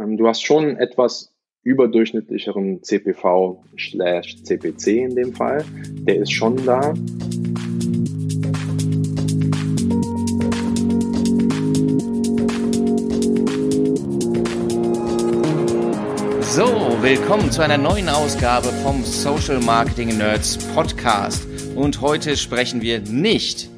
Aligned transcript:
Ähm, 0.00 0.16
du 0.16 0.26
hast 0.26 0.42
schon 0.44 0.76
etwas 0.76 1.32
überdurchschnittlicheren 1.62 2.82
CPV 2.82 3.62
slash 3.78 4.42
CPC 4.42 4.86
in 4.86 5.14
dem 5.14 5.34
Fall. 5.34 5.64
Der 6.06 6.16
ist 6.16 6.32
schon 6.32 6.56
da. 6.64 6.94
So, 16.40 16.64
willkommen 17.02 17.50
zu 17.50 17.62
einer 17.62 17.78
neuen 17.78 18.08
Ausgabe 18.08 18.68
vom 18.82 19.04
Social 19.04 19.60
Marketing 19.60 20.16
Nerds 20.16 20.56
Podcast. 20.74 21.46
Und 21.76 22.00
heute 22.00 22.36
sprechen 22.36 22.80
wir 22.80 23.00
nicht 23.00 23.68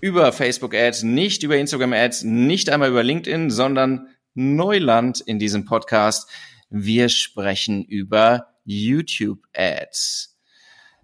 über 0.00 0.32
Facebook 0.32 0.74
Ads, 0.74 1.04
nicht 1.04 1.42
über 1.42 1.56
Instagram 1.56 1.94
Ads, 1.94 2.24
nicht 2.24 2.68
einmal 2.68 2.90
über 2.90 3.02
LinkedIn, 3.02 3.48
sondern 3.50 4.08
Neuland 4.34 5.20
in 5.20 5.38
diesem 5.38 5.64
Podcast. 5.64 6.28
Wir 6.68 7.08
sprechen 7.08 7.84
über 7.84 8.48
YouTube 8.64 9.40
Ads. 9.56 10.36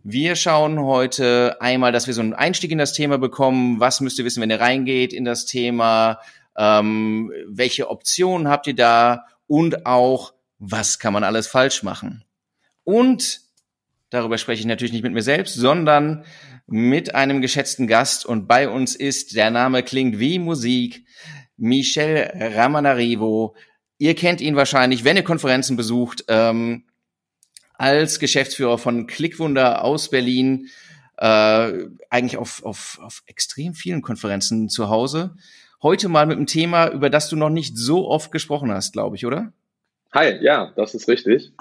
Wir 0.03 0.35
schauen 0.35 0.81
heute 0.81 1.57
einmal, 1.61 1.93
dass 1.93 2.07
wir 2.07 2.15
so 2.15 2.23
einen 2.23 2.35
Einstieg 2.35 2.73
in 2.73 2.79
das 2.79 2.93
Thema 2.93 3.19
bekommen. 3.19 3.79
Was 3.81 4.01
müsst 4.01 4.19
ihr 4.19 4.25
wissen, 4.25 4.41
wenn 4.41 4.51
ihr 4.51 4.61
reingeht 4.61 5.13
in 5.13 5.25
das 5.25 5.47
Thema? 5.47 6.21
Ähm, 6.57 7.31
welche 7.47 7.89
Optionen 7.89 8.49
habt 8.49 8.67
ihr 8.67 8.75
da? 8.75 9.27
Und 9.47 9.87
auch, 9.87 10.33
was 10.59 10.99
kann 10.99 11.13
man 11.13 11.23
alles 11.23 11.47
falsch 11.47 11.83
machen? 11.83 12.25
Und 12.83 13.43
darüber 14.09 14.39
spreche 14.39 14.61
ich 14.61 14.67
natürlich 14.67 14.93
nicht 14.93 15.03
mit 15.05 15.13
mir 15.13 15.23
selbst, 15.23 15.55
sondern 15.55 16.25
mit 16.67 17.15
einem 17.15 17.41
geschätzten 17.41 17.87
Gast. 17.87 18.25
Und 18.25 18.49
bei 18.49 18.69
uns 18.69 18.97
ist, 18.97 19.37
der 19.37 19.51
Name 19.51 19.83
klingt 19.83 20.19
wie 20.19 20.39
Musik, 20.39 21.05
Michel 21.61 22.31
Ramanarivo. 22.35 23.55
Ihr 23.99 24.15
kennt 24.15 24.41
ihn 24.41 24.57
wahrscheinlich, 24.57 25.05
wenn 25.05 25.17
ihr 25.17 25.23
Konferenzen 25.23 25.77
besucht, 25.77 26.25
ähm, 26.29 26.85
als 27.75 28.19
Geschäftsführer 28.19 28.79
von 28.79 29.07
Clickwunder 29.07 29.85
aus 29.85 30.11
Berlin, 30.11 30.69
äh, 31.19 31.87
eigentlich 32.09 32.39
auf, 32.39 32.65
auf, 32.65 32.99
auf 33.03 33.23
extrem 33.27 33.75
vielen 33.75 34.03
Konferenzen 34.03 34.69
zu 34.69 34.89
Hause. 34.89 35.37
Heute 35.83 36.09
mal 36.09 36.27
mit 36.27 36.37
einem 36.37 36.47
Thema, 36.47 36.91
über 36.91 37.11
das 37.11 37.29
du 37.29 37.37
noch 37.37 37.51
nicht 37.51 37.77
so 37.77 38.09
oft 38.09 38.33
gesprochen 38.33 38.73
hast, 38.73 38.93
glaube 38.93 39.17
ich, 39.17 39.27
oder? 39.27 39.53
Hi, 40.13 40.43
ja, 40.43 40.73
das 40.77 40.95
ist 40.95 41.09
richtig. 41.09 41.53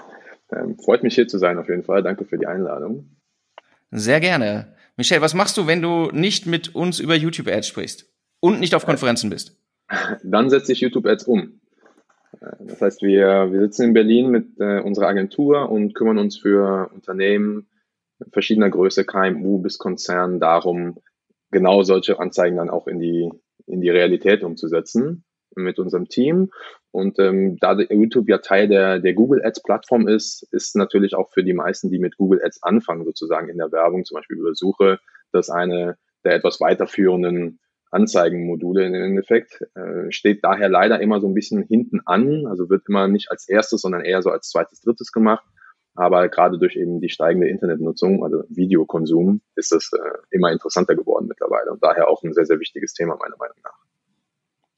Ähm, 0.52 0.78
freut 0.78 1.02
mich 1.02 1.14
hier 1.14 1.28
zu 1.28 1.38
sein 1.38 1.58
auf 1.58 1.68
jeden 1.68 1.84
Fall. 1.84 2.02
Danke 2.02 2.24
für 2.24 2.38
die 2.38 2.46
Einladung. 2.46 3.16
Sehr 3.90 4.20
gerne. 4.20 4.74
Michelle, 4.96 5.20
was 5.20 5.34
machst 5.34 5.56
du, 5.56 5.66
wenn 5.66 5.82
du 5.82 6.10
nicht 6.10 6.46
mit 6.46 6.74
uns 6.74 7.00
über 7.00 7.14
YouTube-Ads 7.14 7.68
sprichst 7.68 8.06
und 8.40 8.60
nicht 8.60 8.74
auf 8.74 8.86
Konferenzen 8.86 9.30
bist? 9.30 9.59
Dann 10.22 10.50
setze 10.50 10.72
ich 10.72 10.80
YouTube-Ads 10.80 11.24
um. 11.24 11.60
Äh, 12.40 12.56
das 12.60 12.80
heißt, 12.80 13.02
wir, 13.02 13.52
wir 13.52 13.60
sitzen 13.60 13.88
in 13.88 13.94
Berlin 13.94 14.30
mit 14.30 14.58
äh, 14.58 14.80
unserer 14.80 15.08
Agentur 15.08 15.70
und 15.70 15.94
kümmern 15.94 16.18
uns 16.18 16.38
für 16.38 16.90
Unternehmen 16.94 17.66
verschiedener 18.32 18.70
Größe, 18.70 19.04
KMU 19.04 19.58
bis 19.58 19.78
Konzern, 19.78 20.40
darum, 20.40 20.98
genau 21.50 21.82
solche 21.82 22.18
Anzeigen 22.18 22.56
dann 22.56 22.70
auch 22.70 22.86
in 22.86 23.00
die, 23.00 23.30
in 23.66 23.80
die 23.80 23.90
Realität 23.90 24.42
umzusetzen 24.44 25.24
mit 25.56 25.78
unserem 25.78 26.08
Team. 26.08 26.50
Und 26.92 27.18
ähm, 27.18 27.56
da 27.60 27.78
YouTube 27.78 28.28
ja 28.28 28.38
Teil 28.38 28.68
der, 28.68 28.98
der 28.98 29.14
Google 29.14 29.44
Ads 29.44 29.62
Plattform 29.62 30.06
ist, 30.08 30.46
ist 30.52 30.76
natürlich 30.76 31.14
auch 31.14 31.30
für 31.30 31.42
die 31.42 31.54
meisten, 31.54 31.90
die 31.90 31.98
mit 31.98 32.16
Google 32.16 32.42
Ads 32.44 32.62
anfangen, 32.62 33.04
sozusagen 33.04 33.48
in 33.48 33.58
der 33.58 33.72
Werbung, 33.72 34.04
zum 34.04 34.16
Beispiel 34.16 34.38
über 34.38 34.54
Suche, 34.54 34.98
das 35.32 35.50
eine 35.50 35.96
der 36.24 36.34
etwas 36.34 36.60
weiterführenden 36.60 37.60
Anzeigenmodule 37.90 38.86
im 38.86 38.94
Endeffekt, 38.94 39.62
äh, 39.74 40.10
steht 40.10 40.44
daher 40.44 40.68
leider 40.68 41.00
immer 41.00 41.20
so 41.20 41.28
ein 41.28 41.34
bisschen 41.34 41.62
hinten 41.62 42.00
an, 42.06 42.46
also 42.46 42.70
wird 42.70 42.84
immer 42.88 43.08
nicht 43.08 43.30
als 43.30 43.48
erstes, 43.48 43.82
sondern 43.82 44.04
eher 44.04 44.22
so 44.22 44.30
als 44.30 44.48
zweites, 44.48 44.80
drittes 44.80 45.12
gemacht. 45.12 45.44
Aber 45.94 46.28
gerade 46.28 46.58
durch 46.58 46.76
eben 46.76 47.00
die 47.00 47.08
steigende 47.08 47.48
Internetnutzung, 47.48 48.22
also 48.22 48.44
Videokonsum, 48.48 49.40
ist 49.56 49.72
das 49.72 49.90
äh, 49.92 49.98
immer 50.30 50.52
interessanter 50.52 50.94
geworden 50.94 51.26
mittlerweile 51.26 51.72
und 51.72 51.82
daher 51.82 52.08
auch 52.08 52.22
ein 52.22 52.32
sehr, 52.32 52.46
sehr 52.46 52.60
wichtiges 52.60 52.94
Thema 52.94 53.16
meiner 53.16 53.36
Meinung 53.36 53.56
nach. 53.64 53.76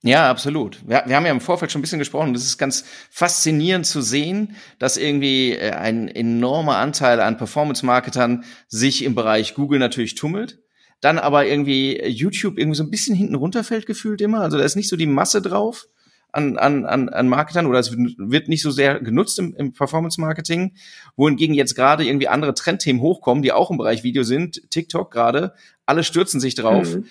Ja, 0.04 0.30
absolut. 0.30 0.80
Wir, 0.88 1.04
wir, 1.06 1.14
haben 1.14 1.26
ja 1.26 1.30
im 1.30 1.40
Vorfeld 1.40 1.70
schon 1.70 1.78
ein 1.78 1.82
bisschen 1.82 2.00
gesprochen. 2.00 2.32
Das 2.32 2.42
ist 2.42 2.58
ganz 2.58 2.84
faszinierend 3.10 3.86
zu 3.86 4.00
sehen, 4.00 4.56
dass 4.80 4.96
irgendwie 4.96 5.52
äh, 5.52 5.72
ein 5.72 6.08
enormer 6.08 6.78
Anteil 6.78 7.20
an 7.20 7.36
Performance-Marketern 7.36 8.44
sich 8.66 9.04
im 9.04 9.14
Bereich 9.14 9.54
Google 9.54 9.78
natürlich 9.78 10.16
tummelt 10.16 10.62
dann 11.02 11.18
aber 11.18 11.46
irgendwie 11.46 12.00
YouTube 12.06 12.58
irgendwie 12.58 12.76
so 12.76 12.84
ein 12.84 12.90
bisschen 12.90 13.14
hinten 13.14 13.34
runterfällt 13.34 13.86
gefühlt 13.86 14.20
immer. 14.22 14.40
Also 14.40 14.56
da 14.56 14.64
ist 14.64 14.76
nicht 14.76 14.88
so 14.88 14.96
die 14.96 15.06
Masse 15.06 15.42
drauf 15.42 15.88
an, 16.30 16.56
an, 16.56 16.86
an, 16.86 17.08
an 17.08 17.28
Marketern 17.28 17.66
oder 17.66 17.80
es 17.80 17.92
wird 17.92 18.48
nicht 18.48 18.62
so 18.62 18.70
sehr 18.70 19.00
genutzt 19.00 19.38
im, 19.40 19.54
im 19.54 19.72
Performance-Marketing, 19.72 20.74
wohingegen 21.16 21.54
jetzt 21.54 21.74
gerade 21.74 22.06
irgendwie 22.06 22.28
andere 22.28 22.54
Trendthemen 22.54 23.02
hochkommen, 23.02 23.42
die 23.42 23.52
auch 23.52 23.70
im 23.70 23.78
Bereich 23.78 24.04
Video 24.04 24.22
sind, 24.22 24.62
TikTok 24.70 25.10
gerade, 25.10 25.54
alle 25.86 26.04
stürzen 26.04 26.40
sich 26.40 26.54
drauf. 26.54 26.94
Mhm. 26.94 27.06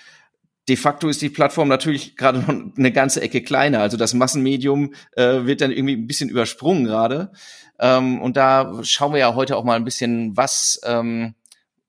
De 0.69 0.77
facto 0.77 1.09
ist 1.09 1.21
die 1.21 1.29
Plattform 1.29 1.67
natürlich 1.67 2.15
gerade 2.15 2.39
noch 2.39 2.49
eine 2.77 2.91
ganze 2.93 3.21
Ecke 3.21 3.41
kleiner. 3.41 3.79
Also 3.79 3.97
das 3.97 4.13
Massenmedium 4.13 4.93
äh, 5.17 5.45
wird 5.45 5.59
dann 5.59 5.71
irgendwie 5.71 5.97
ein 5.97 6.07
bisschen 6.07 6.29
übersprungen 6.29 6.85
gerade. 6.85 7.31
Ähm, 7.77 8.21
und 8.21 8.37
da 8.37 8.79
schauen 8.83 9.11
wir 9.11 9.19
ja 9.19 9.35
heute 9.35 9.57
auch 9.57 9.65
mal 9.65 9.75
ein 9.75 9.83
bisschen, 9.83 10.37
was 10.37 10.79
ähm, 10.85 11.35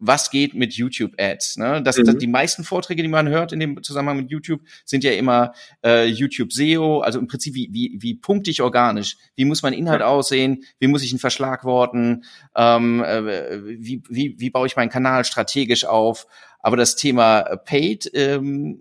was 0.05 0.31
geht 0.31 0.55
mit 0.55 0.75
YouTube-Ads. 0.75 1.59
Ne? 1.59 1.81
Das, 1.83 1.97
mhm. 1.97 2.05
das, 2.05 2.17
die 2.17 2.27
meisten 2.27 2.65
Vorträge, 2.65 3.03
die 3.03 3.09
man 3.09 3.29
hört 3.29 3.53
in 3.53 3.61
dem 3.61 3.83
Zusammenhang 3.85 4.17
mit 4.17 4.31
YouTube, 4.31 4.61
sind 4.85 5.05
ja 5.05 5.13
immer 5.13 5.53
äh, 5.85 6.07
YouTube 6.07 6.53
SEO, 6.53 7.01
also 7.01 7.21
im 7.21 7.29
Prinzip 7.29 7.55
wie, 7.55 7.69
wie, 7.73 7.97
wie 8.01 8.15
punkte 8.15 8.51
ich 8.51 8.63
organisch, 8.63 9.17
wie 9.37 9.45
muss 9.45 9.63
mein 9.63 9.73
Inhalt 9.73 10.01
ja. 10.01 10.09
aussehen, 10.09 10.65
wie 10.81 10.89
muss 10.89 11.05
ich 11.05 11.13
ihn 11.13 11.21
verschlagworten, 11.21 12.25
ähm, 12.57 13.03
äh, 13.05 13.79
wie, 13.79 14.03
wie, 14.09 14.35
wie 14.39 14.51
baue 14.51 14.67
ich 14.67 14.75
meinen 14.75 14.91
Kanal 14.91 15.25
strategisch 15.25 15.85
auf. 15.85 16.27
Aber 16.59 16.77
das 16.77 16.97
Thema 16.97 17.43
Paid 17.65 18.11
ähm, 18.15 18.81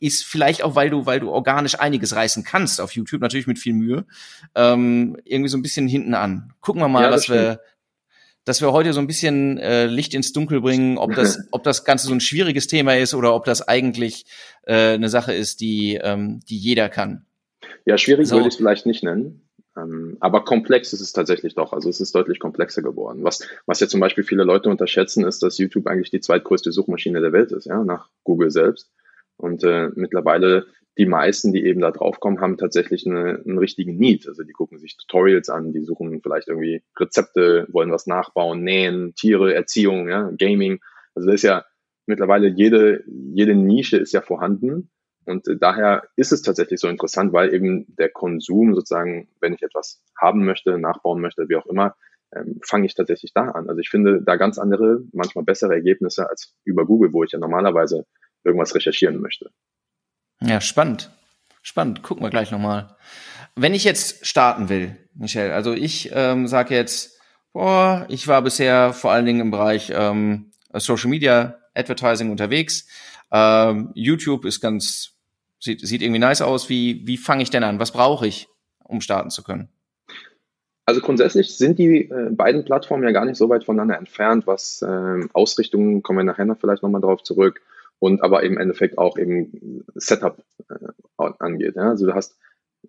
ist 0.00 0.24
vielleicht 0.24 0.64
auch, 0.64 0.74
weil 0.74 0.90
du, 0.90 1.06
weil 1.06 1.20
du 1.20 1.30
organisch 1.30 1.78
einiges 1.78 2.16
reißen 2.16 2.42
kannst 2.42 2.80
auf 2.80 2.92
YouTube, 2.92 3.20
natürlich 3.20 3.46
mit 3.46 3.60
viel 3.60 3.74
Mühe, 3.74 4.04
ähm, 4.56 5.16
irgendwie 5.24 5.50
so 5.50 5.58
ein 5.58 5.62
bisschen 5.62 5.86
hinten 5.86 6.14
an. 6.14 6.52
Gucken 6.60 6.82
wir 6.82 6.88
mal, 6.88 7.04
ja, 7.04 7.10
was 7.12 7.24
stimmt. 7.24 7.38
wir 7.38 7.60
dass 8.44 8.60
wir 8.60 8.72
heute 8.72 8.92
so 8.92 9.00
ein 9.00 9.06
bisschen 9.06 9.58
äh, 9.58 9.86
Licht 9.86 10.14
ins 10.14 10.32
Dunkel 10.32 10.60
bringen, 10.60 10.98
ob 10.98 11.14
das, 11.14 11.38
ob 11.50 11.62
das 11.62 11.84
Ganze 11.84 12.06
so 12.06 12.12
ein 12.12 12.20
schwieriges 12.20 12.66
Thema 12.66 12.96
ist 12.96 13.14
oder 13.14 13.34
ob 13.34 13.44
das 13.44 13.66
eigentlich 13.66 14.24
äh, 14.62 14.94
eine 14.94 15.08
Sache 15.08 15.32
ist, 15.32 15.60
die, 15.60 15.98
ähm, 16.02 16.40
die 16.48 16.56
jeder 16.56 16.88
kann. 16.88 17.26
Ja, 17.84 17.98
schwierig 17.98 18.28
so. 18.28 18.36
würde 18.36 18.48
ich 18.48 18.54
es 18.54 18.58
vielleicht 18.58 18.86
nicht 18.86 19.02
nennen. 19.02 19.46
Ähm, 19.76 20.16
aber 20.20 20.44
komplex 20.44 20.92
ist 20.92 21.00
es 21.00 21.12
tatsächlich 21.12 21.54
doch. 21.54 21.72
Also 21.72 21.88
es 21.88 22.00
ist 22.00 22.14
deutlich 22.14 22.38
komplexer 22.38 22.82
geworden. 22.82 23.22
Was, 23.22 23.46
was 23.66 23.80
ja 23.80 23.86
zum 23.86 24.00
Beispiel 24.00 24.24
viele 24.24 24.44
Leute 24.44 24.68
unterschätzen, 24.68 25.24
ist, 25.24 25.42
dass 25.42 25.58
YouTube 25.58 25.86
eigentlich 25.86 26.10
die 26.10 26.20
zweitgrößte 26.20 26.72
Suchmaschine 26.72 27.20
der 27.20 27.32
Welt 27.32 27.52
ist, 27.52 27.66
ja, 27.66 27.82
nach 27.84 28.08
Google 28.24 28.50
selbst. 28.50 28.90
Und 29.36 29.64
äh, 29.64 29.88
mittlerweile 29.94 30.66
die 30.98 31.06
meisten, 31.06 31.52
die 31.52 31.64
eben 31.64 31.80
da 31.80 31.90
draufkommen, 31.90 32.40
haben 32.40 32.56
tatsächlich 32.56 33.06
eine, 33.06 33.42
einen 33.44 33.58
richtigen 33.58 33.96
Need. 33.96 34.26
Also 34.26 34.42
die 34.42 34.52
gucken 34.52 34.78
sich 34.78 34.96
Tutorials 34.96 35.48
an, 35.48 35.72
die 35.72 35.82
suchen 35.82 36.20
vielleicht 36.22 36.48
irgendwie 36.48 36.82
Rezepte, 36.98 37.66
wollen 37.70 37.92
was 37.92 38.06
nachbauen, 38.06 38.62
nähen, 38.62 39.14
Tiere, 39.14 39.54
Erziehung, 39.54 40.08
ja, 40.08 40.30
Gaming. 40.36 40.80
Also 41.14 41.28
das 41.28 41.36
ist 41.36 41.42
ja 41.42 41.64
mittlerweile 42.06 42.48
jede, 42.48 43.04
jede 43.06 43.54
Nische 43.54 43.96
ist 43.96 44.12
ja 44.12 44.20
vorhanden. 44.20 44.90
Und 45.26 45.46
daher 45.60 46.02
ist 46.16 46.32
es 46.32 46.42
tatsächlich 46.42 46.80
so 46.80 46.88
interessant, 46.88 47.32
weil 47.32 47.54
eben 47.54 47.86
der 47.96 48.08
Konsum 48.08 48.74
sozusagen, 48.74 49.28
wenn 49.40 49.54
ich 49.54 49.62
etwas 49.62 50.02
haben 50.20 50.44
möchte, 50.44 50.78
nachbauen 50.78 51.20
möchte, 51.20 51.48
wie 51.48 51.56
auch 51.56 51.66
immer, 51.66 51.94
ähm, 52.34 52.60
fange 52.64 52.86
ich 52.86 52.94
tatsächlich 52.94 53.32
da 53.32 53.50
an. 53.50 53.68
Also 53.68 53.80
ich 53.80 53.90
finde 53.90 54.22
da 54.22 54.36
ganz 54.36 54.58
andere, 54.58 55.02
manchmal 55.12 55.44
bessere 55.44 55.74
Ergebnisse 55.74 56.28
als 56.28 56.54
über 56.64 56.84
Google, 56.84 57.12
wo 57.12 57.22
ich 57.22 57.32
ja 57.32 57.38
normalerweise 57.38 58.06
irgendwas 58.44 58.74
recherchieren 58.74 59.20
möchte. 59.20 59.50
Ja, 60.42 60.60
spannend. 60.60 61.10
Spannend. 61.62 62.02
Gucken 62.02 62.24
wir 62.24 62.30
gleich 62.30 62.50
nochmal. 62.50 62.96
Wenn 63.56 63.74
ich 63.74 63.84
jetzt 63.84 64.26
starten 64.26 64.68
will, 64.68 64.96
Michelle, 65.14 65.54
also 65.54 65.72
ich 65.72 66.10
ähm, 66.14 66.46
sage 66.46 66.74
jetzt, 66.74 67.18
boah, 67.52 68.06
ich 68.08 68.26
war 68.28 68.42
bisher 68.42 68.92
vor 68.92 69.12
allen 69.12 69.26
Dingen 69.26 69.40
im 69.40 69.50
Bereich 69.50 69.92
ähm, 69.94 70.52
Social 70.72 71.10
Media 71.10 71.58
Advertising 71.74 72.30
unterwegs. 72.30 72.86
Ähm, 73.30 73.90
YouTube 73.94 74.44
ist 74.44 74.60
ganz, 74.60 75.12
sieht, 75.58 75.86
sieht 75.86 76.02
irgendwie 76.02 76.20
nice 76.20 76.42
aus. 76.42 76.68
Wie, 76.68 77.06
wie 77.06 77.16
fange 77.16 77.42
ich 77.42 77.50
denn 77.50 77.64
an? 77.64 77.78
Was 77.78 77.92
brauche 77.92 78.26
ich, 78.26 78.48
um 78.84 79.00
starten 79.00 79.30
zu 79.30 79.42
können? 79.42 79.68
Also 80.86 81.00
grundsätzlich 81.00 81.56
sind 81.56 81.78
die 81.78 82.10
äh, 82.10 82.30
beiden 82.30 82.64
Plattformen 82.64 83.04
ja 83.04 83.12
gar 83.12 83.24
nicht 83.24 83.36
so 83.36 83.48
weit 83.48 83.64
voneinander 83.64 83.98
entfernt, 83.98 84.46
was 84.46 84.82
äh, 84.82 85.20
Ausrichtungen, 85.32 86.02
kommen 86.02 86.18
wir 86.18 86.24
nachher 86.24 86.46
noch 86.46 86.58
vielleicht 86.58 86.82
nochmal 86.82 87.00
drauf 87.00 87.22
zurück, 87.22 87.60
und 88.00 88.22
aber 88.24 88.42
im 88.42 88.58
Endeffekt 88.58 88.98
auch 88.98 89.16
eben 89.16 89.84
Setup 89.94 90.42
äh, 90.68 91.30
angeht. 91.38 91.76
Ja? 91.76 91.90
Also 91.90 92.06
du 92.06 92.14
hast 92.14 92.36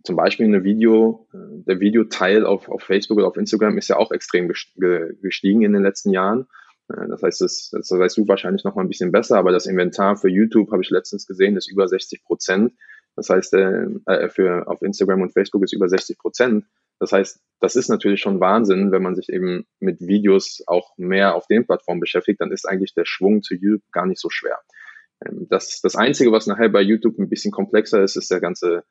zum 0.03 0.15
Beispiel 0.15 0.47
eine 0.47 0.63
Video, 0.63 1.27
äh, 1.33 1.37
der 1.67 1.79
Videoteil 1.79 2.45
auf, 2.45 2.69
auf 2.69 2.81
Facebook 2.81 3.17
oder 3.17 3.27
auf 3.27 3.37
Instagram 3.37 3.77
ist 3.77 3.89
ja 3.89 3.97
auch 3.97 4.11
extrem 4.11 4.47
gestiegen 4.47 5.61
in 5.61 5.73
den 5.73 5.83
letzten 5.83 6.11
Jahren. 6.11 6.47
Äh, 6.87 7.09
das 7.09 7.21
heißt, 7.21 7.41
das, 7.41 7.69
das 7.71 7.91
weißt 7.91 8.17
du 8.17 8.27
wahrscheinlich 8.27 8.63
noch 8.63 8.75
mal 8.75 8.83
ein 8.83 8.87
bisschen 8.87 9.11
besser, 9.11 9.37
aber 9.37 9.51
das 9.51 9.67
Inventar 9.67 10.15
für 10.15 10.29
YouTube 10.29 10.71
habe 10.71 10.81
ich 10.81 10.89
letztens 10.89 11.27
gesehen, 11.27 11.57
ist 11.57 11.69
über 11.69 11.87
60 11.87 12.23
Prozent 12.23 12.73
Das 13.17 13.29
heißt, 13.29 13.53
äh, 13.53 13.87
äh 14.05 14.29
für, 14.29 14.67
auf 14.67 14.81
Instagram 14.81 15.21
und 15.21 15.33
Facebook 15.33 15.63
ist 15.63 15.73
über 15.73 15.89
60 15.89 16.17
Prozent. 16.17 16.65
Das 16.99 17.11
heißt, 17.11 17.41
das 17.59 17.75
ist 17.75 17.89
natürlich 17.89 18.21
schon 18.21 18.39
Wahnsinn, 18.39 18.91
wenn 18.91 19.01
man 19.01 19.15
sich 19.15 19.27
eben 19.27 19.65
mit 19.79 19.99
Videos 19.99 20.63
auch 20.67 20.95
mehr 20.97 21.35
auf 21.35 21.47
den 21.47 21.65
Plattformen 21.65 21.99
beschäftigt, 21.99 22.39
dann 22.39 22.51
ist 22.51 22.65
eigentlich 22.65 22.93
der 22.93 23.05
Schwung 23.05 23.41
zu 23.41 23.55
YouTube 23.55 23.81
gar 23.91 24.05
nicht 24.05 24.21
so 24.21 24.29
schwer. 24.29 24.59
Ähm, 25.25 25.47
das, 25.49 25.81
das 25.81 25.95
Einzige, 25.95 26.31
was 26.31 26.47
nachher 26.47 26.69
bei 26.69 26.81
YouTube 26.81 27.19
ein 27.19 27.29
bisschen 27.29 27.51
komplexer 27.51 28.03
ist, 28.03 28.15
ist 28.15 28.31
der 28.31 28.39
ganze 28.39 28.83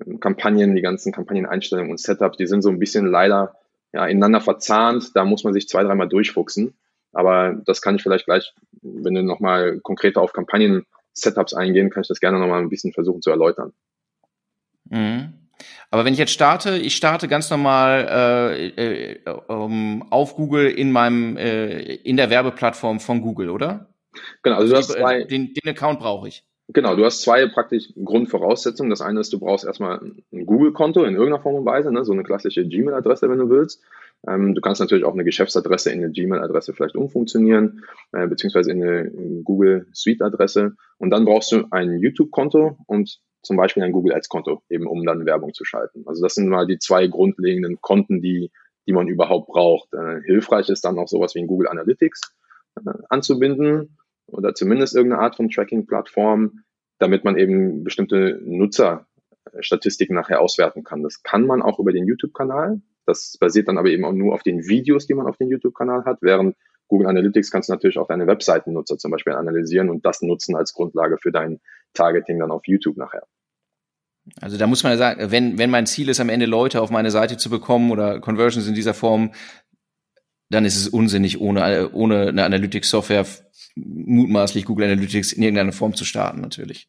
ähm, 0.00 0.20
Kampagnen, 0.20 0.74
die 0.74 0.82
ganzen 0.82 1.12
Kampagneneinstellungen 1.12 1.90
und 1.90 2.00
Setups, 2.00 2.36
die 2.36 2.46
sind 2.46 2.62
so 2.62 2.70
ein 2.70 2.78
bisschen 2.78 3.06
leider 3.06 3.56
ja, 3.92 4.06
ineinander 4.06 4.40
verzahnt. 4.40 5.14
Da 5.14 5.24
muss 5.24 5.44
man 5.44 5.52
sich 5.52 5.68
zwei, 5.68 5.82
dreimal 5.82 6.08
durchfuchsen. 6.08 6.74
Aber 7.12 7.54
das 7.64 7.80
kann 7.80 7.96
ich 7.96 8.02
vielleicht 8.02 8.26
gleich, 8.26 8.52
wenn 8.82 9.14
du 9.14 9.22
nochmal 9.22 9.80
konkreter 9.80 10.20
auf 10.20 10.32
Kampagnen-Setups 10.32 11.54
eingehen, 11.54 11.88
kann 11.88 12.02
ich 12.02 12.08
das 12.08 12.20
gerne 12.20 12.38
nochmal 12.38 12.60
ein 12.60 12.68
bisschen 12.68 12.92
versuchen 12.92 13.22
zu 13.22 13.30
erläutern. 13.30 13.72
Mhm. 14.90 15.32
Aber 15.90 16.04
wenn 16.04 16.12
ich 16.12 16.18
jetzt 16.18 16.32
starte, 16.32 16.76
ich 16.76 16.94
starte 16.94 17.28
ganz 17.28 17.48
normal 17.48 18.52
äh, 18.58 19.14
äh, 19.14 19.20
auf 19.26 20.36
Google 20.36 20.68
in 20.68 20.92
meinem 20.92 21.38
äh, 21.38 21.94
in 21.94 22.18
der 22.18 22.28
Werbeplattform 22.28 23.00
von 23.00 23.22
Google, 23.22 23.48
oder? 23.48 23.88
Genau, 24.42 24.56
also 24.56 24.72
du 24.72 24.78
hast 24.78 24.92
zwei, 24.92 25.24
den, 25.24 25.54
den 25.54 25.68
Account 25.68 26.00
brauche 26.00 26.28
ich. 26.28 26.44
Genau, 26.68 26.96
du 26.96 27.04
hast 27.04 27.22
zwei 27.22 27.46
praktisch 27.46 27.92
Grundvoraussetzungen. 27.94 28.90
Das 28.90 29.00
eine 29.00 29.20
ist, 29.20 29.32
du 29.32 29.38
brauchst 29.38 29.64
erstmal 29.64 30.00
ein 30.32 30.46
Google-Konto 30.46 31.04
in 31.04 31.14
irgendeiner 31.14 31.42
Form 31.42 31.54
und 31.54 31.64
Weise, 31.64 31.92
ne? 31.92 32.04
so 32.04 32.12
eine 32.12 32.24
klassische 32.24 32.66
Gmail-Adresse, 32.66 33.30
wenn 33.30 33.38
du 33.38 33.48
willst. 33.48 33.84
Ähm, 34.26 34.54
du 34.54 34.60
kannst 34.60 34.80
natürlich 34.80 35.04
auch 35.04 35.12
eine 35.12 35.22
Geschäftsadresse 35.22 35.92
in 35.92 36.02
eine 36.02 36.10
Gmail-Adresse 36.10 36.74
vielleicht 36.74 36.96
umfunktionieren, 36.96 37.84
äh, 38.12 38.26
beziehungsweise 38.26 38.72
in 38.72 38.82
eine 38.82 39.10
Google 39.44 39.86
Suite-Adresse. 39.92 40.74
Und 40.98 41.10
dann 41.10 41.24
brauchst 41.24 41.52
du 41.52 41.66
ein 41.70 42.00
YouTube-Konto 42.00 42.78
und 42.86 43.20
zum 43.42 43.56
Beispiel 43.56 43.84
ein 43.84 43.92
Google 43.92 44.14
Ads-Konto, 44.14 44.62
eben 44.68 44.88
um 44.88 45.04
dann 45.06 45.24
Werbung 45.24 45.54
zu 45.54 45.64
schalten. 45.64 46.02
Also 46.06 46.20
das 46.20 46.34
sind 46.34 46.48
mal 46.48 46.66
die 46.66 46.80
zwei 46.80 47.06
grundlegenden 47.06 47.80
Konten, 47.80 48.20
die, 48.20 48.50
die 48.88 48.92
man 48.92 49.06
überhaupt 49.06 49.46
braucht. 49.46 49.94
Äh, 49.94 50.20
hilfreich 50.24 50.68
ist 50.68 50.84
dann 50.84 50.98
auch 50.98 51.06
sowas 51.06 51.36
wie 51.36 51.40
ein 51.40 51.46
Google 51.46 51.68
Analytics 51.68 52.22
äh, 52.84 52.90
anzubinden 53.08 53.96
oder 54.26 54.54
zumindest 54.54 54.94
irgendeine 54.94 55.22
Art 55.22 55.36
von 55.36 55.48
Tracking-Plattform, 55.48 56.60
damit 56.98 57.24
man 57.24 57.36
eben 57.36 57.84
bestimmte 57.84 58.40
Nutzerstatistiken 58.44 60.14
nachher 60.14 60.40
auswerten 60.40 60.84
kann. 60.84 61.02
Das 61.02 61.22
kann 61.22 61.46
man 61.46 61.62
auch 61.62 61.78
über 61.78 61.92
den 61.92 62.06
YouTube-Kanal. 62.06 62.80
Das 63.04 63.36
basiert 63.38 63.68
dann 63.68 63.78
aber 63.78 63.88
eben 63.88 64.04
auch 64.04 64.12
nur 64.12 64.34
auf 64.34 64.42
den 64.42 64.66
Videos, 64.66 65.06
die 65.06 65.14
man 65.14 65.26
auf 65.26 65.36
dem 65.36 65.50
YouTube-Kanal 65.50 66.04
hat, 66.04 66.18
während 66.22 66.56
Google 66.88 67.08
Analytics 67.08 67.50
kannst 67.50 67.68
du 67.68 67.72
natürlich 67.72 67.98
auch 67.98 68.06
deine 68.06 68.26
Webseitennutzer 68.26 68.98
zum 68.98 69.10
Beispiel 69.10 69.32
analysieren 69.32 69.90
und 69.90 70.06
das 70.06 70.22
nutzen 70.22 70.56
als 70.56 70.72
Grundlage 70.72 71.18
für 71.18 71.32
dein 71.32 71.60
Targeting 71.94 72.38
dann 72.38 72.50
auf 72.50 72.62
YouTube 72.66 72.96
nachher. 72.96 73.26
Also 74.40 74.56
da 74.56 74.66
muss 74.66 74.82
man 74.82 74.92
ja 74.92 74.98
sagen, 74.98 75.30
wenn, 75.30 75.58
wenn 75.58 75.70
mein 75.70 75.86
Ziel 75.86 76.08
ist, 76.08 76.20
am 76.20 76.28
Ende 76.28 76.46
Leute 76.46 76.80
auf 76.80 76.90
meine 76.90 77.10
Seite 77.10 77.36
zu 77.36 77.48
bekommen 77.48 77.90
oder 77.90 78.20
Conversions 78.20 78.66
in 78.66 78.74
dieser 78.74 78.94
Form, 78.94 79.32
dann 80.48 80.64
ist 80.64 80.76
es 80.76 80.88
unsinnig, 80.88 81.40
ohne, 81.40 81.90
ohne 81.92 82.28
eine 82.28 82.44
Analytics-Software 82.44 83.24
mutmaßlich 83.76 84.64
Google 84.64 84.90
Analytics 84.90 85.32
in 85.32 85.42
irgendeiner 85.42 85.72
Form 85.72 85.94
zu 85.94 86.04
starten, 86.04 86.40
natürlich. 86.40 86.88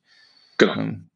Genau. 0.57 0.73
Ähm, 0.73 1.09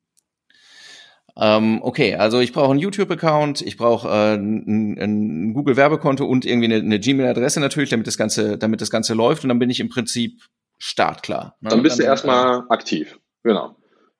ähm 1.37 1.79
okay, 1.81 2.15
also 2.15 2.39
ich 2.39 2.53
brauche 2.53 2.71
einen 2.71 2.79
YouTube-Account, 2.79 3.61
ich 3.61 3.77
brauche 3.77 4.07
äh, 4.07 4.35
ein, 4.35 4.97
ein 4.99 5.53
Google-Werbekonto 5.53 6.25
und 6.25 6.45
irgendwie 6.45 6.65
eine, 6.65 6.75
eine 6.75 6.99
Gmail-Adresse 6.99 7.59
natürlich, 7.59 7.89
damit 7.89 8.07
das 8.07 8.17
Ganze, 8.17 8.57
damit 8.57 8.81
das 8.81 8.91
Ganze 8.91 9.13
läuft 9.13 9.43
und 9.43 9.49
dann 9.49 9.59
bin 9.59 9.69
ich 9.69 9.79
im 9.79 9.89
Prinzip 9.89 10.41
startklar. 10.77 11.55
Ne? 11.61 11.69
Dann 11.69 11.83
bist 11.83 11.99
dann, 11.99 12.05
du 12.05 12.09
erstmal 12.09 12.59
äh, 12.59 12.63
aktiv, 12.69 13.19
genau. 13.43 13.75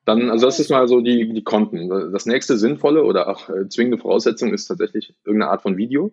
Dann, 0.05 0.31
also 0.31 0.47
das 0.47 0.59
ist 0.59 0.71
mal 0.71 0.87
so 0.87 0.99
die, 1.01 1.31
die 1.31 1.43
Konten. 1.43 1.89
Das 2.11 2.25
nächste 2.25 2.57
sinnvolle 2.57 3.03
oder 3.03 3.27
auch 3.27 3.49
äh, 3.49 3.69
zwingende 3.69 3.99
Voraussetzung 3.99 4.51
ist 4.51 4.65
tatsächlich 4.65 5.13
irgendeine 5.25 5.51
Art 5.51 5.61
von 5.61 5.77
Video. 5.77 6.11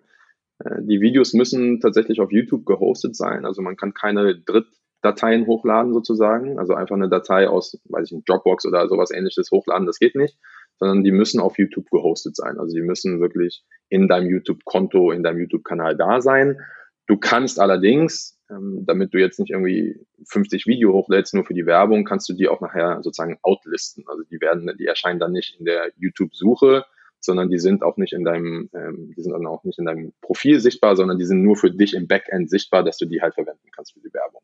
Äh, 0.58 0.82
die 0.82 1.00
Videos 1.00 1.32
müssen 1.32 1.80
tatsächlich 1.80 2.20
auf 2.20 2.30
YouTube 2.30 2.66
gehostet 2.66 3.16
sein. 3.16 3.46
Also 3.46 3.62
man 3.62 3.76
kann 3.76 3.94
keine 3.94 4.38
Dritt 4.38 4.66
Dateien 5.02 5.46
hochladen 5.46 5.92
sozusagen, 5.92 6.58
also 6.58 6.74
einfach 6.74 6.96
eine 6.96 7.08
Datei 7.08 7.48
aus, 7.48 7.78
weiß 7.84 8.10
ich 8.10 8.24
Dropbox 8.24 8.66
oder 8.66 8.88
sowas 8.88 9.10
ähnliches 9.12 9.50
hochladen, 9.50 9.86
das 9.86 9.98
geht 9.98 10.16
nicht, 10.16 10.38
sondern 10.78 11.04
die 11.04 11.12
müssen 11.12 11.40
auf 11.40 11.58
YouTube 11.58 11.88
gehostet 11.90 12.36
sein. 12.36 12.58
Also 12.58 12.74
die 12.74 12.82
müssen 12.82 13.20
wirklich 13.20 13.64
in 13.88 14.08
deinem 14.08 14.28
YouTube-Konto, 14.28 15.12
in 15.12 15.22
deinem 15.22 15.40
YouTube-Kanal 15.40 15.96
da 15.96 16.20
sein. 16.20 16.60
Du 17.06 17.16
kannst 17.16 17.60
allerdings, 17.60 18.38
ähm, 18.50 18.84
damit 18.86 19.14
du 19.14 19.18
jetzt 19.18 19.38
nicht 19.38 19.50
irgendwie 19.50 20.04
50 20.26 20.66
Video 20.66 20.92
hochlädst, 20.92 21.32
nur 21.34 21.44
für 21.44 21.54
die 21.54 21.66
Werbung, 21.66 22.04
kannst 22.04 22.28
du 22.28 22.34
die 22.34 22.48
auch 22.48 22.60
nachher 22.60 23.02
sozusagen 23.02 23.38
outlisten. 23.42 24.04
Also 24.08 24.24
die 24.24 24.40
werden, 24.40 24.70
die 24.78 24.86
erscheinen 24.86 25.20
dann 25.20 25.32
nicht 25.32 25.58
in 25.58 25.64
der 25.64 25.90
YouTube-Suche, 25.96 26.84
sondern 27.20 27.50
die 27.50 27.58
sind 27.58 27.82
auch 27.82 27.96
nicht 27.96 28.12
in 28.12 28.24
deinem, 28.24 28.68
ähm, 28.74 29.12
die 29.16 29.22
sind 29.22 29.32
dann 29.32 29.46
auch 29.46 29.64
nicht 29.64 29.78
in 29.78 29.86
deinem 29.86 30.12
Profil 30.20 30.60
sichtbar, 30.60 30.96
sondern 30.96 31.18
die 31.18 31.24
sind 31.24 31.42
nur 31.42 31.56
für 31.56 31.70
dich 31.70 31.94
im 31.94 32.08
Backend 32.08 32.50
sichtbar, 32.50 32.84
dass 32.84 32.98
du 32.98 33.06
die 33.06 33.22
halt 33.22 33.34
verwenden 33.34 33.68
kannst 33.74 33.94
für 33.94 34.00
die 34.00 34.12
Werbung 34.12 34.42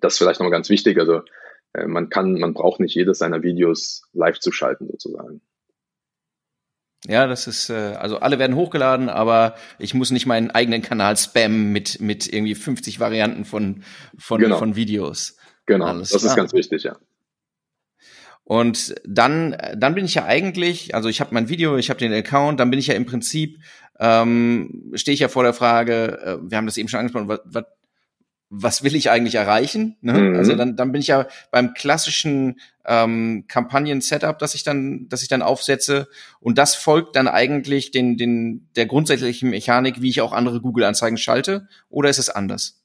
das 0.00 0.14
ist 0.14 0.18
vielleicht 0.18 0.40
nochmal 0.40 0.52
ganz 0.52 0.68
wichtig. 0.68 0.98
Also 0.98 1.22
äh, 1.72 1.86
man 1.86 2.08
kann, 2.08 2.34
man 2.34 2.54
braucht 2.54 2.80
nicht 2.80 2.94
jedes 2.94 3.18
seiner 3.18 3.42
Videos 3.42 4.02
live 4.12 4.38
zu 4.38 4.52
schalten 4.52 4.86
sozusagen. 4.88 5.40
Ja, 7.06 7.26
das 7.26 7.46
ist, 7.46 7.70
äh, 7.70 7.94
also 7.98 8.18
alle 8.18 8.38
werden 8.38 8.56
hochgeladen, 8.56 9.08
aber 9.08 9.54
ich 9.78 9.94
muss 9.94 10.10
nicht 10.10 10.26
meinen 10.26 10.50
eigenen 10.50 10.82
Kanal 10.82 11.16
spammen 11.16 11.72
mit, 11.72 12.00
mit 12.00 12.30
irgendwie 12.30 12.54
50 12.54 13.00
Varianten 13.00 13.44
von, 13.44 13.84
von, 14.18 14.40
genau. 14.40 14.58
von 14.58 14.76
Videos. 14.76 15.36
Genau, 15.64 15.86
Alles 15.86 16.10
das 16.10 16.22
klar. 16.22 16.32
ist 16.32 16.36
ganz 16.36 16.52
wichtig, 16.52 16.82
ja. 16.82 16.96
Und 18.44 18.96
dann, 19.04 19.56
dann 19.76 19.94
bin 19.94 20.04
ich 20.04 20.14
ja 20.14 20.24
eigentlich, 20.24 20.94
also 20.94 21.08
ich 21.08 21.20
habe 21.20 21.32
mein 21.32 21.48
Video, 21.48 21.76
ich 21.76 21.88
habe 21.88 22.00
den 22.00 22.12
Account, 22.12 22.58
dann 22.58 22.70
bin 22.70 22.80
ich 22.80 22.88
ja 22.88 22.94
im 22.94 23.06
Prinzip, 23.06 23.58
ähm, 24.00 24.90
stehe 24.94 25.14
ich 25.14 25.20
ja 25.20 25.28
vor 25.28 25.44
der 25.44 25.54
Frage, 25.54 26.18
äh, 26.20 26.50
wir 26.50 26.58
haben 26.58 26.66
das 26.66 26.76
eben 26.76 26.88
schon 26.88 26.98
angesprochen, 26.98 27.28
was, 27.28 27.40
was, 27.44 27.64
was 28.50 28.82
will 28.82 28.96
ich 28.96 29.10
eigentlich 29.10 29.36
erreichen? 29.36 29.96
Ne? 30.00 30.12
Mhm. 30.12 30.36
Also 30.36 30.56
dann, 30.56 30.76
dann 30.76 30.90
bin 30.90 31.00
ich 31.00 31.06
ja 31.06 31.26
beim 31.52 31.72
klassischen 31.72 32.60
ähm, 32.84 33.44
Kampagnen-Setup, 33.46 34.38
das 34.40 34.56
ich 34.56 34.64
dann, 34.64 35.06
das 35.08 35.22
ich 35.22 35.28
dann 35.28 35.40
aufsetze. 35.40 36.08
Und 36.40 36.58
das 36.58 36.74
folgt 36.74 37.14
dann 37.14 37.28
eigentlich 37.28 37.92
den, 37.92 38.16
den, 38.16 38.68
der 38.74 38.86
grundsätzlichen 38.86 39.50
Mechanik, 39.50 40.02
wie 40.02 40.10
ich 40.10 40.20
auch 40.20 40.32
andere 40.32 40.60
Google-Anzeigen 40.60 41.16
schalte. 41.16 41.68
Oder 41.88 42.10
ist 42.10 42.18
es 42.18 42.28
anders? 42.28 42.82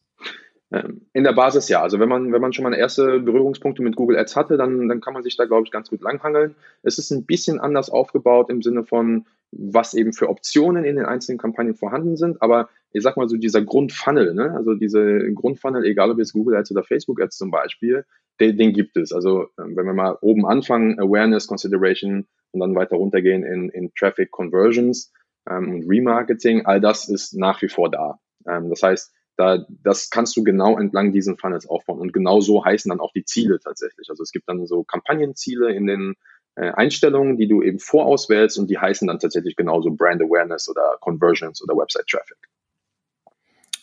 Ähm, 0.72 1.02
in 1.14 1.24
der 1.24 1.34
Basis 1.34 1.68
ja. 1.68 1.82
Also 1.82 2.00
wenn 2.00 2.10
man, 2.10 2.32
wenn 2.32 2.42
man 2.42 2.54
schon 2.54 2.64
mal 2.64 2.74
erste 2.74 3.20
Berührungspunkte 3.20 3.82
mit 3.82 3.96
Google 3.96 4.18
Ads 4.18 4.36
hatte, 4.36 4.58
dann, 4.58 4.88
dann 4.88 5.02
kann 5.02 5.14
man 5.14 5.24
sich 5.24 5.36
da, 5.36 5.46
glaube 5.46 5.64
ich, 5.66 5.72
ganz 5.72 5.90
gut 5.90 6.02
langhangeln. 6.02 6.56
Es 6.84 7.00
ist 7.00 7.10
ein 7.10 7.26
bisschen 7.26 7.60
anders 7.60 7.90
aufgebaut 7.90 8.52
im 8.52 8.62
Sinne 8.62 8.84
von, 8.84 9.26
was 9.52 9.96
eben 9.96 10.14
für 10.14 10.30
Optionen 10.30 10.84
in 10.84 10.96
den 10.96 11.06
einzelnen 11.06 11.40
Kampagnen 11.40 11.76
vorhanden 11.76 12.18
sind. 12.18 12.42
Aber 12.42 12.70
ich 12.96 13.04
sag 13.04 13.18
mal 13.18 13.28
so, 13.28 13.36
dieser 13.36 13.62
Grundfunnel, 13.62 14.34
ne? 14.34 14.54
also 14.56 14.74
diese 14.74 15.20
Grundfunnel, 15.34 15.84
egal 15.84 16.12
ob 16.12 16.18
jetzt 16.18 16.32
Google 16.32 16.56
Ads 16.56 16.72
oder 16.72 16.84
Facebook 16.84 17.22
Ads 17.22 17.38
zum 17.38 17.52
Beispiel, 17.52 18.06
den, 18.40 18.58
den 18.58 18.72
gibt 18.72 18.96
es. 18.96 19.12
Also 19.12 19.48
ähm, 19.60 19.76
wenn 19.76 19.86
wir 19.86 19.94
mal 19.94 20.18
oben 20.22 20.46
anfangen, 20.46 20.98
Awareness, 20.98 21.48
Consideration 21.48 22.26
und 22.52 22.60
dann 22.62 22.74
weiter 22.74 22.96
runtergehen 22.96 23.44
in, 23.44 23.70
in 23.70 23.94
Traffic 23.96 24.32
Conversions 24.32 25.12
ähm, 25.50 25.74
und 25.74 25.90
Remarketing, 25.90 26.66
all 26.66 26.80
das 26.80 27.10
ist 27.10 27.34
nach 27.34 27.62
wie 27.62 27.68
vor 27.68 27.92
da. 27.92 28.20
Ähm, 28.48 28.70
das 28.70 28.82
heißt, 28.82 29.14
da, 29.36 29.66
das 29.84 30.10
kannst 30.10 30.38
du 30.38 30.46
genau 30.46 30.78
entlang 30.78 31.12
diesen 31.12 31.38
Funnels 31.38 31.68
aufbauen. 31.68 32.00
Und 32.00 32.14
genau 32.14 32.40
so 32.40 32.64
heißen 32.64 32.88
dann 32.88 33.02
auch 33.02 33.12
die 33.12 33.26
Ziele 33.26 33.60
tatsächlich. 33.60 34.10
Also 34.10 34.24
es 34.24 34.32
gibt 34.32 34.48
dann 34.48 34.66
so 34.68 34.86
Kampagnenziele 34.86 35.74
in 35.74 35.86
den 35.86 36.14
äh, 36.56 36.72
Einstellungen, 36.72 37.38
die 37.38 37.50
du 37.50 37.62
eben 37.62 37.80
vorauswählst 37.80 38.58
und 38.58 38.70
die 38.70 38.78
heißen 38.78 39.06
dann 39.06 39.20
tatsächlich 39.20 39.58
genauso 39.58 39.92
Brand 39.92 40.22
Awareness 40.22 40.70
oder 40.70 40.98
Conversions 41.02 41.62
oder 41.62 41.76
Website 41.76 42.08
Traffic. 42.08 42.38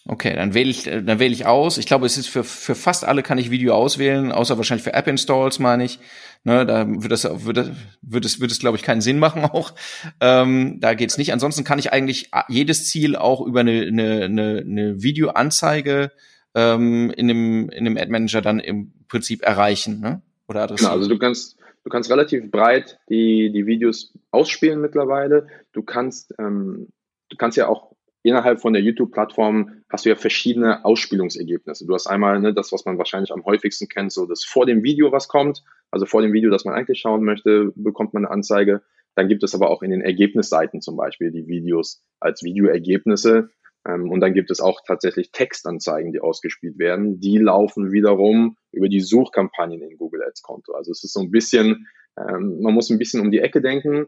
Okay, 0.05 0.35
dann 0.35 0.53
wähle 0.53 0.71
ich, 0.71 0.83
dann 0.83 1.21
wähle 1.21 1.33
ich 1.33 1.47
aus. 1.47 1.79
Ich 1.79 1.87
glaube, 1.87 2.07
es 2.07 2.19
ist 2.19 2.27
für, 2.27 2.43
für 2.43 2.75
fast 2.75 3.05
alle 3.05 3.23
kann 3.23 3.39
ich 3.39 3.53
Video 3.53 3.75
auswählen, 3.75 4.33
außer 4.33 4.57
wahrscheinlich 4.57 4.83
für 4.83 4.95
App-Installs, 4.95 5.61
meine 5.61 5.85
ich. 5.85 6.01
Ne, 6.43 6.67
da 6.67 6.89
wird 6.89 7.13
das, 7.13 7.23
wird, 7.47 7.57
das, 7.57 7.71
wird 8.01 8.25
es, 8.25 8.41
wird 8.41 8.51
es, 8.51 8.59
glaube 8.59 8.77
ich, 8.77 8.83
keinen 8.83 9.01
Sinn 9.01 9.21
machen 9.21 9.45
auch. 9.45 9.75
Ähm, 10.21 10.79
da 10.81 10.95
geht's 10.95 11.19
nicht. 11.19 11.33
Ansonsten 11.33 11.63
kann 11.63 11.79
ich 11.79 11.93
eigentlich 11.93 12.31
jedes 12.49 12.89
Ziel 12.89 13.15
auch 13.15 13.47
über 13.47 13.61
eine, 13.61 13.83
eine, 13.83 14.25
eine, 14.25 14.65
eine 14.67 15.03
Videoanzeige 15.03 16.11
ähm, 16.57 17.13
in 17.17 17.29
dem, 17.29 17.69
in 17.71 17.85
dem 17.85 17.97
Ad 17.97 18.11
Manager 18.11 18.43
dann 18.43 18.59
im 18.59 18.93
Prinzip 19.07 19.43
erreichen, 19.43 20.01
ne? 20.01 20.23
Oder 20.49 20.63
adressieren. 20.63 20.91
Genau, 20.91 20.99
also 20.99 21.09
du 21.09 21.19
kannst, 21.19 21.57
du 21.85 21.91
kannst 21.91 22.11
relativ 22.11 22.51
breit 22.51 22.99
die, 23.09 23.53
die 23.53 23.67
Videos 23.67 24.13
ausspielen 24.33 24.81
mittlerweile. 24.81 25.47
Du 25.73 25.83
kannst, 25.83 26.35
ähm, 26.41 26.89
du 27.29 27.37
kannst 27.37 27.57
ja 27.57 27.69
auch 27.69 27.92
innerhalb 28.23 28.61
von 28.61 28.73
der 28.73 28.83
YouTube-Plattform 28.83 29.83
hast 29.88 30.05
du 30.05 30.11
ja 30.11 30.17
verschiedene 30.17 30.85
Ausspielungsergebnisse. 30.85 31.87
Du 31.87 31.95
hast 31.95 32.07
einmal 32.07 32.41
ne, 32.41 32.55
das, 32.55 32.73
was 32.73 32.85
man 32.85 32.99
wahrscheinlich 32.99 33.33
am 33.33 33.45
häufigsten 33.45 33.88
kennt, 33.88 34.12
so 34.12 34.26
das 34.26 34.45
vor 34.45 34.67
dem 34.67 34.83
Video, 34.83 35.12
was 35.12 35.29
kommt. 35.29 35.62
Also 35.91 36.07
vor 36.07 36.23
dem 36.23 36.33
Video, 36.33 36.50
das 36.50 36.64
man 36.64 36.75
eigentlich 36.75 37.00
schauen 37.00 37.25
möchte, 37.25 37.73
bekommt 37.75 38.14
man 38.14 38.25
eine 38.25 38.33
Anzeige. 38.33 38.83
Dann 39.14 39.29
gibt 39.29 39.43
es 39.43 39.55
aber 39.55 39.71
auch 39.71 39.83
in 39.83 39.91
den 39.91 40.00
Ergebnisseiten 40.00 40.81
zum 40.81 40.97
Beispiel 40.97 41.31
die 41.31 41.47
Videos 41.47 42.02
als 42.21 42.43
Videoergebnisse. 42.43 43.50
Ähm, 43.87 44.11
und 44.11 44.21
dann 44.21 44.35
gibt 44.35 44.50
es 44.50 44.61
auch 44.61 44.81
tatsächlich 44.87 45.33
Textanzeigen, 45.33 46.12
die 46.12 46.21
ausgespielt 46.21 46.79
werden. 46.79 47.21
Die 47.21 47.38
laufen 47.38 47.93
wiederum 47.93 48.57
über 48.71 48.88
die 48.88 49.00
Suchkampagnen 49.00 49.83
in 49.83 49.99
Google 49.99 50.23
Ads 50.23 50.43
Konto. 50.43 50.73
Also 50.73 50.93
es 50.93 51.05
ist 51.05 51.12
so 51.12 51.21
ein 51.21 51.31
bisschen 51.31 51.87
Ähm, 52.19 52.61
man 52.61 52.75
muss 52.75 52.91
ein 52.91 52.99
bisschen 52.99 53.21
um 53.21 53.31
die 53.31 53.41
Ecke 53.41 53.62
denken, 53.62 54.07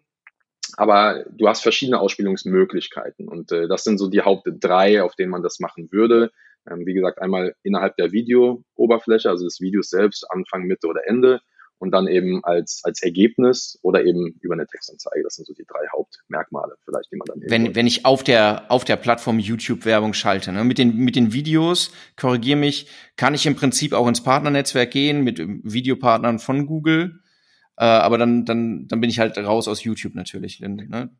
aber 0.76 1.24
du 1.30 1.48
hast 1.48 1.62
verschiedene 1.62 2.00
Ausspielungsmöglichkeiten 2.00 3.28
und 3.28 3.52
äh, 3.52 3.68
das 3.68 3.84
sind 3.84 3.98
so 3.98 4.08
die 4.08 4.22
Haupt 4.22 4.48
drei, 4.60 5.02
auf 5.02 5.14
denen 5.14 5.30
man 5.30 5.42
das 5.42 5.60
machen 5.60 5.88
würde. 5.90 6.30
Ähm, 6.70 6.86
wie 6.86 6.94
gesagt, 6.94 7.20
einmal 7.20 7.54
innerhalb 7.62 7.96
der 7.96 8.12
Video-Oberfläche, 8.12 9.28
also 9.28 9.44
des 9.44 9.60
Videos 9.60 9.90
selbst, 9.90 10.26
Anfang, 10.30 10.64
Mitte 10.64 10.86
oder 10.86 11.06
Ende 11.06 11.40
und 11.78 11.90
dann 11.90 12.06
eben 12.06 12.42
als, 12.44 12.80
als 12.84 13.02
Ergebnis 13.02 13.78
oder 13.82 14.04
eben 14.04 14.38
über 14.40 14.54
eine 14.54 14.66
Textanzeige. 14.66 15.22
Das 15.22 15.34
sind 15.34 15.46
so 15.46 15.54
die 15.54 15.66
drei 15.66 15.86
Hauptmerkmale 15.92 16.76
vielleicht, 16.84 17.12
die 17.12 17.16
man 17.16 17.26
dann 17.26 17.40
Wenn, 17.46 17.74
wenn 17.74 17.86
ich 17.86 18.06
auf 18.06 18.22
der, 18.24 18.70
auf 18.70 18.84
der 18.84 18.96
Plattform 18.96 19.38
YouTube 19.38 19.84
Werbung 19.84 20.14
schalte, 20.14 20.52
ne, 20.52 20.64
mit 20.64 20.78
den, 20.78 20.96
mit 20.96 21.16
den 21.16 21.32
Videos, 21.32 21.92
korrigiere 22.16 22.58
mich, 22.58 22.88
kann 23.16 23.34
ich 23.34 23.46
im 23.46 23.56
Prinzip 23.56 23.92
auch 23.92 24.08
ins 24.08 24.22
Partnernetzwerk 24.22 24.90
gehen 24.90 25.22
mit 25.22 25.38
Videopartnern 25.38 26.38
von 26.38 26.66
Google. 26.66 27.20
Äh, 27.76 27.84
aber 27.84 28.18
dann, 28.18 28.44
dann, 28.44 28.86
dann 28.88 29.00
bin 29.00 29.10
ich 29.10 29.18
halt 29.18 29.36
raus 29.38 29.68
aus 29.68 29.84
YouTube 29.84 30.14
natürlich. 30.14 30.60
Ne? 30.60 31.10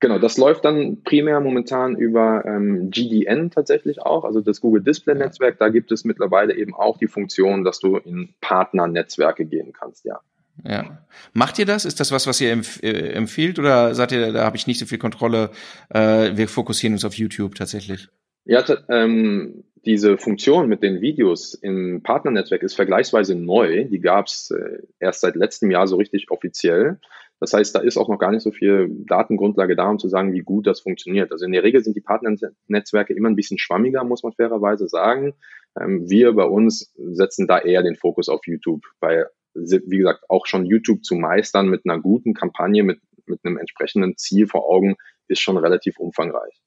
Genau, 0.00 0.18
das 0.18 0.36
läuft 0.36 0.64
dann 0.64 1.04
primär 1.04 1.40
momentan 1.40 1.94
über 1.94 2.44
ähm, 2.44 2.90
GDN 2.90 3.50
tatsächlich 3.50 4.02
auch, 4.02 4.24
also 4.24 4.40
das 4.40 4.60
Google 4.60 4.82
Display 4.82 5.14
Netzwerk. 5.14 5.58
Da 5.58 5.68
gibt 5.68 5.92
es 5.92 6.04
mittlerweile 6.04 6.56
eben 6.56 6.74
auch 6.74 6.98
die 6.98 7.06
Funktion, 7.06 7.62
dass 7.62 7.78
du 7.78 7.98
in 7.98 8.34
Partnernetzwerke 8.40 9.46
gehen 9.46 9.72
kannst, 9.72 10.04
ja. 10.04 10.20
Ja. 10.64 10.98
Macht 11.32 11.58
ihr 11.58 11.66
das? 11.66 11.84
Ist 11.84 12.00
das 12.00 12.12
was, 12.12 12.26
was 12.26 12.40
ihr 12.40 12.50
empf 12.52 12.82
äh, 12.82 13.12
empfiehlt 13.12 13.58
oder 13.58 13.94
sagt 13.94 14.12
ihr, 14.12 14.32
da 14.32 14.44
habe 14.44 14.56
ich 14.56 14.66
nicht 14.66 14.80
so 14.80 14.86
viel 14.86 14.98
Kontrolle? 14.98 15.50
Äh, 15.88 16.36
wir 16.36 16.48
fokussieren 16.48 16.94
uns 16.94 17.04
auf 17.04 17.14
YouTube 17.14 17.54
tatsächlich. 17.54 18.08
Ja, 18.44 18.64
ähm, 18.88 19.64
diese 19.84 20.16
Funktion 20.16 20.68
mit 20.68 20.82
den 20.82 21.00
Videos 21.00 21.54
im 21.54 22.02
Partnernetzwerk 22.02 22.62
ist 22.62 22.74
vergleichsweise 22.74 23.34
neu. 23.34 23.84
Die 23.84 24.00
gab 24.00 24.26
es 24.26 24.50
äh, 24.50 24.78
erst 25.00 25.20
seit 25.20 25.34
letztem 25.34 25.70
Jahr 25.70 25.86
so 25.86 25.96
richtig 25.96 26.30
offiziell. 26.30 27.00
Das 27.40 27.52
heißt, 27.52 27.74
da 27.74 27.80
ist 27.80 27.96
auch 27.96 28.08
noch 28.08 28.20
gar 28.20 28.30
nicht 28.30 28.44
so 28.44 28.52
viel 28.52 28.88
Datengrundlage 29.06 29.74
da, 29.74 29.90
um 29.90 29.98
zu 29.98 30.08
sagen, 30.08 30.32
wie 30.32 30.42
gut 30.42 30.68
das 30.68 30.80
funktioniert. 30.80 31.32
Also 31.32 31.44
in 31.44 31.50
der 31.50 31.64
Regel 31.64 31.82
sind 31.82 31.96
die 31.96 32.00
Partnernetzwerke 32.00 33.14
immer 33.14 33.28
ein 33.28 33.34
bisschen 33.34 33.58
schwammiger, 33.58 34.04
muss 34.04 34.22
man 34.22 34.32
fairerweise 34.32 34.86
sagen. 34.86 35.34
Ähm, 35.78 36.08
wir 36.08 36.32
bei 36.34 36.44
uns 36.44 36.92
setzen 36.96 37.48
da 37.48 37.58
eher 37.58 37.82
den 37.82 37.96
Fokus 37.96 38.28
auf 38.28 38.46
YouTube, 38.46 38.84
weil, 39.00 39.26
wie 39.54 39.98
gesagt, 39.98 40.22
auch 40.28 40.46
schon 40.46 40.64
YouTube 40.64 41.04
zu 41.04 41.16
meistern 41.16 41.68
mit 41.68 41.82
einer 41.84 42.00
guten 42.00 42.34
Kampagne, 42.34 42.84
mit, 42.84 43.00
mit 43.26 43.40
einem 43.42 43.58
entsprechenden 43.58 44.16
Ziel 44.16 44.46
vor 44.46 44.70
Augen, 44.70 44.94
ist 45.26 45.40
schon 45.40 45.56
relativ 45.56 45.98
umfangreich. 45.98 46.62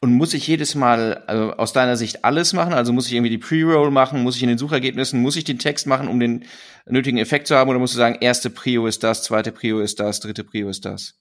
Und 0.00 0.12
muss 0.12 0.34
ich 0.34 0.46
jedes 0.46 0.74
Mal 0.74 1.24
also 1.26 1.52
aus 1.52 1.72
deiner 1.72 1.96
Sicht 1.96 2.24
alles 2.24 2.52
machen? 2.52 2.72
Also 2.72 2.92
muss 2.92 3.06
ich 3.06 3.14
irgendwie 3.14 3.30
die 3.30 3.38
Pre-Roll 3.38 3.90
machen? 3.90 4.22
Muss 4.22 4.36
ich 4.36 4.42
in 4.42 4.48
den 4.48 4.58
Suchergebnissen, 4.58 5.20
muss 5.20 5.36
ich 5.36 5.44
den 5.44 5.58
Text 5.58 5.86
machen, 5.86 6.08
um 6.08 6.20
den 6.20 6.44
nötigen 6.86 7.18
Effekt 7.18 7.46
zu 7.46 7.56
haben? 7.56 7.68
Oder 7.68 7.78
musst 7.78 7.94
du 7.94 7.98
sagen, 7.98 8.18
erste 8.20 8.50
Prio 8.50 8.86
ist 8.86 9.02
das, 9.02 9.22
zweite 9.22 9.52
Prio 9.52 9.80
ist 9.80 10.00
das, 10.00 10.20
dritte 10.20 10.44
Prio 10.44 10.68
ist 10.68 10.84
das? 10.84 11.18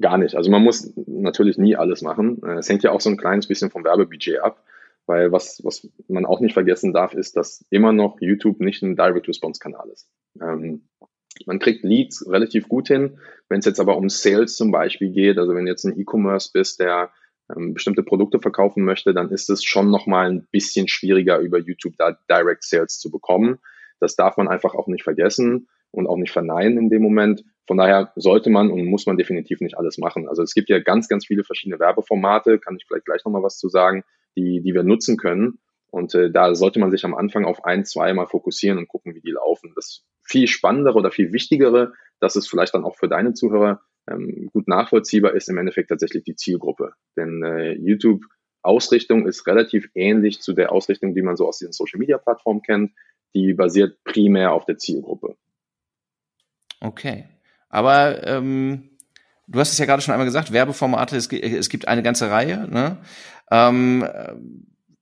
Gar 0.00 0.18
nicht. 0.18 0.34
Also 0.34 0.50
man 0.50 0.62
muss 0.62 0.92
natürlich 1.06 1.56
nie 1.56 1.76
alles 1.76 2.02
machen. 2.02 2.42
Es 2.58 2.68
hängt 2.68 2.82
ja 2.82 2.90
auch 2.90 3.00
so 3.00 3.10
ein 3.10 3.16
kleines 3.16 3.46
bisschen 3.46 3.70
vom 3.70 3.84
Werbebudget 3.84 4.40
ab. 4.40 4.64
Weil 5.06 5.32
was, 5.32 5.60
was 5.62 5.86
man 6.08 6.24
auch 6.24 6.40
nicht 6.40 6.54
vergessen 6.54 6.94
darf, 6.94 7.12
ist, 7.12 7.36
dass 7.36 7.64
immer 7.68 7.92
noch 7.92 8.20
YouTube 8.20 8.60
nicht 8.60 8.82
ein 8.82 8.96
Direct-Response-Kanal 8.96 9.90
ist. 9.90 10.08
Ähm, 10.40 10.88
man 11.46 11.58
kriegt 11.58 11.84
Leads 11.84 12.26
relativ 12.30 12.68
gut 12.68 12.88
hin. 12.88 13.18
Wenn 13.48 13.58
es 13.58 13.66
jetzt 13.66 13.80
aber 13.80 13.96
um 13.98 14.08
Sales 14.08 14.56
zum 14.56 14.70
Beispiel 14.70 15.10
geht, 15.10 15.38
also 15.38 15.54
wenn 15.54 15.66
jetzt 15.66 15.84
ein 15.84 15.98
E-Commerce 15.98 16.50
bist, 16.52 16.80
der 16.80 17.10
ähm, 17.54 17.74
bestimmte 17.74 18.02
Produkte 18.02 18.40
verkaufen 18.40 18.84
möchte, 18.84 19.14
dann 19.14 19.30
ist 19.30 19.50
es 19.50 19.64
schon 19.64 19.90
nochmal 19.90 20.30
ein 20.30 20.46
bisschen 20.50 20.88
schwieriger, 20.88 21.38
über 21.38 21.58
YouTube 21.58 21.94
da 21.98 22.16
Direct 22.30 22.64
Sales 22.64 22.98
zu 22.98 23.10
bekommen. 23.10 23.58
Das 24.00 24.16
darf 24.16 24.36
man 24.36 24.48
einfach 24.48 24.74
auch 24.74 24.86
nicht 24.86 25.04
vergessen 25.04 25.68
und 25.90 26.06
auch 26.06 26.16
nicht 26.16 26.32
verneinen 26.32 26.78
in 26.78 26.90
dem 26.90 27.02
Moment. 27.02 27.44
Von 27.66 27.78
daher 27.78 28.12
sollte 28.16 28.50
man 28.50 28.70
und 28.70 28.84
muss 28.86 29.06
man 29.06 29.16
definitiv 29.16 29.60
nicht 29.60 29.78
alles 29.78 29.98
machen. 29.98 30.28
Also 30.28 30.42
es 30.42 30.54
gibt 30.54 30.68
ja 30.68 30.80
ganz, 30.80 31.08
ganz 31.08 31.26
viele 31.26 31.44
verschiedene 31.44 31.78
Werbeformate, 31.78 32.58
kann 32.58 32.76
ich 32.76 32.84
vielleicht 32.86 33.06
gleich 33.06 33.24
nochmal 33.24 33.42
was 33.42 33.58
zu 33.58 33.68
sagen, 33.68 34.04
die, 34.36 34.60
die 34.60 34.74
wir 34.74 34.82
nutzen 34.82 35.16
können. 35.16 35.58
Und 35.90 36.14
äh, 36.14 36.30
da 36.30 36.54
sollte 36.54 36.80
man 36.80 36.90
sich 36.90 37.04
am 37.04 37.14
Anfang 37.14 37.44
auf 37.44 37.64
ein, 37.64 37.84
zwei 37.84 38.12
mal 38.12 38.26
fokussieren 38.26 38.78
und 38.78 38.88
gucken, 38.88 39.14
wie 39.14 39.20
die 39.20 39.30
laufen. 39.30 39.72
Das 39.76 40.04
viel 40.22 40.48
spannendere 40.48 40.98
oder 40.98 41.10
viel 41.10 41.32
wichtigere, 41.32 41.92
das 42.20 42.36
ist 42.36 42.48
vielleicht 42.48 42.74
dann 42.74 42.84
auch 42.84 42.96
für 42.96 43.08
deine 43.08 43.34
Zuhörer 43.34 43.80
ähm, 44.10 44.50
gut 44.52 44.68
nachvollziehbar 44.68 45.34
ist 45.34 45.48
im 45.48 45.58
Endeffekt 45.58 45.88
tatsächlich 45.88 46.24
die 46.24 46.36
Zielgruppe. 46.36 46.92
Denn 47.16 47.42
äh, 47.42 47.72
YouTube 47.72 48.24
Ausrichtung 48.62 49.26
ist 49.26 49.46
relativ 49.46 49.90
ähnlich 49.94 50.40
zu 50.40 50.52
der 50.54 50.72
Ausrichtung, 50.72 51.14
die 51.14 51.22
man 51.22 51.36
so 51.36 51.46
aus 51.46 51.58
den 51.58 51.72
Social 51.72 51.98
Media 51.98 52.18
Plattformen 52.18 52.62
kennt. 52.62 52.92
Die 53.34 53.52
basiert 53.52 54.02
primär 54.04 54.52
auf 54.52 54.64
der 54.64 54.78
Zielgruppe. 54.78 55.36
Okay. 56.80 57.24
Aber 57.68 58.26
ähm, 58.26 58.90
du 59.48 59.58
hast 59.58 59.72
es 59.72 59.78
ja 59.78 59.86
gerade 59.86 60.02
schon 60.02 60.12
einmal 60.12 60.26
gesagt, 60.26 60.52
Werbeformate, 60.52 61.16
es, 61.16 61.30
es 61.30 61.68
gibt 61.68 61.88
eine 61.88 62.02
ganze 62.02 62.30
Reihe. 62.30 62.68
Ne? 62.70 62.98
Ähm, 63.50 63.98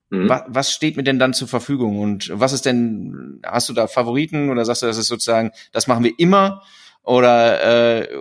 mhm. 0.09 0.29
was, 0.29 0.43
was 0.47 0.71
steht 0.71 0.97
mir 0.97 1.03
denn 1.03 1.19
dann 1.19 1.33
zur 1.33 1.47
Verfügung? 1.47 1.99
Und 1.99 2.31
was 2.33 2.53
ist 2.53 2.65
denn, 2.65 3.39
hast 3.45 3.69
du 3.69 3.73
da 3.73 3.87
Favoriten 3.87 4.49
oder 4.49 4.65
sagst 4.65 4.81
du, 4.81 4.87
das 4.87 4.97
ist 4.97 5.07
sozusagen, 5.07 5.51
das 5.71 5.87
machen 5.87 6.03
wir 6.03 6.13
immer? 6.17 6.63
Oder 7.03 8.01
äh, 8.01 8.17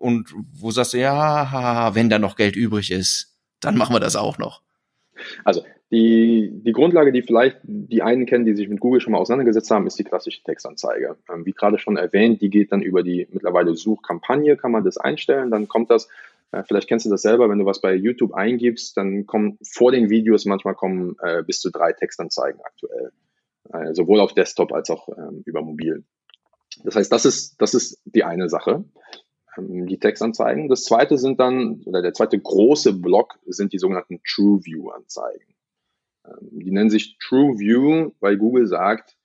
und 0.00 0.34
wo 0.54 0.70
sagst 0.70 0.94
du, 0.94 0.98
ja, 0.98 1.94
wenn 1.94 2.08
da 2.08 2.18
noch 2.18 2.36
Geld 2.36 2.56
übrig 2.56 2.90
ist, 2.90 3.36
dann 3.60 3.76
machen 3.76 3.94
wir 3.94 4.00
das 4.00 4.16
auch 4.16 4.38
noch? 4.38 4.62
Also 5.44 5.62
die, 5.90 6.62
die 6.64 6.72
Grundlage, 6.72 7.12
die 7.12 7.22
vielleicht 7.22 7.58
die 7.62 8.00
einen 8.00 8.24
kennen, 8.24 8.46
die 8.46 8.54
sich 8.54 8.68
mit 8.68 8.80
Google 8.80 9.00
schon 9.00 9.12
mal 9.12 9.18
auseinandergesetzt 9.18 9.70
haben, 9.70 9.86
ist 9.86 9.98
die 9.98 10.04
klassische 10.04 10.42
Textanzeige. 10.42 11.16
Ähm, 11.30 11.44
wie 11.44 11.52
gerade 11.52 11.78
schon 11.78 11.98
erwähnt, 11.98 12.40
die 12.40 12.48
geht 12.48 12.72
dann 12.72 12.80
über 12.80 13.02
die 13.02 13.28
mittlerweile 13.30 13.74
Suchkampagne, 13.74 14.56
kann 14.56 14.72
man 14.72 14.84
das 14.84 14.96
einstellen, 14.96 15.50
dann 15.50 15.68
kommt 15.68 15.90
das, 15.90 16.08
äh, 16.52 16.62
vielleicht 16.62 16.88
kennst 16.88 17.04
du 17.04 17.10
das 17.10 17.22
selber, 17.22 17.50
wenn 17.50 17.58
du 17.58 17.66
was 17.66 17.82
bei 17.82 17.94
YouTube 17.94 18.32
eingibst, 18.32 18.96
dann 18.96 19.26
kommen 19.26 19.58
vor 19.62 19.92
den 19.92 20.08
Videos 20.08 20.46
manchmal 20.46 20.74
kommen 20.74 21.16
äh, 21.20 21.42
bis 21.42 21.60
zu 21.60 21.70
drei 21.70 21.92
Textanzeigen 21.92 22.60
aktuell. 22.64 23.10
Äh, 23.72 23.92
sowohl 23.92 24.20
auf 24.20 24.32
Desktop 24.32 24.72
als 24.72 24.88
auch 24.88 25.08
ähm, 25.10 25.42
über 25.44 25.60
mobil. 25.60 26.04
Das 26.84 26.96
heißt, 26.96 27.12
das 27.12 27.26
ist, 27.26 27.60
das 27.60 27.74
ist 27.74 28.00
die 28.04 28.24
eine 28.24 28.48
Sache. 28.48 28.84
Ähm, 29.56 29.86
die 29.86 29.98
Textanzeigen. 29.98 30.68
Das 30.68 30.84
zweite 30.84 31.18
sind 31.18 31.40
dann, 31.40 31.82
oder 31.84 32.02
der 32.02 32.14
zweite 32.14 32.38
große 32.38 32.92
Block 32.94 33.38
sind 33.46 33.72
die 33.72 33.78
sogenannten 33.78 34.20
True 34.24 34.60
View 34.64 34.90
Anzeigen. 34.90 35.54
Ähm, 36.26 36.48
die 36.52 36.70
nennen 36.70 36.90
sich 36.90 37.18
True 37.18 37.58
View, 37.58 38.12
weil 38.20 38.36
Google 38.36 38.66
sagt, 38.66 39.16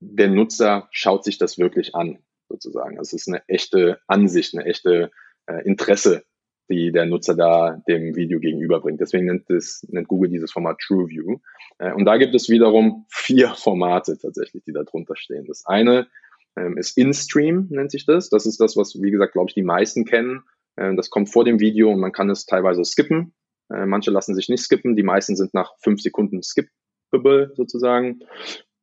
der 0.00 0.28
Nutzer 0.28 0.88
schaut 0.90 1.24
sich 1.24 1.38
das 1.38 1.58
wirklich 1.58 1.94
an, 1.94 2.18
sozusagen. 2.48 2.96
Das 2.96 3.12
ist 3.12 3.28
eine 3.28 3.46
echte 3.48 4.00
Ansicht, 4.08 4.54
eine 4.54 4.64
echte 4.64 5.10
äh, 5.46 5.64
Interesse, 5.64 6.24
die 6.68 6.90
der 6.90 7.06
Nutzer 7.06 7.34
da 7.34 7.82
dem 7.86 8.16
Video 8.16 8.40
gegenüberbringt. 8.40 9.00
Deswegen 9.00 9.26
nennt, 9.26 9.48
das, 9.48 9.86
nennt 9.88 10.08
Google 10.08 10.30
dieses 10.30 10.50
Format 10.50 10.78
True 10.78 11.08
View. 11.08 11.38
Äh, 11.78 11.92
und 11.92 12.04
da 12.04 12.16
gibt 12.16 12.34
es 12.34 12.48
wiederum 12.48 13.06
vier 13.08 13.50
Formate 13.50 14.18
tatsächlich, 14.18 14.64
die 14.64 14.72
da 14.72 14.82
drunter 14.82 15.16
stehen. 15.16 15.46
Das 15.46 15.66
eine 15.66 16.08
ähm, 16.56 16.76
ist 16.76 16.96
InStream, 16.96 17.68
nennt 17.70 17.90
sich 17.90 18.06
das. 18.06 18.28
Das 18.28 18.46
ist 18.46 18.60
das, 18.60 18.76
was, 18.76 19.00
wie 19.00 19.10
gesagt, 19.10 19.32
glaube 19.32 19.48
ich, 19.48 19.54
die 19.54 19.62
meisten 19.62 20.04
kennen. 20.04 20.42
Ähm, 20.76 20.96
das 20.96 21.10
kommt 21.10 21.32
vor 21.32 21.44
dem 21.44 21.60
Video 21.60 21.90
und 21.90 22.00
man 22.00 22.12
kann 22.12 22.30
es 22.30 22.46
teilweise 22.46 22.84
skippen. 22.84 23.34
Äh, 23.72 23.86
manche 23.86 24.10
lassen 24.10 24.34
sich 24.34 24.48
nicht 24.48 24.62
skippen. 24.62 24.96
Die 24.96 25.02
meisten 25.02 25.36
sind 25.36 25.54
nach 25.54 25.74
fünf 25.82 26.00
Sekunden 26.00 26.42
skippable 26.42 27.52
sozusagen. 27.54 28.20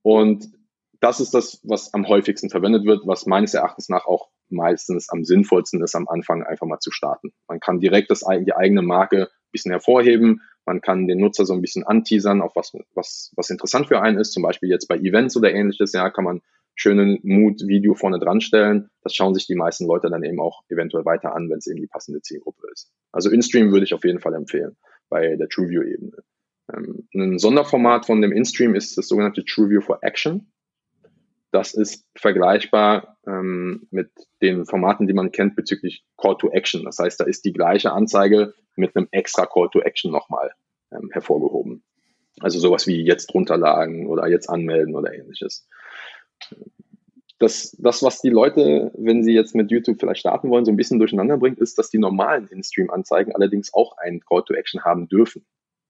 Und 0.02 0.48
das 1.00 1.20
ist 1.20 1.34
das, 1.34 1.62
was 1.64 1.94
am 1.94 2.08
häufigsten 2.08 2.50
verwendet 2.50 2.86
wird, 2.86 3.06
was 3.06 3.26
meines 3.26 3.54
Erachtens 3.54 3.90
nach 3.90 4.06
auch 4.06 4.30
meistens 4.50 5.10
am 5.10 5.24
sinnvollsten 5.24 5.82
ist, 5.84 5.96
am 5.96 6.08
Anfang 6.08 6.44
einfach 6.44 6.66
mal 6.66 6.80
zu 6.80 6.92
starten. 6.92 7.32
Man 7.48 7.60
kann 7.60 7.80
direkt 7.80 8.10
das, 8.10 8.26
die 8.46 8.56
eigene 8.56 8.82
Marke 8.82 9.24
ein 9.24 9.52
bisschen 9.52 9.72
hervorheben. 9.72 10.42
Man 10.66 10.82
kann 10.82 11.08
den 11.08 11.20
Nutzer 11.20 11.46
so 11.46 11.54
ein 11.54 11.62
bisschen 11.62 11.86
anteasern, 11.86 12.42
auf 12.42 12.56
was, 12.56 12.74
was, 12.94 13.32
was 13.36 13.50
interessant 13.50 13.88
für 13.88 14.02
einen 14.02 14.18
ist. 14.18 14.34
Zum 14.34 14.44
Beispiel 14.44 14.70
jetzt 14.70 14.88
bei 14.88 14.98
Events 14.98 15.38
oder 15.38 15.54
ähnliches, 15.54 15.94
ja, 15.94 16.10
kann 16.10 16.24
man 16.24 16.42
schönen 16.80 17.20
Mood-Video 17.24 17.94
vorne 17.94 18.20
dran 18.20 18.40
stellen. 18.40 18.90
Das 19.04 19.14
schauen 19.14 19.34
sich 19.34 19.48
die 19.48 19.56
meisten 19.56 19.86
Leute 19.86 20.10
dann 20.10 20.24
eben 20.24 20.40
auch 20.40 20.64
eventuell 20.70 21.04
weiter 21.04 21.36
an, 21.36 21.50
wenn 21.50 21.58
es 21.58 21.68
eben 21.68 21.82
die 21.82 21.88
passende 21.88 22.22
Zielgruppe 22.22 22.68
ist. 22.72 22.92
Also 23.12 23.30
InStream 23.30 23.72
würde 23.72 23.84
ich 23.84 23.94
auf 23.94 24.06
jeden 24.06 24.22
Fall 24.22 24.34
empfehlen 24.34 24.78
bei 25.10 25.36
der 25.36 25.50
TrueView-Ebene. 25.50 26.24
Ähm, 26.74 27.08
ein 27.14 27.38
Sonderformat 27.38 28.06
von 28.06 28.22
dem 28.22 28.32
InStream 28.32 28.76
ist 28.76 28.98
das 28.98 29.10
sogenannte 29.10 29.44
TrueView 29.44 29.82
for 29.82 30.00
Action. 30.04 30.52
Das 31.52 31.74
ist 31.74 32.06
vergleichbar 32.16 33.18
ähm, 33.28 33.88
mit 33.92 34.12
den 34.42 34.66
Formaten, 34.66 35.06
die 35.06 35.14
man 35.14 35.34
kennt 35.34 35.58
bezüglich 35.58 36.06
Call 36.16 36.38
to 36.38 36.50
Action. 36.52 36.86
Das 36.86 37.00
heißt, 37.00 37.20
da 37.20 37.26
ist 37.26 37.44
die 37.44 37.54
gleiche 37.54 37.92
Anzeige 37.92 38.54
mit 38.78 38.96
einem 38.96 39.10
extra 39.12 39.46
Call 39.48 39.68
to 39.70 39.82
Action 39.82 40.12
nochmal 40.12 40.52
ähm, 40.94 41.10
hervorgehoben. 41.12 41.84
Also 42.40 42.60
sowas 42.60 42.88
wie 42.88 43.04
jetzt 43.04 43.34
runterladen 43.34 44.08
oder 44.08 44.28
jetzt 44.28 44.50
anmelden 44.50 44.96
oder 44.96 45.14
ähnliches 45.14 45.68
das, 47.40 47.76
das, 47.80 48.04
was 48.04 48.22
die 48.22 48.30
Leute, 48.30 48.92
wenn 48.98 49.24
sie 49.24 49.34
jetzt 49.34 49.56
mit 49.56 49.72
YouTube 49.72 50.00
vielleicht 50.00 50.20
starten 50.20 50.50
wollen, 50.50 50.66
so 50.66 50.72
ein 50.72 50.78
bisschen 50.78 51.00
durcheinander 51.00 51.38
bringt, 51.38 51.60
ist, 51.60 51.78
dass 51.78 51.90
die 51.90 52.00
normalen 52.00 52.48
In-Stream-Anzeigen 52.48 53.34
allerdings 53.34 53.74
auch 53.74 53.98
einen 53.98 54.20
Call 54.22 54.44
to 54.44 54.54
Action 54.54 54.84
haben 54.84 55.08
dürfen, 55.08 55.46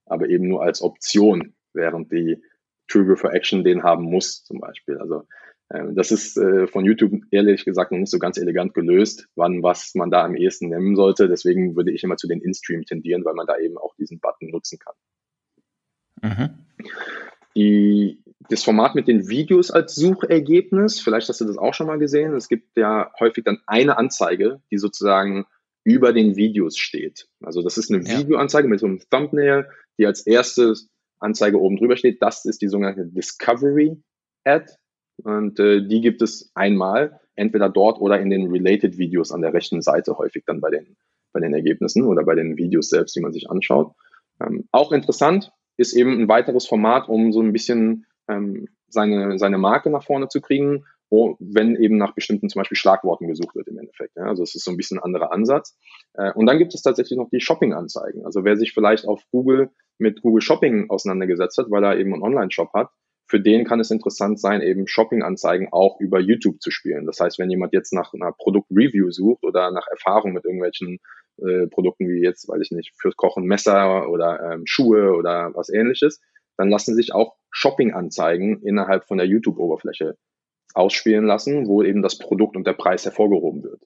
aber 0.06 0.28
eben 0.28 0.48
nur 0.48 0.62
als 0.62 0.80
Option, 0.82 1.54
während 1.72 2.12
die 2.12 2.42
Trigger 2.88 3.16
for 3.16 3.32
Action 3.32 3.64
den 3.64 3.82
haben 3.82 4.04
muss, 4.04 4.44
zum 4.44 4.60
Beispiel. 4.60 4.98
Also 4.98 5.24
Ähm, 5.72 5.94
das 5.94 6.10
ist 6.10 6.36
äh, 6.36 6.66
von 6.66 6.84
YouTube 6.84 7.12
ehrlich 7.30 7.64
gesagt 7.64 7.92
noch 7.92 7.98
nicht 7.98 8.10
so 8.10 8.18
ganz 8.18 8.38
elegant 8.38 8.74
gelöst, 8.74 9.28
wann 9.36 9.62
was 9.62 9.94
man 9.94 10.10
da 10.10 10.24
am 10.24 10.34
ehesten 10.34 10.68
nehmen 10.68 10.96
sollte. 10.96 11.28
Deswegen 11.28 11.76
würde 11.76 11.92
ich 11.92 12.02
immer 12.02 12.16
zu 12.16 12.26
den 12.26 12.40
In-Stream 12.40 12.84
tendieren, 12.84 13.24
weil 13.24 13.34
man 13.34 13.46
da 13.46 13.56
eben 13.56 13.78
auch 13.78 13.94
diesen 13.94 14.18
Button 14.18 14.50
nutzen 14.50 14.78
kann. 14.78 14.94
Mhm. 16.22 16.50
Die, 17.54 18.22
das 18.50 18.64
Format 18.64 18.94
mit 18.94 19.08
den 19.08 19.28
Videos 19.28 19.70
als 19.70 19.94
Suchergebnis, 19.94 21.00
vielleicht 21.00 21.28
hast 21.28 21.40
du 21.40 21.44
das 21.44 21.56
auch 21.56 21.74
schon 21.74 21.86
mal 21.86 21.98
gesehen. 21.98 22.34
Es 22.34 22.48
gibt 22.48 22.76
ja 22.76 23.12
häufig 23.20 23.44
dann 23.44 23.60
eine 23.66 23.96
Anzeige, 23.96 24.60
die 24.70 24.78
sozusagen 24.78 25.46
über 25.84 26.12
den 26.12 26.36
Videos 26.36 26.76
steht. 26.76 27.28
Also 27.42 27.62
das 27.62 27.78
ist 27.78 27.92
eine 27.92 28.04
ja. 28.04 28.18
Videoanzeige 28.18 28.68
mit 28.68 28.80
so 28.80 28.86
einem 28.86 29.00
Thumbnail, 29.10 29.68
die 29.98 30.06
als 30.06 30.26
erste 30.26 30.74
Anzeige 31.20 31.60
oben 31.60 31.76
drüber 31.76 31.96
steht. 31.96 32.20
Das 32.22 32.44
ist 32.44 32.60
die 32.60 32.68
sogenannte 32.68 33.06
Discovery 33.06 34.02
Ad. 34.44 34.66
Und 35.22 35.60
äh, 35.60 35.86
die 35.86 36.00
gibt 36.00 36.22
es 36.22 36.50
einmal, 36.54 37.20
entweder 37.36 37.68
dort 37.68 38.00
oder 38.00 38.20
in 38.20 38.30
den 38.30 38.50
Related 38.50 38.98
Videos 38.98 39.32
an 39.32 39.42
der 39.42 39.52
rechten 39.52 39.80
Seite, 39.82 40.16
häufig 40.18 40.44
dann 40.46 40.60
bei 40.60 40.70
den, 40.70 40.96
bei 41.32 41.40
den 41.40 41.54
Ergebnissen 41.54 42.04
oder 42.04 42.24
bei 42.24 42.34
den 42.34 42.56
Videos 42.56 42.88
selbst, 42.88 43.14
die 43.16 43.20
man 43.20 43.32
sich 43.32 43.48
anschaut. 43.48 43.94
Ähm, 44.42 44.68
auch 44.72 44.92
interessant 44.92 45.52
ist 45.76 45.94
eben 45.94 46.20
ein 46.20 46.28
weiteres 46.28 46.66
Format, 46.66 47.08
um 47.08 47.32
so 47.32 47.40
ein 47.40 47.52
bisschen 47.52 48.06
ähm, 48.30 48.68
seine, 48.88 49.38
seine 49.38 49.58
Marke 49.58 49.90
nach 49.90 50.04
vorne 50.04 50.28
zu 50.28 50.40
kriegen, 50.40 50.84
wo, 51.10 51.36
wenn 51.40 51.76
eben 51.76 51.96
nach 51.96 52.14
bestimmten 52.14 52.48
zum 52.48 52.60
Beispiel 52.60 52.76
Schlagworten 52.76 53.26
gesucht 53.26 53.56
wird 53.56 53.68
im 53.68 53.78
Endeffekt. 53.78 54.16
Ja? 54.16 54.24
Also 54.24 54.42
es 54.42 54.54
ist 54.54 54.64
so 54.64 54.70
ein 54.70 54.76
bisschen 54.76 54.98
ein 54.98 55.04
anderer 55.04 55.32
Ansatz. 55.32 55.76
Äh, 56.14 56.32
und 56.32 56.46
dann 56.46 56.58
gibt 56.58 56.74
es 56.74 56.82
tatsächlich 56.82 57.18
noch 57.18 57.30
die 57.30 57.40
Shopping-Anzeigen. 57.40 58.24
Also 58.24 58.44
wer 58.44 58.56
sich 58.56 58.72
vielleicht 58.72 59.06
auf 59.06 59.22
Google 59.32 59.70
mit 59.98 60.22
Google 60.22 60.40
Shopping 60.40 60.88
auseinandergesetzt 60.88 61.58
hat, 61.58 61.70
weil 61.70 61.84
er 61.84 61.98
eben 61.98 62.14
einen 62.14 62.22
Online-Shop 62.22 62.72
hat, 62.74 62.90
für 63.26 63.40
den 63.40 63.64
kann 63.64 63.78
es 63.78 63.92
interessant 63.92 64.40
sein, 64.40 64.60
eben 64.60 64.88
Shopping-Anzeigen 64.88 65.68
auch 65.70 66.00
über 66.00 66.18
YouTube 66.18 66.60
zu 66.60 66.72
spielen. 66.72 67.06
Das 67.06 67.20
heißt, 67.20 67.38
wenn 67.38 67.50
jemand 67.50 67.72
jetzt 67.72 67.92
nach 67.92 68.12
einer 68.12 68.32
Produkt-Review 68.32 69.10
sucht 69.10 69.44
oder 69.44 69.70
nach 69.70 69.86
Erfahrung 69.88 70.32
mit 70.32 70.44
irgendwelchen 70.44 70.98
äh, 71.38 71.68
Produkten 71.68 72.08
wie 72.08 72.22
jetzt, 72.22 72.48
weiß 72.48 72.60
ich 72.60 72.72
nicht, 72.72 72.92
fürs 72.98 73.16
Kochen 73.16 73.44
Messer 73.44 74.08
oder 74.08 74.52
ähm, 74.52 74.62
Schuhe 74.64 75.14
oder 75.14 75.52
was 75.54 75.68
ähnliches, 75.68 76.20
dann 76.56 76.70
lassen 76.70 76.94
sich 76.94 77.14
auch 77.14 77.36
Shopping-Anzeigen 77.50 78.62
innerhalb 78.62 79.06
von 79.06 79.18
der 79.18 79.26
YouTube-Oberfläche 79.26 80.16
ausspielen 80.74 81.26
lassen, 81.26 81.66
wo 81.66 81.82
eben 81.82 82.02
das 82.02 82.18
Produkt 82.18 82.56
und 82.56 82.66
der 82.66 82.74
Preis 82.74 83.04
hervorgehoben 83.04 83.62
wird. 83.62 83.82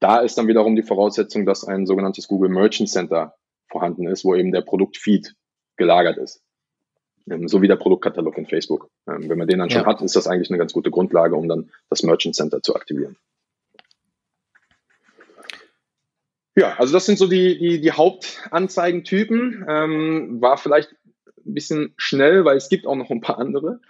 Da 0.00 0.20
ist 0.20 0.38
dann 0.38 0.46
wiederum 0.46 0.76
die 0.76 0.82
Voraussetzung, 0.82 1.46
dass 1.46 1.64
ein 1.64 1.86
sogenanntes 1.86 2.28
Google 2.28 2.50
Merchant 2.50 2.88
Center 2.88 3.34
vorhanden 3.68 4.06
ist, 4.06 4.24
wo 4.24 4.34
eben 4.34 4.52
der 4.52 4.60
Produktfeed 4.60 5.34
gelagert 5.76 6.18
ist. 6.18 6.42
Ähm, 7.30 7.48
so 7.48 7.62
wie 7.62 7.68
der 7.68 7.76
Produktkatalog 7.76 8.36
in 8.38 8.46
Facebook. 8.46 8.90
Ähm, 9.08 9.28
wenn 9.28 9.38
man 9.38 9.48
den 9.48 9.58
dann 9.58 9.70
schon 9.70 9.82
ja. 9.82 9.86
hat, 9.86 10.00
ist 10.02 10.16
das 10.16 10.26
eigentlich 10.26 10.50
eine 10.50 10.58
ganz 10.58 10.72
gute 10.72 10.90
Grundlage, 10.90 11.36
um 11.36 11.48
dann 11.48 11.70
das 11.90 12.02
Merchant 12.02 12.36
Center 12.36 12.62
zu 12.62 12.74
aktivieren. 12.74 13.16
Ja, 16.56 16.74
also 16.76 16.92
das 16.92 17.06
sind 17.06 17.18
so 17.18 17.28
die, 17.28 17.56
die, 17.56 17.80
die 17.80 17.92
Hauptanzeigentypen. 17.92 19.64
Ähm, 19.68 20.40
war 20.40 20.58
vielleicht 20.58 20.94
ein 21.48 21.54
bisschen 21.54 21.94
schnell, 21.96 22.44
weil 22.44 22.56
es 22.56 22.68
gibt 22.68 22.86
auch 22.86 22.96
noch 22.96 23.10
ein 23.10 23.20
paar 23.20 23.38
andere. 23.38 23.80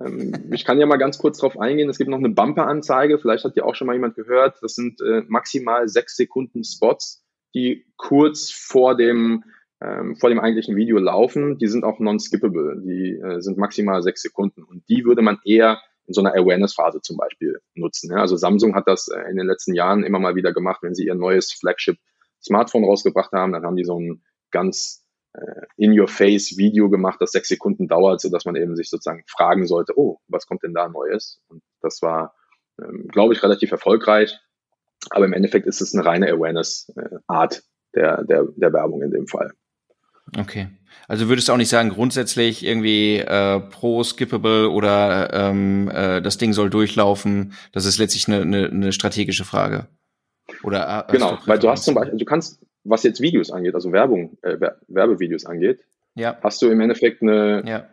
Ähm, 0.00 0.50
ich 0.52 0.64
kann 0.64 0.78
ja 0.78 0.86
mal 0.86 0.96
ganz 0.96 1.18
kurz 1.18 1.38
darauf 1.38 1.58
eingehen. 1.58 1.88
Es 1.88 1.98
gibt 1.98 2.10
noch 2.10 2.18
eine 2.18 2.30
Bumper-Anzeige. 2.30 3.18
Vielleicht 3.18 3.44
hat 3.44 3.56
ja 3.56 3.64
auch 3.64 3.74
schon 3.74 3.86
mal 3.86 3.94
jemand 3.94 4.16
gehört. 4.16 4.58
Das 4.62 4.74
sind 4.74 5.00
äh, 5.00 5.22
maximal 5.28 5.88
sechs 5.88 6.16
Sekunden 6.16 6.64
Spots, 6.64 7.24
die 7.54 7.86
kurz 7.96 8.50
vor 8.50 8.96
dem 8.96 9.44
ähm, 9.80 10.16
vor 10.16 10.30
dem 10.30 10.40
eigentlichen 10.40 10.76
Video 10.76 10.98
laufen, 10.98 11.58
die 11.58 11.66
sind 11.66 11.84
auch 11.84 11.98
non-skippable. 11.98 12.80
Die 12.84 13.18
äh, 13.18 13.40
sind 13.40 13.58
maximal 13.58 14.02
sechs 14.02 14.22
Sekunden. 14.22 14.62
Und 14.62 14.88
die 14.88 15.04
würde 15.04 15.22
man 15.22 15.38
eher 15.44 15.80
in 16.06 16.14
so 16.14 16.20
einer 16.20 16.34
Awareness-Phase 16.34 17.00
zum 17.00 17.16
Beispiel 17.16 17.60
nutzen. 17.74 18.12
Also 18.12 18.36
Samsung 18.36 18.74
hat 18.74 18.86
das 18.86 19.08
äh, 19.08 19.30
in 19.30 19.36
den 19.36 19.46
letzten 19.46 19.74
Jahren 19.74 20.04
immer 20.04 20.18
mal 20.18 20.36
wieder 20.36 20.52
gemacht, 20.52 20.82
wenn 20.82 20.94
sie 20.94 21.06
ihr 21.06 21.14
neues 21.14 21.52
Flagship-Smartphone 21.52 22.84
rausgebracht 22.84 23.32
haben, 23.32 23.52
dann 23.52 23.64
haben 23.64 23.76
die 23.76 23.84
so 23.84 23.98
ein 23.98 24.22
ganz 24.50 25.03
in-your-face-Video 25.76 26.90
gemacht, 26.90 27.20
das 27.20 27.32
sechs 27.32 27.48
Sekunden 27.48 27.88
dauert, 27.88 28.20
so 28.20 28.30
dass 28.30 28.44
man 28.44 28.56
eben 28.56 28.76
sich 28.76 28.88
sozusagen 28.90 29.24
fragen 29.26 29.66
sollte, 29.66 29.98
oh, 29.98 30.18
was 30.28 30.46
kommt 30.46 30.62
denn 30.62 30.74
da 30.74 30.88
Neues? 30.88 31.40
Und 31.48 31.62
das 31.80 32.02
war, 32.02 32.34
ähm, 32.80 33.08
glaube 33.08 33.34
ich, 33.34 33.42
relativ 33.42 33.72
erfolgreich. 33.72 34.38
Aber 35.10 35.24
im 35.24 35.32
Endeffekt 35.32 35.66
ist 35.66 35.80
es 35.80 35.94
eine 35.94 36.04
reine 36.04 36.30
Awareness-Art 36.30 37.56
äh, 37.56 37.60
der, 37.94 38.24
der, 38.24 38.46
der 38.56 38.72
Werbung 38.72 39.02
in 39.02 39.10
dem 39.10 39.26
Fall. 39.26 39.52
Okay. 40.38 40.68
Also 41.06 41.28
würdest 41.28 41.48
du 41.48 41.52
auch 41.52 41.58
nicht 41.58 41.68
sagen, 41.68 41.90
grundsätzlich 41.90 42.64
irgendwie 42.64 43.18
äh, 43.18 43.60
pro 43.60 44.02
skippable 44.02 44.70
oder 44.70 45.32
ähm, 45.32 45.90
äh, 45.92 46.22
das 46.22 46.38
Ding 46.38 46.52
soll 46.52 46.70
durchlaufen, 46.70 47.52
das 47.72 47.84
ist 47.84 47.98
letztlich 47.98 48.28
eine, 48.28 48.42
eine, 48.42 48.68
eine 48.68 48.92
strategische 48.92 49.44
Frage. 49.44 49.88
Oder 50.62 51.06
äh, 51.08 51.12
genau, 51.12 51.38
weil 51.46 51.58
du 51.58 51.68
hast 51.68 51.84
zum 51.84 51.94
Beispiel, 51.94 52.18
du 52.18 52.24
kannst, 52.24 52.64
was 52.84 53.02
jetzt 53.02 53.20
Videos 53.20 53.50
angeht, 53.50 53.74
also 53.74 53.92
Werbung, 53.92 54.38
äh, 54.42 54.58
Werbevideos 54.88 55.46
angeht, 55.46 55.80
ja. 56.14 56.38
hast 56.42 56.62
du 56.62 56.68
im 56.68 56.80
Endeffekt 56.80 57.22
eine, 57.22 57.62
ja. 57.66 57.88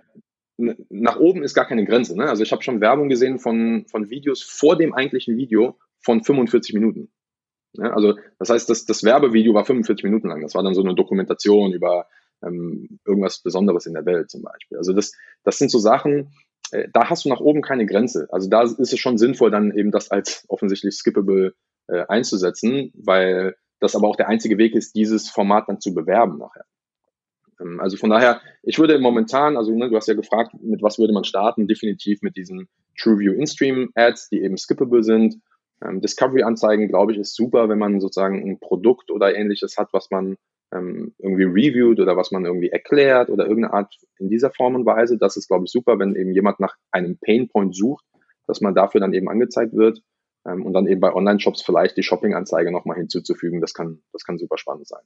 eine, 0.59 0.77
nach 0.89 1.19
oben 1.19 1.43
ist 1.43 1.53
gar 1.53 1.65
keine 1.65 1.85
Grenze. 1.85 2.17
Ne? 2.17 2.27
Also 2.27 2.43
ich 2.43 2.51
habe 2.51 2.61
schon 2.61 2.81
Werbung 2.81 3.09
gesehen 3.09 3.39
von, 3.39 3.85
von 3.89 4.09
Videos 4.09 4.43
vor 4.43 4.77
dem 4.77 4.93
eigentlichen 4.93 5.37
Video 5.37 5.77
von 5.99 6.23
45 6.23 6.73
Minuten. 6.73 7.09
Ja, 7.73 7.93
also 7.93 8.15
das 8.37 8.49
heißt, 8.49 8.69
das, 8.69 8.85
das 8.85 9.03
Werbevideo 9.03 9.53
war 9.53 9.65
45 9.65 10.03
Minuten 10.03 10.27
lang. 10.27 10.41
Das 10.41 10.55
war 10.55 10.63
dann 10.63 10.73
so 10.73 10.81
eine 10.81 10.93
Dokumentation 10.93 11.71
über 11.71 12.07
ähm, 12.43 12.99
irgendwas 13.05 13.41
Besonderes 13.41 13.85
in 13.85 13.93
der 13.93 14.05
Welt 14.05 14.29
zum 14.29 14.41
Beispiel. 14.41 14.77
Also 14.77 14.93
das, 14.93 15.13
das 15.43 15.57
sind 15.57 15.71
so 15.71 15.79
Sachen, 15.79 16.33
äh, 16.71 16.87
da 16.91 17.09
hast 17.09 17.25
du 17.25 17.29
nach 17.29 17.39
oben 17.39 17.61
keine 17.61 17.85
Grenze. 17.85 18.27
Also 18.31 18.49
da 18.49 18.63
ist 18.63 18.79
es 18.79 18.99
schon 18.99 19.17
sinnvoll, 19.17 19.51
dann 19.51 19.71
eben 19.71 19.91
das 19.91 20.11
als 20.11 20.43
offensichtlich 20.49 20.95
skippable 20.95 21.53
äh, 21.87 22.05
einzusetzen, 22.07 22.91
weil 22.95 23.55
das 23.81 23.95
aber 23.95 24.07
auch 24.07 24.15
der 24.15 24.29
einzige 24.29 24.57
Weg 24.57 24.75
ist, 24.75 24.95
dieses 24.95 25.29
Format 25.29 25.67
dann 25.67 25.81
zu 25.81 25.93
bewerben 25.93 26.37
nachher. 26.37 26.65
Ähm, 27.59 27.79
also 27.79 27.97
von 27.97 28.09
daher, 28.09 28.39
ich 28.63 28.79
würde 28.79 28.97
momentan, 28.99 29.57
also 29.57 29.73
ne, 29.75 29.89
du 29.89 29.95
hast 29.95 30.07
ja 30.07 30.13
gefragt, 30.13 30.53
mit 30.61 30.81
was 30.81 30.99
würde 30.99 31.13
man 31.13 31.23
starten? 31.23 31.67
Definitiv 31.67 32.21
mit 32.21 32.37
diesen 32.37 32.69
TrueView 32.97 33.33
In-Stream 33.33 33.89
Ads, 33.95 34.29
die 34.29 34.41
eben 34.41 34.57
skippable 34.57 35.03
sind. 35.03 35.41
Ähm, 35.83 35.99
Discovery-Anzeigen, 35.99 36.87
glaube 36.87 37.11
ich, 37.11 37.17
ist 37.17 37.35
super, 37.35 37.67
wenn 37.69 37.79
man 37.79 37.99
sozusagen 37.99 38.47
ein 38.47 38.59
Produkt 38.59 39.09
oder 39.09 39.35
ähnliches 39.35 39.77
hat, 39.77 39.89
was 39.93 40.11
man 40.11 40.37
ähm, 40.71 41.15
irgendwie 41.17 41.43
reviewt 41.43 41.99
oder 41.99 42.15
was 42.15 42.31
man 42.31 42.45
irgendwie 42.45 42.69
erklärt 42.69 43.29
oder 43.29 43.47
irgendeine 43.47 43.73
Art 43.73 43.95
in 44.19 44.29
dieser 44.29 44.51
Form 44.51 44.75
und 44.75 44.85
Weise. 44.85 45.17
Das 45.17 45.37
ist, 45.37 45.47
glaube 45.47 45.65
ich, 45.65 45.71
super, 45.71 45.97
wenn 45.97 46.15
eben 46.15 46.33
jemand 46.33 46.59
nach 46.59 46.75
einem 46.91 47.17
Painpoint 47.17 47.75
sucht, 47.75 48.05
dass 48.45 48.61
man 48.61 48.75
dafür 48.75 49.01
dann 49.01 49.13
eben 49.13 49.27
angezeigt 49.27 49.73
wird 49.73 50.03
ähm, 50.45 50.65
und 50.65 50.73
dann 50.73 50.87
eben 50.87 51.01
bei 51.01 51.13
Online-Shops 51.13 51.61
vielleicht 51.61 51.97
die 51.97 52.03
Shopping-Anzeige 52.03 52.71
nochmal 52.71 52.97
hinzuzufügen. 52.97 53.61
Das 53.61 53.73
kann, 53.73 54.01
das 54.11 54.23
kann 54.23 54.37
super 54.37 54.57
spannend 54.57 54.87
sein. 54.87 55.01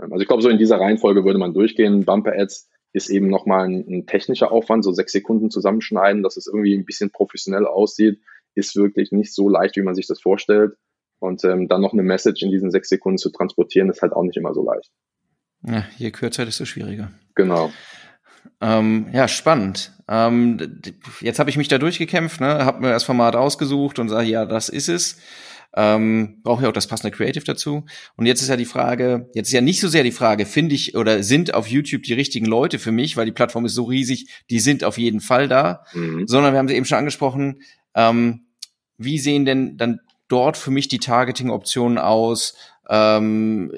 Ähm, 0.00 0.12
also 0.12 0.22
ich 0.22 0.28
glaube, 0.28 0.42
so 0.42 0.48
in 0.48 0.58
dieser 0.58 0.80
Reihenfolge 0.80 1.24
würde 1.24 1.38
man 1.38 1.54
durchgehen. 1.54 2.04
Bumper-Ads 2.04 2.68
ist 2.92 3.08
eben 3.08 3.28
nochmal 3.28 3.66
ein, 3.66 3.84
ein 3.88 4.06
technischer 4.06 4.52
Aufwand, 4.52 4.84
so 4.84 4.92
sechs 4.92 5.12
Sekunden 5.12 5.50
zusammenschneiden, 5.50 6.22
dass 6.22 6.36
es 6.36 6.46
irgendwie 6.46 6.74
ein 6.74 6.84
bisschen 6.84 7.10
professionell 7.10 7.66
aussieht, 7.66 8.20
ist 8.54 8.76
wirklich 8.76 9.12
nicht 9.12 9.34
so 9.34 9.48
leicht, 9.48 9.76
wie 9.76 9.82
man 9.82 9.94
sich 9.94 10.06
das 10.06 10.20
vorstellt. 10.20 10.74
Und 11.18 11.44
ähm, 11.44 11.68
dann 11.68 11.80
noch 11.80 11.92
eine 11.92 12.02
Message 12.02 12.42
in 12.42 12.50
diesen 12.50 12.70
sechs 12.70 12.88
Sekunden 12.88 13.16
zu 13.16 13.30
transportieren, 13.30 13.88
ist 13.88 14.02
halt 14.02 14.12
auch 14.12 14.24
nicht 14.24 14.36
immer 14.36 14.54
so 14.54 14.64
leicht. 14.64 14.90
Ja, 15.64 15.86
je 15.96 16.10
kürzer, 16.10 16.44
desto 16.44 16.64
schwieriger. 16.64 17.12
Genau. 17.36 17.70
Ähm, 18.60 19.08
ja, 19.12 19.28
spannend. 19.28 19.92
Ähm, 20.08 20.80
jetzt 21.20 21.38
habe 21.38 21.50
ich 21.50 21.56
mich 21.56 21.68
da 21.68 21.78
durchgekämpft, 21.78 22.40
ne, 22.40 22.64
habe 22.64 22.80
mir 22.80 22.90
das 22.90 23.04
Format 23.04 23.34
ausgesucht 23.34 23.98
und 23.98 24.08
sage, 24.08 24.28
ja, 24.28 24.46
das 24.46 24.68
ist 24.68 24.88
es. 24.88 25.18
Ähm, 25.74 26.40
brauche 26.42 26.64
ja 26.64 26.68
auch 26.68 26.74
das 26.74 26.86
passende 26.86 27.16
Creative 27.16 27.44
dazu. 27.44 27.86
Und 28.16 28.26
jetzt 28.26 28.42
ist 28.42 28.48
ja 28.48 28.56
die 28.56 28.66
Frage, 28.66 29.30
jetzt 29.34 29.48
ist 29.48 29.54
ja 29.54 29.62
nicht 29.62 29.80
so 29.80 29.88
sehr 29.88 30.02
die 30.02 30.12
Frage, 30.12 30.44
finde 30.44 30.74
ich 30.74 30.96
oder 30.96 31.22
sind 31.22 31.54
auf 31.54 31.66
YouTube 31.66 32.02
die 32.02 32.12
richtigen 32.12 32.44
Leute 32.44 32.78
für 32.78 32.92
mich, 32.92 33.16
weil 33.16 33.24
die 33.24 33.32
Plattform 33.32 33.64
ist 33.64 33.74
so 33.74 33.84
riesig, 33.84 34.28
die 34.50 34.60
sind 34.60 34.84
auf 34.84 34.98
jeden 34.98 35.20
Fall 35.20 35.48
da, 35.48 35.84
mhm. 35.94 36.26
sondern 36.26 36.52
wir 36.52 36.58
haben 36.58 36.68
sie 36.68 36.74
eben 36.74 36.84
schon 36.84 36.98
angesprochen, 36.98 37.62
ähm, 37.94 38.46
wie 38.98 39.18
sehen 39.18 39.46
denn 39.46 39.78
dann 39.78 40.00
dort 40.28 40.56
für 40.56 40.70
mich 40.70 40.88
die 40.88 40.98
Targeting-Optionen 40.98 41.98
aus? 41.98 42.54
Ähm, 42.88 43.72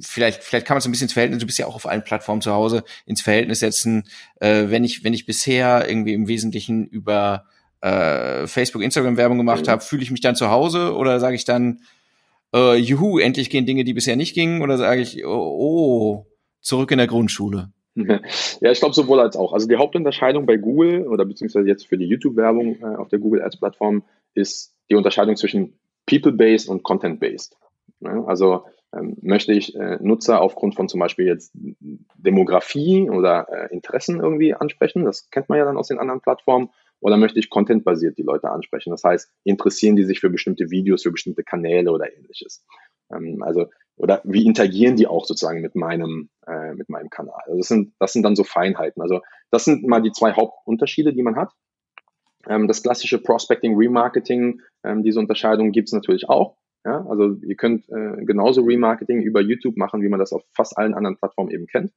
vielleicht, 0.00 0.42
vielleicht 0.42 0.66
kann 0.66 0.74
man 0.74 0.78
es 0.78 0.86
ein 0.86 0.90
bisschen 0.90 1.06
ins 1.06 1.12
Verhältnis, 1.12 1.40
du 1.40 1.46
bist 1.46 1.58
ja 1.58 1.66
auch 1.66 1.74
auf 1.74 1.86
allen 1.86 2.04
Plattformen 2.04 2.40
zu 2.40 2.52
Hause, 2.52 2.84
ins 3.06 3.22
Verhältnis 3.22 3.60
setzen, 3.60 4.04
äh, 4.40 4.66
wenn 4.68 4.84
ich, 4.84 5.04
wenn 5.04 5.14
ich 5.14 5.26
bisher 5.26 5.88
irgendwie 5.88 6.14
im 6.14 6.28
Wesentlichen 6.28 6.86
über 6.86 7.46
äh, 7.80 8.46
Facebook, 8.46 8.82
Instagram 8.82 9.16
Werbung 9.16 9.38
gemacht 9.38 9.66
mhm. 9.66 9.70
habe, 9.70 9.82
fühle 9.82 10.02
ich 10.02 10.10
mich 10.10 10.20
dann 10.20 10.36
zu 10.36 10.50
Hause 10.50 10.94
oder 10.94 11.20
sage 11.20 11.36
ich 11.36 11.44
dann, 11.44 11.80
äh, 12.54 12.76
juhu, 12.76 13.18
endlich 13.18 13.50
gehen 13.50 13.66
Dinge, 13.66 13.84
die 13.84 13.94
bisher 13.94 14.16
nicht 14.16 14.34
gingen, 14.34 14.62
oder 14.62 14.78
sage 14.78 15.00
ich, 15.00 15.24
oh, 15.24 15.30
oh, 15.30 16.26
zurück 16.60 16.90
in 16.90 16.98
der 16.98 17.06
Grundschule? 17.06 17.70
Ja, 18.60 18.70
ich 18.70 18.78
glaube 18.78 18.94
sowohl 18.94 19.18
als 19.18 19.36
auch. 19.36 19.52
Also 19.52 19.66
die 19.66 19.76
Hauptunterscheidung 19.76 20.46
bei 20.46 20.56
Google 20.56 21.08
oder 21.08 21.24
beziehungsweise 21.24 21.66
jetzt 21.66 21.86
für 21.86 21.98
die 21.98 22.06
YouTube-Werbung 22.06 22.80
äh, 22.80 22.96
auf 22.96 23.08
der 23.08 23.18
Google 23.18 23.42
Ads-Plattform 23.42 24.04
ist 24.34 24.72
die 24.88 24.94
Unterscheidung 24.94 25.36
zwischen 25.36 25.78
People-Based 26.06 26.68
und 26.68 26.84
Content-Based. 26.84 27.56
Ja, 28.00 28.24
also 28.24 28.64
möchte 29.20 29.52
ich 29.52 29.74
äh, 29.74 29.98
Nutzer 30.00 30.40
aufgrund 30.40 30.74
von 30.74 30.88
zum 30.88 31.00
Beispiel 31.00 31.26
jetzt 31.26 31.52
Demografie 32.16 33.08
oder 33.10 33.46
äh, 33.50 33.74
Interessen 33.74 34.20
irgendwie 34.20 34.54
ansprechen, 34.54 35.04
das 35.04 35.30
kennt 35.30 35.48
man 35.48 35.58
ja 35.58 35.64
dann 35.64 35.76
aus 35.76 35.88
den 35.88 35.98
anderen 35.98 36.20
Plattformen, 36.20 36.70
Oder 37.00 37.16
möchte 37.16 37.38
ich 37.38 37.50
contentbasiert 37.50 38.18
die 38.18 38.22
Leute 38.22 38.50
ansprechen? 38.50 38.90
Das 38.90 39.04
heißt, 39.04 39.30
interessieren 39.44 39.96
die 39.96 40.04
sich 40.04 40.20
für 40.20 40.30
bestimmte 40.30 40.70
Videos, 40.70 41.02
für 41.02 41.12
bestimmte 41.12 41.44
Kanäle 41.44 41.92
oder 41.92 42.12
ähnliches? 42.12 42.64
Ähm, 43.12 43.42
also, 43.42 43.66
oder 43.96 44.20
wie 44.24 44.46
interagieren 44.46 44.96
die 44.96 45.06
auch 45.06 45.24
sozusagen 45.24 45.60
mit 45.60 45.74
meinem, 45.74 46.30
äh, 46.46 46.74
mit 46.74 46.88
meinem 46.88 47.10
Kanal? 47.10 47.40
Also 47.46 47.58
das 47.58 47.68
sind, 47.68 47.94
das 47.98 48.12
sind 48.12 48.22
dann 48.22 48.36
so 48.36 48.44
Feinheiten. 48.44 49.02
Also 49.02 49.20
das 49.50 49.64
sind 49.64 49.86
mal 49.86 50.02
die 50.02 50.12
zwei 50.12 50.32
Hauptunterschiede, 50.32 51.12
die 51.12 51.22
man 51.22 51.36
hat. 51.36 51.52
Ähm, 52.48 52.68
das 52.68 52.82
klassische 52.82 53.18
Prospecting, 53.18 53.76
Remarketing, 53.76 54.60
ähm, 54.84 55.02
diese 55.02 55.20
Unterscheidung 55.20 55.72
gibt 55.72 55.88
es 55.88 55.92
natürlich 55.92 56.28
auch. 56.28 56.56
Ja, 56.84 57.04
also 57.08 57.36
ihr 57.42 57.56
könnt 57.56 57.88
äh, 57.88 58.24
genauso 58.24 58.62
Remarketing 58.62 59.20
über 59.22 59.40
YouTube 59.40 59.76
machen, 59.76 60.02
wie 60.02 60.08
man 60.08 60.20
das 60.20 60.32
auf 60.32 60.42
fast 60.54 60.78
allen 60.78 60.94
anderen 60.94 61.16
Plattformen 61.16 61.50
eben 61.50 61.66
kennt. 61.66 61.92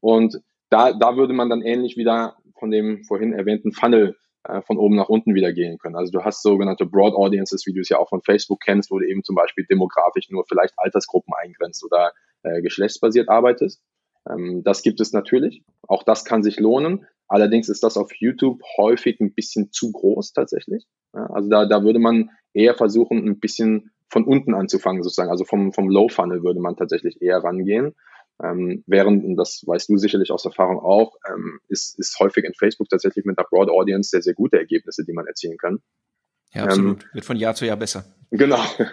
Und 0.00 0.40
da, 0.70 0.92
da 0.92 1.16
würde 1.16 1.34
man 1.34 1.50
dann 1.50 1.62
ähnlich 1.62 1.96
wieder 1.96 2.36
von 2.58 2.70
dem 2.70 3.04
vorhin 3.04 3.32
erwähnten 3.32 3.72
Funnel 3.72 4.16
äh, 4.44 4.62
von 4.62 4.78
oben 4.78 4.96
nach 4.96 5.08
unten 5.08 5.34
wieder 5.34 5.52
gehen 5.52 5.78
können. 5.78 5.96
Also 5.96 6.10
du 6.10 6.24
hast 6.24 6.42
sogenannte 6.42 6.86
Broad 6.86 7.14
Audiences, 7.14 7.66
wie 7.66 7.72
du 7.72 7.80
es 7.80 7.88
ja 7.88 7.98
auch 7.98 8.08
von 8.08 8.22
Facebook 8.22 8.60
kennst, 8.64 8.90
wo 8.90 8.98
du 8.98 9.06
eben 9.06 9.22
zum 9.24 9.34
Beispiel 9.34 9.66
demografisch 9.68 10.30
nur 10.30 10.44
vielleicht 10.48 10.74
Altersgruppen 10.76 11.34
eingrenzt 11.34 11.84
oder 11.84 12.12
äh, 12.42 12.62
geschlechtsbasiert 12.62 13.28
arbeitest. 13.28 13.82
Ähm, 14.28 14.62
das 14.64 14.82
gibt 14.82 15.00
es 15.00 15.12
natürlich. 15.12 15.62
Auch 15.86 16.02
das 16.02 16.24
kann 16.24 16.42
sich 16.42 16.58
lohnen. 16.58 17.06
Allerdings 17.28 17.68
ist 17.68 17.82
das 17.82 17.96
auf 17.96 18.10
YouTube 18.14 18.62
häufig 18.78 19.20
ein 19.20 19.34
bisschen 19.34 19.70
zu 19.70 19.92
groß 19.92 20.32
tatsächlich. 20.32 20.86
Ja, 21.14 21.26
also 21.26 21.48
da, 21.48 21.66
da 21.66 21.82
würde 21.82 21.98
man 21.98 22.30
eher 22.54 22.74
versuchen, 22.74 23.26
ein 23.26 23.40
bisschen 23.40 23.90
von 24.08 24.24
unten 24.24 24.54
anzufangen 24.54 25.02
sozusagen. 25.02 25.30
Also 25.30 25.44
vom, 25.44 25.72
vom 25.72 25.88
Low 25.88 26.08
Funnel 26.08 26.42
würde 26.42 26.60
man 26.60 26.76
tatsächlich 26.76 27.20
eher 27.20 27.38
rangehen. 27.38 27.94
Ähm, 28.42 28.84
während, 28.86 29.24
und 29.24 29.36
das 29.36 29.64
weißt 29.66 29.88
du 29.88 29.96
sicherlich 29.96 30.30
aus 30.30 30.44
Erfahrung 30.44 30.78
auch, 30.78 31.16
ähm, 31.28 31.58
ist, 31.68 31.98
ist 31.98 32.18
häufig 32.20 32.44
in 32.44 32.54
Facebook 32.54 32.88
tatsächlich 32.88 33.24
mit 33.24 33.36
einer 33.36 33.46
Broad 33.48 33.68
Audience 33.68 34.10
sehr, 34.10 34.22
sehr 34.22 34.34
gute 34.34 34.58
Ergebnisse, 34.58 35.04
die 35.04 35.12
man 35.12 35.26
erzielen 35.26 35.58
kann. 35.58 35.80
Ja, 36.54 36.64
absolut. 36.64 37.02
Ähm, 37.02 37.08
Wird 37.12 37.24
von 37.24 37.36
Jahr 37.36 37.54
zu 37.54 37.66
Jahr 37.66 37.76
besser. 37.76 38.04
Genau. 38.30 38.62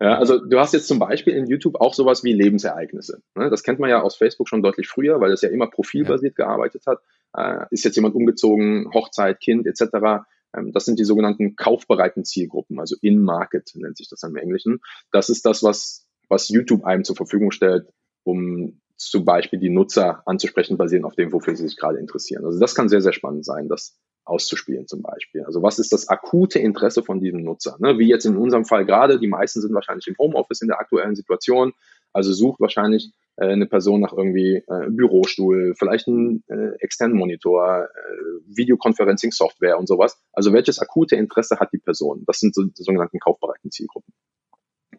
Ja, 0.00 0.18
also 0.18 0.44
du 0.44 0.58
hast 0.58 0.74
jetzt 0.74 0.88
zum 0.88 0.98
Beispiel 0.98 1.34
in 1.34 1.46
YouTube 1.46 1.80
auch 1.80 1.94
sowas 1.94 2.24
wie 2.24 2.32
Lebensereignisse. 2.32 3.22
Ne? 3.36 3.48
Das 3.48 3.62
kennt 3.62 3.78
man 3.78 3.88
ja 3.88 4.02
aus 4.02 4.16
Facebook 4.16 4.48
schon 4.48 4.60
deutlich 4.60 4.88
früher, 4.88 5.20
weil 5.20 5.32
es 5.32 5.40
ja 5.40 5.48
immer 5.48 5.70
profilbasiert 5.70 6.34
ja. 6.36 6.44
gearbeitet 6.44 6.82
hat. 6.86 6.98
Äh, 7.34 7.64
ist 7.70 7.84
jetzt 7.84 7.94
jemand 7.94 8.14
umgezogen, 8.14 8.90
Hochzeit, 8.92 9.40
Kind 9.40 9.66
etc. 9.66 10.26
Ähm, 10.56 10.72
das 10.72 10.84
sind 10.84 10.98
die 10.98 11.04
sogenannten 11.04 11.56
kaufbereiten 11.56 12.24
Zielgruppen, 12.24 12.78
also 12.80 12.96
In-Market 13.00 13.72
nennt 13.74 13.96
sich 13.96 14.08
das 14.08 14.22
im 14.22 14.36
Englischen. 14.36 14.80
Das 15.10 15.28
ist 15.28 15.44
das, 15.46 15.62
was, 15.62 16.06
was 16.28 16.48
YouTube 16.48 16.84
einem 16.84 17.04
zur 17.04 17.16
Verfügung 17.16 17.50
stellt, 17.50 17.86
um 18.24 18.80
zum 18.96 19.24
Beispiel 19.24 19.58
die 19.58 19.70
Nutzer 19.70 20.22
anzusprechen, 20.26 20.76
basierend 20.76 21.06
auf 21.06 21.16
dem, 21.16 21.32
wofür 21.32 21.56
sie 21.56 21.66
sich 21.66 21.76
gerade 21.76 21.98
interessieren. 21.98 22.44
Also 22.44 22.60
das 22.60 22.74
kann 22.74 22.88
sehr, 22.88 23.02
sehr 23.02 23.12
spannend 23.12 23.44
sein, 23.44 23.68
das 23.68 23.98
auszuspielen 24.24 24.86
zum 24.86 25.02
Beispiel. 25.02 25.42
Also 25.44 25.62
was 25.62 25.78
ist 25.78 25.92
das 25.92 26.08
akute 26.08 26.58
Interesse 26.58 27.02
von 27.02 27.20
diesem 27.20 27.42
Nutzer? 27.42 27.76
Ne? 27.80 27.98
Wie 27.98 28.08
jetzt 28.08 28.24
in 28.24 28.36
unserem 28.36 28.64
Fall 28.64 28.86
gerade, 28.86 29.18
die 29.18 29.26
meisten 29.26 29.60
sind 29.60 29.74
wahrscheinlich 29.74 30.06
im 30.06 30.16
Homeoffice 30.18 30.62
in 30.62 30.68
der 30.68 30.80
aktuellen 30.80 31.14
Situation, 31.14 31.72
also 32.14 32.32
sucht 32.32 32.60
wahrscheinlich 32.60 33.12
äh, 33.36 33.48
eine 33.48 33.66
Person 33.66 34.00
nach 34.00 34.12
irgendwie 34.12 34.62
äh, 34.66 34.88
Bürostuhl, 34.88 35.74
vielleicht 35.76 36.08
einen 36.08 36.42
äh, 36.48 36.76
externen 36.78 37.16
Monitor, 37.16 37.84
äh, 37.84 38.56
Videoconferencing-Software 38.56 39.78
und 39.78 39.86
sowas. 39.86 40.18
Also 40.32 40.52
welches 40.52 40.78
akute 40.78 41.16
Interesse 41.16 41.58
hat 41.58 41.72
die 41.72 41.78
Person? 41.78 42.24
Das 42.26 42.38
sind 42.38 42.54
so 42.54 42.62
die 42.62 42.82
sogenannten 42.82 43.18
kaufbereiten 43.18 43.70
Zielgruppen. 43.70 44.14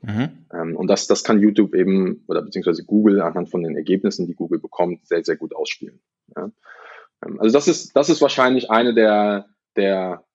Mhm. 0.01 0.45
Ähm, 0.53 0.75
und 0.75 0.87
das, 0.87 1.07
das 1.07 1.23
kann 1.23 1.39
YouTube 1.39 1.73
eben 1.73 2.23
oder 2.27 2.41
beziehungsweise 2.41 2.83
Google 2.83 3.21
anhand 3.21 3.49
von 3.49 3.63
den 3.63 3.75
Ergebnissen, 3.75 4.27
die 4.27 4.35
Google 4.35 4.59
bekommt, 4.59 5.07
sehr, 5.07 5.23
sehr 5.23 5.37
gut 5.37 5.55
ausspielen. 5.55 5.99
Ja. 6.35 6.51
Ähm, 7.25 7.39
also 7.39 7.53
das 7.53 7.67
ist, 7.67 7.95
das 7.95 8.09
ist 8.09 8.21
wahrscheinlich 8.21 8.69
eine 8.69 8.93
der, 8.93 9.47
der 9.75 10.25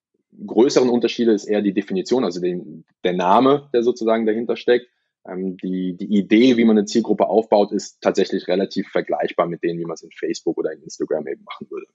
größeren 0.47 0.89
Unterschiede 0.89 1.33
ist 1.33 1.45
eher 1.45 1.63
die 1.63 1.75
Definition, 1.75 2.25
also 2.25 2.41
den, 2.41 2.85
der 3.05 3.13
Name, 3.13 3.69
der 3.73 3.83
sozusagen 3.83 4.27
dahinter 4.27 4.57
steckt. 4.57 4.87
Ähm, 5.29 5.57
die, 5.57 5.97
die 5.97 6.17
Idee, 6.17 6.57
wie 6.57 6.65
man 6.65 6.79
eine 6.79 6.87
Zielgruppe 6.87 7.29
aufbaut, 7.29 7.73
ist 7.73 8.01
tatsächlich 8.01 8.49
relativ 8.49 8.89
vergleichbar 8.89 9.47
mit 9.47 9.63
denen, 9.63 9.79
wie 9.79 9.85
man 9.85 9.95
es 9.95 10.03
in 10.03 10.11
Facebook 10.13 10.59
oder 10.59 10.73
in 10.73 10.83
Instagram 10.83 11.27
eben 11.27 11.45
machen 11.45 11.71
würde 11.71 11.87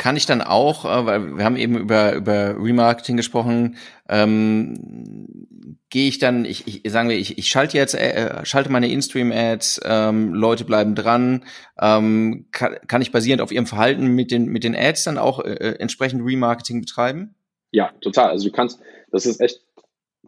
kann 0.00 0.16
ich 0.16 0.24
dann 0.24 0.40
auch, 0.40 0.86
äh, 0.86 1.06
weil 1.06 1.36
wir 1.36 1.44
haben 1.44 1.56
eben 1.56 1.76
über, 1.76 2.14
über 2.14 2.56
Remarketing 2.58 3.18
gesprochen, 3.18 3.76
ähm, 4.08 5.76
gehe 5.90 6.08
ich 6.08 6.18
dann, 6.18 6.46
ich, 6.46 6.84
ich 6.84 6.90
sagen 6.90 7.10
wir, 7.10 7.18
ich, 7.18 7.36
ich 7.36 7.48
schalte 7.48 7.76
jetzt, 7.76 7.94
äh, 7.94 8.44
schalte 8.44 8.72
meine 8.72 8.88
In-Stream-Ads, 8.88 9.82
ähm, 9.84 10.32
Leute 10.32 10.64
bleiben 10.64 10.94
dran, 10.94 11.44
ähm, 11.78 12.46
kann, 12.50 12.76
kann 12.86 13.02
ich 13.02 13.12
basierend 13.12 13.42
auf 13.42 13.52
ihrem 13.52 13.66
Verhalten 13.66 14.06
mit 14.06 14.30
den, 14.30 14.46
mit 14.46 14.64
den 14.64 14.74
Ads 14.74 15.04
dann 15.04 15.18
auch 15.18 15.40
äh, 15.40 15.52
äh, 15.52 15.78
entsprechend 15.78 16.24
Remarketing 16.24 16.80
betreiben? 16.80 17.34
Ja, 17.70 17.92
total. 18.00 18.30
Also 18.30 18.48
du 18.48 18.54
kannst, 18.54 18.80
das 19.12 19.26
ist 19.26 19.40
echt 19.40 19.60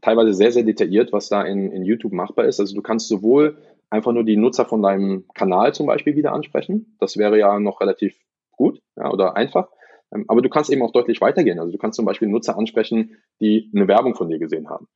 teilweise 0.00 0.32
sehr, 0.32 0.52
sehr 0.52 0.62
detailliert, 0.62 1.12
was 1.12 1.28
da 1.28 1.42
in, 1.42 1.70
in 1.70 1.84
YouTube 1.84 2.12
machbar 2.12 2.46
ist. 2.46 2.60
Also 2.60 2.74
du 2.74 2.82
kannst 2.82 3.08
sowohl 3.08 3.58
einfach 3.90 4.12
nur 4.12 4.24
die 4.24 4.36
Nutzer 4.36 4.64
von 4.64 4.82
deinem 4.82 5.26
Kanal 5.34 5.74
zum 5.74 5.86
Beispiel 5.86 6.16
wieder 6.16 6.32
ansprechen. 6.32 6.96
Das 6.98 7.16
wäre 7.16 7.38
ja 7.38 7.58
noch 7.60 7.80
relativ 7.80 8.16
gut 8.52 8.80
ja, 8.96 9.10
oder 9.10 9.36
einfach. 9.36 9.68
Ähm, 10.12 10.24
aber 10.28 10.42
du 10.42 10.48
kannst 10.48 10.70
eben 10.70 10.82
auch 10.82 10.92
deutlich 10.92 11.20
weitergehen. 11.20 11.58
Also 11.58 11.72
du 11.72 11.78
kannst 11.78 11.96
zum 11.96 12.04
Beispiel 12.04 12.28
Nutzer 12.28 12.56
ansprechen, 12.56 13.16
die 13.40 13.70
eine 13.74 13.88
Werbung 13.88 14.14
von 14.14 14.28
dir 14.28 14.38
gesehen 14.38 14.68
haben. 14.70 14.88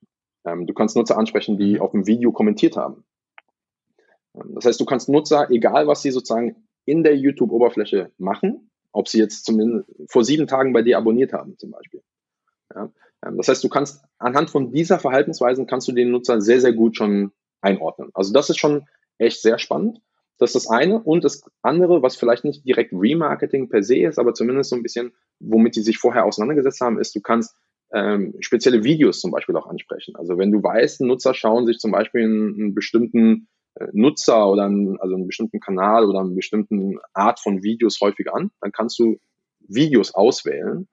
Ähm, 0.44 0.66
du 0.66 0.74
kannst 0.74 0.96
Nutzer 0.96 1.18
ansprechen, 1.18 1.58
die 1.58 1.80
auf 1.80 1.90
dem 1.90 2.06
Video 2.06 2.32
kommentiert 2.32 2.76
haben. 2.76 3.04
Ähm, 4.34 4.54
das 4.54 4.64
heißt, 4.64 4.80
du 4.80 4.84
kannst 4.84 5.08
Nutzer, 5.08 5.50
egal 5.50 5.86
was 5.86 6.02
sie 6.02 6.10
sozusagen 6.10 6.56
in 6.84 7.02
der 7.02 7.16
YouTube-Oberfläche 7.16 8.12
machen, 8.16 8.70
ob 8.92 9.08
sie 9.08 9.18
jetzt 9.18 9.44
zumindest 9.44 9.90
vor 10.08 10.24
sieben 10.24 10.46
Tagen 10.46 10.72
bei 10.72 10.82
dir 10.82 10.96
abonniert 10.96 11.32
haben, 11.32 11.58
zum 11.58 11.70
Beispiel. 11.70 12.02
Ja, 12.74 12.90
das 13.20 13.48
heißt, 13.48 13.64
du 13.64 13.68
kannst 13.68 14.04
anhand 14.18 14.50
von 14.50 14.72
dieser 14.72 14.98
Verhaltensweisen 14.98 15.66
kannst 15.66 15.88
du 15.88 15.92
den 15.92 16.10
Nutzer 16.10 16.40
sehr, 16.40 16.60
sehr 16.60 16.72
gut 16.72 16.96
schon 16.96 17.32
einordnen. 17.60 18.10
Also 18.14 18.32
das 18.32 18.50
ist 18.50 18.58
schon 18.58 18.86
echt 19.18 19.40
sehr 19.42 19.58
spannend. 19.58 20.00
Das 20.38 20.54
ist 20.54 20.66
das 20.66 20.70
eine. 20.70 21.02
Und 21.02 21.24
das 21.24 21.42
andere, 21.62 22.02
was 22.02 22.16
vielleicht 22.16 22.44
nicht 22.44 22.66
direkt 22.66 22.92
Remarketing 22.92 23.68
per 23.68 23.82
se 23.82 23.98
ist, 24.00 24.18
aber 24.18 24.34
zumindest 24.34 24.70
so 24.70 24.76
ein 24.76 24.82
bisschen, 24.82 25.12
womit 25.40 25.76
die 25.76 25.80
sich 25.80 25.98
vorher 25.98 26.26
auseinandergesetzt 26.26 26.80
haben, 26.80 26.98
ist, 26.98 27.14
du 27.14 27.20
kannst 27.20 27.56
ähm, 27.92 28.34
spezielle 28.40 28.84
Videos 28.84 29.20
zum 29.20 29.30
Beispiel 29.30 29.56
auch 29.56 29.66
ansprechen. 29.66 30.14
Also 30.16 30.36
wenn 30.36 30.52
du 30.52 30.62
weißt, 30.62 31.00
Nutzer 31.00 31.34
schauen 31.34 31.66
sich 31.66 31.78
zum 31.78 31.92
Beispiel 31.92 32.24
einen, 32.24 32.54
einen 32.54 32.74
bestimmten 32.74 33.48
äh, 33.76 33.86
Nutzer 33.92 34.50
oder 34.50 34.64
einen, 34.64 35.00
also 35.00 35.14
einen 35.14 35.26
bestimmten 35.26 35.60
Kanal 35.60 36.04
oder 36.04 36.20
eine 36.20 36.34
bestimmte 36.34 36.98
Art 37.14 37.40
von 37.40 37.62
Videos 37.62 37.98
häufig 38.00 38.30
an, 38.30 38.50
dann 38.60 38.72
kannst 38.72 38.98
du 38.98 39.18
Videos 39.60 40.14
auswählen 40.14 40.86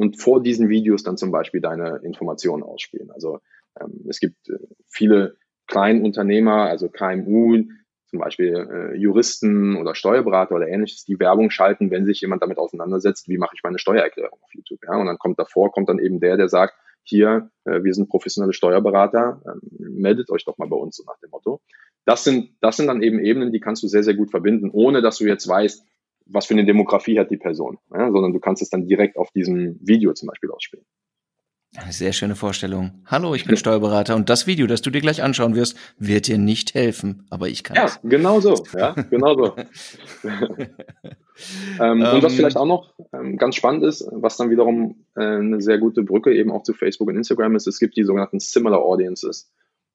und 0.00 0.18
vor 0.18 0.42
diesen 0.42 0.70
Videos 0.70 1.02
dann 1.02 1.18
zum 1.18 1.30
Beispiel 1.30 1.60
deine 1.60 2.00
Informationen 2.02 2.62
ausspielen. 2.62 3.10
Also 3.10 3.40
ähm, 3.78 4.06
es 4.08 4.18
gibt 4.18 4.48
äh, 4.48 4.56
viele 4.88 5.36
Kleinunternehmer, 5.66 6.62
also 6.62 6.88
KMU, 6.88 7.64
zum 8.06 8.18
Beispiel 8.18 8.54
äh, 8.56 8.96
Juristen 8.96 9.76
oder 9.76 9.94
Steuerberater 9.94 10.54
oder 10.54 10.68
ähnliches, 10.68 11.04
die 11.04 11.20
Werbung 11.20 11.50
schalten, 11.50 11.90
wenn 11.90 12.06
sich 12.06 12.22
jemand 12.22 12.42
damit 12.42 12.56
auseinandersetzt, 12.56 13.28
wie 13.28 13.36
mache 13.36 13.54
ich 13.54 13.62
meine 13.62 13.78
Steuererklärung 13.78 14.38
auf 14.40 14.54
YouTube. 14.54 14.80
Ja? 14.84 14.96
Und 14.96 15.04
dann 15.04 15.18
kommt 15.18 15.38
davor, 15.38 15.70
kommt 15.70 15.90
dann 15.90 15.98
eben 15.98 16.18
der, 16.18 16.38
der 16.38 16.48
sagt, 16.48 16.72
hier, 17.02 17.50
äh, 17.66 17.82
wir 17.82 17.92
sind 17.92 18.08
professionelle 18.08 18.54
Steuerberater, 18.54 19.42
äh, 19.44 19.50
meldet 19.80 20.30
euch 20.30 20.46
doch 20.46 20.56
mal 20.56 20.68
bei 20.68 20.76
uns, 20.76 20.96
so 20.96 21.04
nach 21.04 21.18
dem 21.18 21.28
Motto. 21.28 21.60
Das 22.06 22.24
sind, 22.24 22.56
das 22.62 22.78
sind 22.78 22.86
dann 22.86 23.02
eben 23.02 23.20
Ebenen, 23.20 23.52
die 23.52 23.60
kannst 23.60 23.82
du 23.82 23.86
sehr, 23.86 24.02
sehr 24.02 24.14
gut 24.14 24.30
verbinden, 24.30 24.70
ohne 24.72 25.02
dass 25.02 25.18
du 25.18 25.26
jetzt 25.26 25.46
weißt, 25.46 25.84
was 26.32 26.46
für 26.46 26.54
eine 26.54 26.64
Demografie 26.64 27.18
hat 27.18 27.30
die 27.30 27.36
Person, 27.36 27.78
ja? 27.92 28.10
sondern 28.10 28.32
du 28.32 28.40
kannst 28.40 28.62
es 28.62 28.70
dann 28.70 28.86
direkt 28.86 29.16
auf 29.16 29.30
diesem 29.32 29.78
Video 29.80 30.12
zum 30.14 30.28
Beispiel 30.28 30.50
ausspielen. 30.50 30.84
Eine 31.76 31.92
sehr 31.92 32.12
schöne 32.12 32.34
Vorstellung. 32.34 33.04
Hallo, 33.06 33.32
ich 33.36 33.44
bin 33.44 33.56
Steuerberater 33.56 34.16
und 34.16 34.28
das 34.28 34.48
Video, 34.48 34.66
das 34.66 34.82
du 34.82 34.90
dir 34.90 35.00
gleich 35.00 35.22
anschauen 35.22 35.54
wirst, 35.54 35.76
wird 35.98 36.26
dir 36.26 36.36
nicht 36.36 36.74
helfen, 36.74 37.28
aber 37.30 37.46
ich 37.46 37.62
kann. 37.62 37.76
Ja, 37.76 37.88
genau 38.02 38.40
so. 38.40 38.64
Ja, 38.76 38.90
genau 39.08 39.36
so. 39.36 39.56
ähm, 41.80 42.02
und 42.02 42.22
was 42.24 42.32
ähm, 42.32 42.36
vielleicht 42.36 42.56
auch 42.56 42.66
noch 42.66 42.92
ähm, 43.12 43.36
ganz 43.36 43.54
spannend 43.54 43.84
ist, 43.84 44.04
was 44.10 44.36
dann 44.36 44.50
wiederum 44.50 45.06
äh, 45.14 45.20
eine 45.22 45.60
sehr 45.60 45.78
gute 45.78 46.02
Brücke 46.02 46.34
eben 46.34 46.50
auch 46.50 46.64
zu 46.64 46.74
Facebook 46.74 47.06
und 47.06 47.16
Instagram 47.16 47.54
ist, 47.54 47.68
es 47.68 47.78
gibt 47.78 47.96
die 47.96 48.02
sogenannten 48.02 48.40
Similar 48.40 48.80
Audiences. 48.80 49.52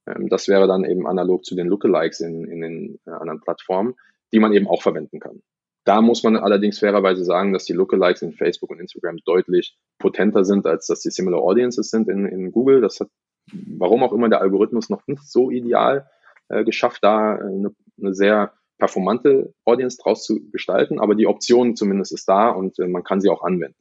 Ähm, 0.08 0.30
das 0.30 0.48
wäre 0.48 0.68
dann 0.68 0.86
eben 0.86 1.06
analog 1.06 1.44
zu 1.44 1.56
den 1.56 1.68
Lookalikes 1.68 2.22
in, 2.22 2.46
in 2.46 2.62
den 2.62 3.00
äh, 3.06 3.12
anderen 3.12 3.42
Plattformen, 3.42 3.96
die 4.32 4.40
man 4.40 4.54
eben 4.54 4.70
auch 4.70 4.82
verwenden 4.82 5.20
kann. 5.20 5.42
Da 5.86 6.02
muss 6.02 6.24
man 6.24 6.36
allerdings 6.36 6.80
fairerweise 6.80 7.24
sagen, 7.24 7.54
dass 7.54 7.66
die 7.66 7.74
Lookalikes 7.74 8.24
in 8.24 8.34
Facebook 8.34 8.72
und 8.72 8.80
Instagram 8.80 9.18
deutlich 9.24 9.78
potenter 10.00 10.44
sind, 10.44 10.66
als 10.66 10.88
dass 10.88 11.02
die 11.02 11.12
Similar 11.12 11.42
Audiences 11.42 11.90
sind 11.90 12.10
in, 12.10 12.26
in 12.26 12.52
Google. 12.52 12.82
Das 12.82 13.00
hat, 13.00 13.10
warum 13.54 14.04
auch 14.04 14.12
immer, 14.12 14.28
der 14.28 14.42
Algorithmus 14.42 14.90
noch 14.90 15.06
nicht 15.08 15.24
so 15.24 15.52
ideal 15.52 16.10
äh, 16.50 16.64
geschafft, 16.64 17.04
da 17.04 17.36
eine, 17.36 17.72
eine 18.00 18.14
sehr 18.14 18.54
performante 18.78 19.54
Audience 19.64 19.98
draus 20.02 20.26
zu 20.26 20.50
gestalten, 20.52 21.00
aber 21.00 21.16
die 21.16 21.28
Option 21.28 21.76
zumindest 21.76 22.12
ist 22.12 22.28
da 22.28 22.50
und 22.50 22.78
äh, 22.80 22.88
man 22.88 23.04
kann 23.04 23.22
sie 23.22 23.30
auch 23.30 23.44
anwenden. 23.44 23.78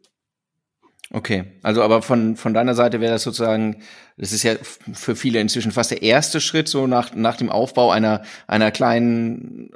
Okay, 1.10 1.44
also 1.62 1.82
aber 1.82 2.02
von, 2.02 2.36
von 2.36 2.54
deiner 2.54 2.74
Seite 2.74 3.00
wäre 3.00 3.12
das 3.12 3.22
sozusagen 3.22 3.82
das 4.16 4.32
ist 4.32 4.44
ja 4.44 4.54
für 4.92 5.16
viele 5.16 5.40
inzwischen 5.40 5.72
fast 5.72 5.90
der 5.90 6.02
erste 6.02 6.40
Schritt 6.40 6.68
so 6.68 6.86
nach, 6.86 7.14
nach 7.16 7.36
dem 7.36 7.50
Aufbau 7.50 7.90
einer, 7.90 8.22
einer 8.46 8.70
kleinen 8.70 9.70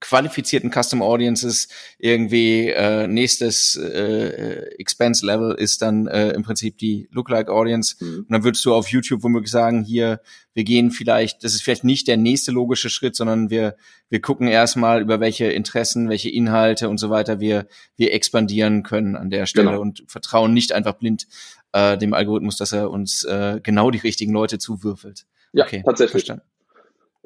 qualifizierten 0.00 0.72
Custom 0.72 1.00
Audiences 1.00 1.68
irgendwie 1.98 2.70
äh, 2.70 3.06
nächstes 3.06 3.76
äh, 3.76 4.66
Expense 4.78 5.24
Level 5.24 5.54
ist 5.54 5.80
dann 5.80 6.08
äh, 6.08 6.30
im 6.30 6.42
Prinzip 6.42 6.76
die 6.78 7.08
Lookalike 7.12 7.52
Audience 7.52 7.96
mhm. 8.00 8.18
und 8.18 8.30
dann 8.32 8.42
würdest 8.42 8.64
du 8.64 8.74
auf 8.74 8.88
YouTube 8.88 9.22
womöglich 9.22 9.52
sagen, 9.52 9.84
hier 9.84 10.20
wir 10.54 10.64
gehen 10.64 10.90
vielleicht, 10.90 11.42
das 11.42 11.54
ist 11.54 11.62
vielleicht 11.62 11.84
nicht 11.84 12.06
der 12.06 12.16
nächste 12.16 12.52
logische 12.52 12.90
Schritt, 12.90 13.14
sondern 13.14 13.50
wir 13.50 13.76
wir 14.08 14.20
gucken 14.20 14.46
erstmal 14.46 15.00
über 15.00 15.18
welche 15.18 15.46
Interessen, 15.46 16.08
welche 16.08 16.30
Inhalte 16.30 16.88
und 16.88 16.98
so 16.98 17.10
weiter 17.10 17.40
wir 17.40 17.66
wir 17.96 18.12
expandieren 18.12 18.82
können 18.82 19.16
an 19.16 19.30
der 19.30 19.46
Stelle 19.46 19.70
genau. 19.70 19.80
und 19.80 20.04
vertrauen 20.08 20.52
nicht 20.52 20.72
einfach 20.72 20.94
blind 20.94 21.26
äh, 21.74 21.98
dem 21.98 22.14
Algorithmus, 22.14 22.56
dass 22.56 22.72
er 22.72 22.90
uns 22.90 23.24
äh, 23.24 23.60
genau 23.62 23.90
die 23.90 23.98
richtigen 23.98 24.32
Leute 24.32 24.58
zuwürfelt. 24.58 25.26
Ja, 25.52 25.64
okay, 25.64 25.82
tatsächlich. 25.84 26.24
Verstanden. 26.24 26.44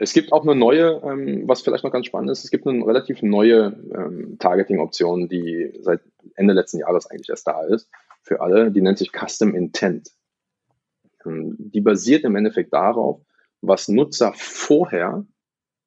Es 0.01 0.13
gibt 0.13 0.33
auch 0.33 0.43
eine 0.43 0.55
neue, 0.55 1.03
ähm, 1.05 1.43
was 1.47 1.61
vielleicht 1.61 1.85
noch 1.85 1.93
ganz 1.93 2.07
spannend 2.07 2.31
ist, 2.31 2.45
es 2.45 2.51
gibt 2.51 2.67
eine 2.67 2.87
relativ 2.87 3.21
neue 3.21 3.77
ähm, 3.95 4.37
Targeting-Option, 4.39 5.29
die 5.29 5.73
seit 5.81 6.01
Ende 6.35 6.55
letzten 6.55 6.79
Jahres 6.79 7.07
eigentlich 7.11 7.29
erst 7.29 7.47
da 7.47 7.63
ist, 7.65 7.91
für 8.23 8.41
alle, 8.41 8.71
die 8.71 8.81
nennt 8.81 8.99
sich 8.99 9.11
Custom 9.13 9.55
Intent. 9.55 10.11
Ähm, 11.27 11.57
die 11.59 11.81
basiert 11.81 12.25
im 12.25 12.37
Endeffekt 12.37 12.73
darauf, 12.73 13.21
was 13.61 13.89
Nutzer 13.89 14.33
vorher 14.35 15.27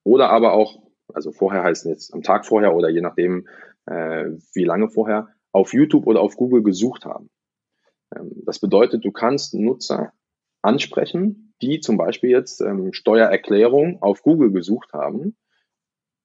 oder 0.03 0.29
aber 0.29 0.53
auch, 0.53 0.83
also 1.13 1.31
vorher 1.31 1.63
heißt 1.63 1.85
jetzt 1.85 2.13
am 2.13 2.21
Tag 2.21 2.45
vorher 2.45 2.75
oder 2.75 2.89
je 2.89 3.01
nachdem, 3.01 3.47
äh, 3.85 4.25
wie 4.53 4.65
lange 4.65 4.89
vorher, 4.89 5.29
auf 5.51 5.73
YouTube 5.73 6.05
oder 6.05 6.19
auf 6.19 6.35
Google 6.35 6.63
gesucht 6.63 7.05
haben. 7.05 7.29
Ähm, 8.15 8.43
das 8.45 8.59
bedeutet, 8.59 9.05
du 9.05 9.11
kannst 9.11 9.53
Nutzer 9.53 10.13
ansprechen, 10.61 11.53
die 11.61 11.79
zum 11.79 11.97
Beispiel 11.97 12.29
jetzt 12.29 12.61
ähm, 12.61 12.93
Steuererklärung 12.93 14.01
auf 14.01 14.23
Google 14.23 14.51
gesucht 14.51 14.93
haben. 14.93 15.35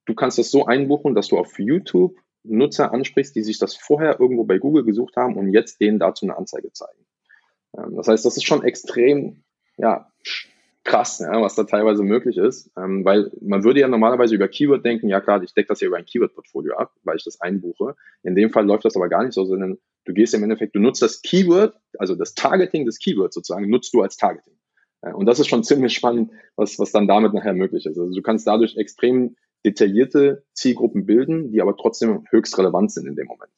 Du 0.04 0.14
kannst 0.14 0.38
das 0.38 0.50
so 0.50 0.66
einbuchen, 0.66 1.14
dass 1.14 1.28
du 1.28 1.38
auf 1.38 1.58
YouTube 1.58 2.16
Nutzer 2.44 2.92
ansprichst, 2.92 3.34
die 3.34 3.42
sich 3.42 3.58
das 3.58 3.74
vorher 3.74 4.20
irgendwo 4.20 4.44
bei 4.44 4.58
Google 4.58 4.84
gesucht 4.84 5.16
haben 5.16 5.36
und 5.36 5.52
jetzt 5.52 5.80
denen 5.80 5.98
dazu 5.98 6.26
eine 6.26 6.36
Anzeige 6.36 6.72
zeigen. 6.72 7.06
Ähm, 7.76 7.96
das 7.96 8.08
heißt, 8.08 8.24
das 8.24 8.36
ist 8.36 8.44
schon 8.44 8.62
extrem 8.62 9.42
ja, 9.76 10.10
krass, 10.86 11.18
ja, 11.18 11.42
was 11.42 11.56
da 11.56 11.64
teilweise 11.64 12.02
möglich 12.02 12.38
ist, 12.38 12.70
ähm, 12.76 13.04
weil 13.04 13.30
man 13.40 13.64
würde 13.64 13.80
ja 13.80 13.88
normalerweise 13.88 14.34
über 14.34 14.48
Keyword 14.48 14.84
denken, 14.84 15.08
ja 15.08 15.20
klar, 15.20 15.42
ich 15.42 15.52
decke 15.52 15.68
das 15.68 15.80
ja 15.80 15.88
über 15.88 15.96
ein 15.96 16.06
Keyword-Portfolio 16.06 16.76
ab, 16.76 16.92
weil 17.02 17.16
ich 17.16 17.24
das 17.24 17.40
einbuche. 17.40 17.96
In 18.22 18.34
dem 18.34 18.50
Fall 18.50 18.64
läuft 18.64 18.84
das 18.84 18.96
aber 18.96 19.08
gar 19.08 19.24
nicht 19.24 19.34
so, 19.34 19.44
sondern 19.44 19.78
du 20.04 20.14
gehst 20.14 20.32
im 20.32 20.44
Endeffekt, 20.44 20.74
du 20.74 20.80
nutzt 20.80 21.02
das 21.02 21.20
Keyword, 21.22 21.74
also 21.98 22.14
das 22.14 22.34
Targeting 22.34 22.86
des 22.86 22.98
Keywords 22.98 23.34
sozusagen, 23.34 23.68
nutzt 23.68 23.92
du 23.92 24.00
als 24.00 24.16
Targeting. 24.16 24.54
Äh, 25.02 25.12
und 25.12 25.26
das 25.26 25.40
ist 25.40 25.48
schon 25.48 25.64
ziemlich 25.64 25.94
spannend, 25.94 26.30
was, 26.54 26.78
was 26.78 26.92
dann 26.92 27.08
damit 27.08 27.34
nachher 27.34 27.52
möglich 27.52 27.84
ist. 27.84 27.98
Also 27.98 28.14
du 28.14 28.22
kannst 28.22 28.46
dadurch 28.46 28.76
extrem 28.76 29.36
detaillierte 29.64 30.44
Zielgruppen 30.52 31.04
bilden, 31.04 31.50
die 31.50 31.60
aber 31.60 31.76
trotzdem 31.76 32.24
höchst 32.30 32.56
relevant 32.56 32.92
sind 32.92 33.06
in 33.06 33.16
dem 33.16 33.26
Moment. 33.26 33.50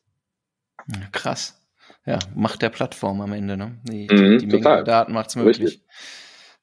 Krass. 1.12 1.62
Ja, 2.06 2.18
macht 2.34 2.62
der 2.62 2.70
Plattform 2.70 3.20
am 3.20 3.32
Ende, 3.32 3.58
ne? 3.58 3.78
Die, 3.82 4.08
mhm, 4.10 4.38
die 4.38 4.46
Menge 4.46 4.62
total. 4.62 4.84
Daten 4.84 5.12
macht 5.12 5.28
es 5.28 5.36
möglich. 5.36 5.60
Richtig. 5.60 5.84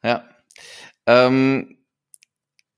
Ja. 0.03 0.23
Ähm, 1.05 1.77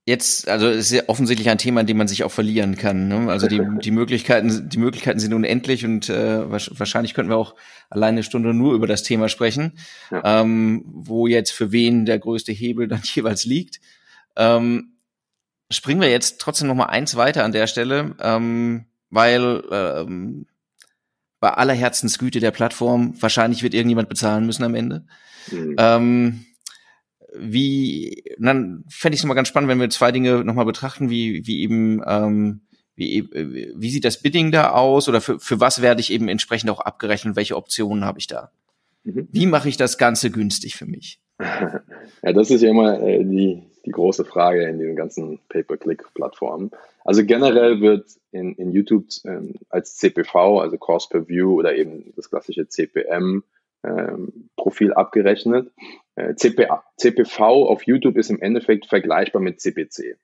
jetzt, 0.08 0.48
also 0.48 0.68
es 0.68 0.86
ist 0.86 0.92
ja 0.92 1.04
offensichtlich 1.08 1.50
ein 1.50 1.58
Thema, 1.58 1.82
in 1.82 1.88
dem 1.88 1.98
man 1.98 2.08
sich 2.08 2.24
auch 2.24 2.32
verlieren 2.32 2.78
kann. 2.78 3.10
Ne? 3.10 3.30
Also 3.30 3.48
die, 3.48 3.62
die 3.84 3.92
Möglichkeiten, 3.92 4.70
die 4.70 4.78
Möglichkeiten 4.78 5.20
sind 5.20 5.34
unendlich 5.34 5.84
und 5.84 6.10
äh, 6.10 6.50
wahrscheinlich 6.50 7.14
könnten 7.14 7.30
wir 7.30 7.38
auch 7.38 7.56
alleine 7.90 8.16
eine 8.16 8.24
Stunde 8.24 8.54
nur 8.54 8.74
über 8.74 8.88
das 8.88 9.04
Thema 9.04 9.28
sprechen, 9.28 9.78
ja. 10.10 10.42
ähm, 10.42 10.84
wo 10.88 11.28
jetzt 11.28 11.52
für 11.52 11.74
wen 11.74 12.06
der 12.06 12.20
größte 12.20 12.54
Hebel 12.54 12.88
dann 12.88 13.02
jeweils 13.04 13.44
liegt. 13.44 13.82
Ähm, 14.38 14.94
springen 15.70 16.00
wir 16.00 16.10
jetzt 16.10 16.40
trotzdem 16.40 16.70
noch 16.70 16.76
mal 16.76 16.86
eins 16.86 17.18
weiter 17.18 17.44
an 17.44 17.52
der 17.52 17.68
Stelle, 17.68 18.16
ähm, 18.22 18.86
weil 19.10 19.64
ähm, 19.72 20.48
bei 21.42 21.50
aller 21.50 21.74
Herzensgüte 21.74 22.40
der 22.40 22.52
Plattform 22.52 23.22
wahrscheinlich 23.22 23.62
wird 23.62 23.74
irgendjemand 23.74 24.08
bezahlen 24.08 24.46
müssen 24.46 24.64
am 24.64 24.74
Ende. 24.74 25.06
Mhm. 25.52 25.76
Ähm, 25.78 26.46
wie, 27.40 28.24
dann 28.38 28.84
fände 28.90 29.16
ich 29.16 29.20
es 29.20 29.24
nochmal 29.24 29.36
ganz 29.36 29.48
spannend, 29.48 29.70
wenn 29.70 29.80
wir 29.80 29.90
zwei 29.90 30.12
Dinge 30.12 30.44
nochmal 30.44 30.66
betrachten, 30.66 31.10
wie, 31.10 31.46
wie 31.46 31.62
eben, 31.62 32.02
ähm, 32.06 32.62
wie, 32.96 33.20
äh, 33.20 33.74
wie 33.76 33.90
sieht 33.90 34.06
das 34.06 34.22
Bidding 34.22 34.52
da 34.52 34.72
aus 34.72 35.08
oder 35.08 35.22
für, 35.22 35.40
für 35.40 35.60
was 35.60 35.82
werde 35.82 36.02
ich 36.02 36.12
eben 36.12 36.28
entsprechend 36.28 36.70
auch 36.70 36.80
abgerechnet, 36.80 37.36
welche 37.36 37.56
Optionen 37.56 38.06
habe 38.06 38.20
ich 38.20 38.28
da? 38.28 38.52
Mhm. 39.04 39.28
Wie 39.32 39.46
mache 39.46 39.70
ich 39.70 39.78
das 39.78 39.98
Ganze 39.98 40.32
günstig 40.32 40.76
für 40.76 40.86
mich? 40.86 41.20
Ja, 42.24 42.34
das 42.34 42.50
ist 42.50 42.62
ja 42.62 42.70
immer 42.70 43.00
äh, 43.00 43.24
die, 43.24 43.64
die 43.86 43.92
große 43.92 44.26
Frage 44.26 44.68
in 44.68 44.80
den 44.80 44.96
ganzen 44.96 45.40
Pay-per-Click-Plattformen. 45.50 46.72
Also 47.04 47.24
generell 47.24 47.80
wird 47.80 48.06
in, 48.32 48.56
in 48.56 48.72
YouTube 48.72 49.06
ähm, 49.24 49.56
als 49.70 49.98
CPV, 49.98 50.60
also 50.60 50.78
Cost 50.78 51.12
per 51.12 51.28
View 51.28 51.60
oder 51.60 51.76
eben 51.76 52.12
das 52.16 52.30
klassische 52.30 52.68
CPM, 52.68 53.44
ähm, 53.84 54.50
Profil 54.56 54.94
abgerechnet. 54.94 55.72
Äh, 56.18 56.34
CP, 56.36 56.68
CPV 56.98 57.70
auf 57.70 57.84
YouTube 57.84 58.18
ist 58.18 58.32
im 58.32 58.42
Endeffekt 58.42 58.88
vergleichbar 58.88 59.40
mit 59.42 59.62
CPC. 59.62 60.18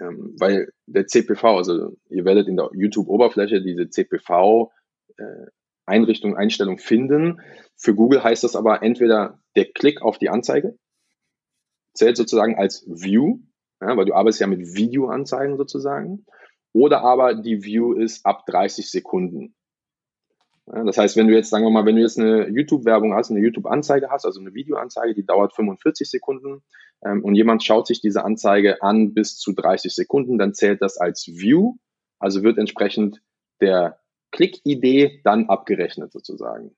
Ähm, 0.00 0.36
weil 0.38 0.70
der 0.86 1.06
CPV, 1.06 1.56
also 1.56 1.96
ihr 2.10 2.24
werdet 2.26 2.46
in 2.46 2.56
der 2.56 2.70
YouTube-Oberfläche 2.74 3.62
diese 3.62 3.88
CPV 3.88 4.70
äh, 5.16 5.46
Einrichtung, 5.86 6.36
Einstellung 6.36 6.78
finden. 6.78 7.40
Für 7.74 7.94
Google 7.94 8.22
heißt 8.22 8.44
das 8.44 8.54
aber 8.54 8.82
entweder 8.82 9.40
der 9.56 9.64
Klick 9.72 10.02
auf 10.02 10.18
die 10.18 10.28
Anzeige 10.28 10.78
zählt 11.94 12.18
sozusagen 12.18 12.58
als 12.58 12.84
View, 12.86 13.38
ja, 13.80 13.96
weil 13.96 14.04
du 14.04 14.14
arbeitest 14.14 14.40
ja 14.40 14.46
mit 14.46 14.76
Videoanzeigen 14.76 15.56
sozusagen. 15.56 16.26
Oder 16.74 17.00
aber 17.00 17.34
die 17.34 17.64
View 17.64 17.94
ist 17.94 18.26
ab 18.26 18.44
30 18.46 18.90
Sekunden. 18.90 19.54
Das 20.70 20.98
heißt, 20.98 21.16
wenn 21.16 21.28
du 21.28 21.34
jetzt, 21.34 21.50
sagen 21.50 21.64
wir 21.64 21.70
mal, 21.70 21.86
wenn 21.86 21.96
du 21.96 22.02
jetzt 22.02 22.18
eine 22.18 22.48
YouTube-Werbung 22.48 23.14
hast, 23.14 23.30
eine 23.30 23.40
YouTube-Anzeige 23.40 24.10
hast, 24.10 24.26
also 24.26 24.40
eine 24.40 24.52
Videoanzeige, 24.52 25.14
die 25.14 25.24
dauert 25.24 25.54
45 25.54 26.10
Sekunden 26.10 26.62
ähm, 27.02 27.24
und 27.24 27.34
jemand 27.34 27.64
schaut 27.64 27.86
sich 27.86 28.00
diese 28.00 28.24
Anzeige 28.24 28.82
an 28.82 29.14
bis 29.14 29.38
zu 29.38 29.52
30 29.52 29.94
Sekunden, 29.94 30.36
dann 30.36 30.52
zählt 30.52 30.82
das 30.82 30.98
als 30.98 31.26
View, 31.26 31.76
also 32.18 32.42
wird 32.42 32.58
entsprechend 32.58 33.22
der 33.60 34.00
Klick-Idee 34.30 35.22
dann 35.24 35.48
abgerechnet 35.48 36.12
sozusagen. 36.12 36.76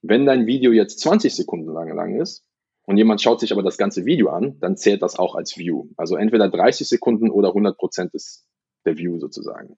Wenn 0.00 0.26
dein 0.26 0.46
Video 0.46 0.70
jetzt 0.70 1.00
20 1.00 1.34
Sekunden 1.34 1.72
lang, 1.72 1.92
lang 1.94 2.20
ist 2.20 2.44
und 2.86 2.98
jemand 2.98 3.20
schaut 3.20 3.40
sich 3.40 3.52
aber 3.52 3.62
das 3.62 3.78
ganze 3.78 4.04
Video 4.04 4.28
an, 4.28 4.60
dann 4.60 4.76
zählt 4.76 5.02
das 5.02 5.18
auch 5.18 5.34
als 5.34 5.56
View. 5.56 5.88
Also 5.96 6.16
entweder 6.16 6.48
30 6.48 6.86
Sekunden 6.86 7.30
oder 7.30 7.48
100 7.48 7.76
Prozent 7.76 8.14
ist 8.14 8.46
der 8.84 8.96
View 8.96 9.18
sozusagen. 9.18 9.76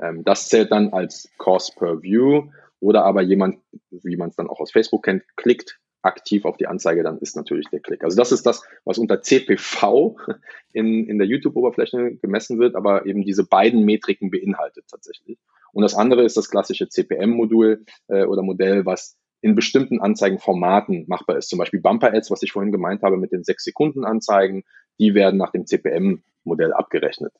Ähm, 0.00 0.24
das 0.24 0.48
zählt 0.48 0.72
dann 0.72 0.92
als 0.92 1.28
Cost 1.38 1.76
per 1.76 2.02
View 2.02 2.50
oder 2.80 3.04
aber 3.04 3.22
jemand, 3.22 3.58
wie 3.90 4.16
man 4.16 4.30
es 4.30 4.36
dann 4.36 4.48
auch 4.48 4.60
aus 4.60 4.72
Facebook 4.72 5.04
kennt, 5.04 5.24
klickt 5.36 5.78
aktiv 6.02 6.44
auf 6.44 6.56
die 6.56 6.66
Anzeige, 6.66 7.02
dann 7.02 7.18
ist 7.18 7.36
natürlich 7.36 7.68
der 7.68 7.80
Klick. 7.80 8.04
Also 8.04 8.16
das 8.16 8.32
ist 8.32 8.46
das, 8.46 8.62
was 8.84 8.98
unter 8.98 9.20
CPV 9.20 10.16
in, 10.72 11.06
in 11.08 11.18
der 11.18 11.26
YouTube-Oberfläche 11.26 12.16
gemessen 12.16 12.58
wird, 12.58 12.76
aber 12.76 13.06
eben 13.06 13.22
diese 13.22 13.44
beiden 13.44 13.84
Metriken 13.84 14.30
beinhaltet 14.30 14.84
tatsächlich. 14.88 15.38
Und 15.72 15.82
das 15.82 15.94
andere 15.94 16.24
ist 16.24 16.36
das 16.36 16.50
klassische 16.50 16.88
CPM-Modul 16.88 17.84
äh, 18.08 18.24
oder 18.24 18.42
Modell, 18.42 18.86
was 18.86 19.16
in 19.40 19.54
bestimmten 19.54 20.00
Anzeigenformaten 20.00 21.04
machbar 21.08 21.36
ist. 21.36 21.48
Zum 21.48 21.58
Beispiel 21.58 21.80
Bumper-Ads, 21.80 22.30
was 22.30 22.42
ich 22.42 22.52
vorhin 22.52 22.72
gemeint 22.72 23.02
habe 23.02 23.16
mit 23.16 23.32
den 23.32 23.42
6-Sekunden-Anzeigen, 23.42 24.64
die 24.98 25.14
werden 25.14 25.36
nach 25.36 25.52
dem 25.52 25.66
CPM-Modell 25.66 26.72
abgerechnet. 26.72 27.32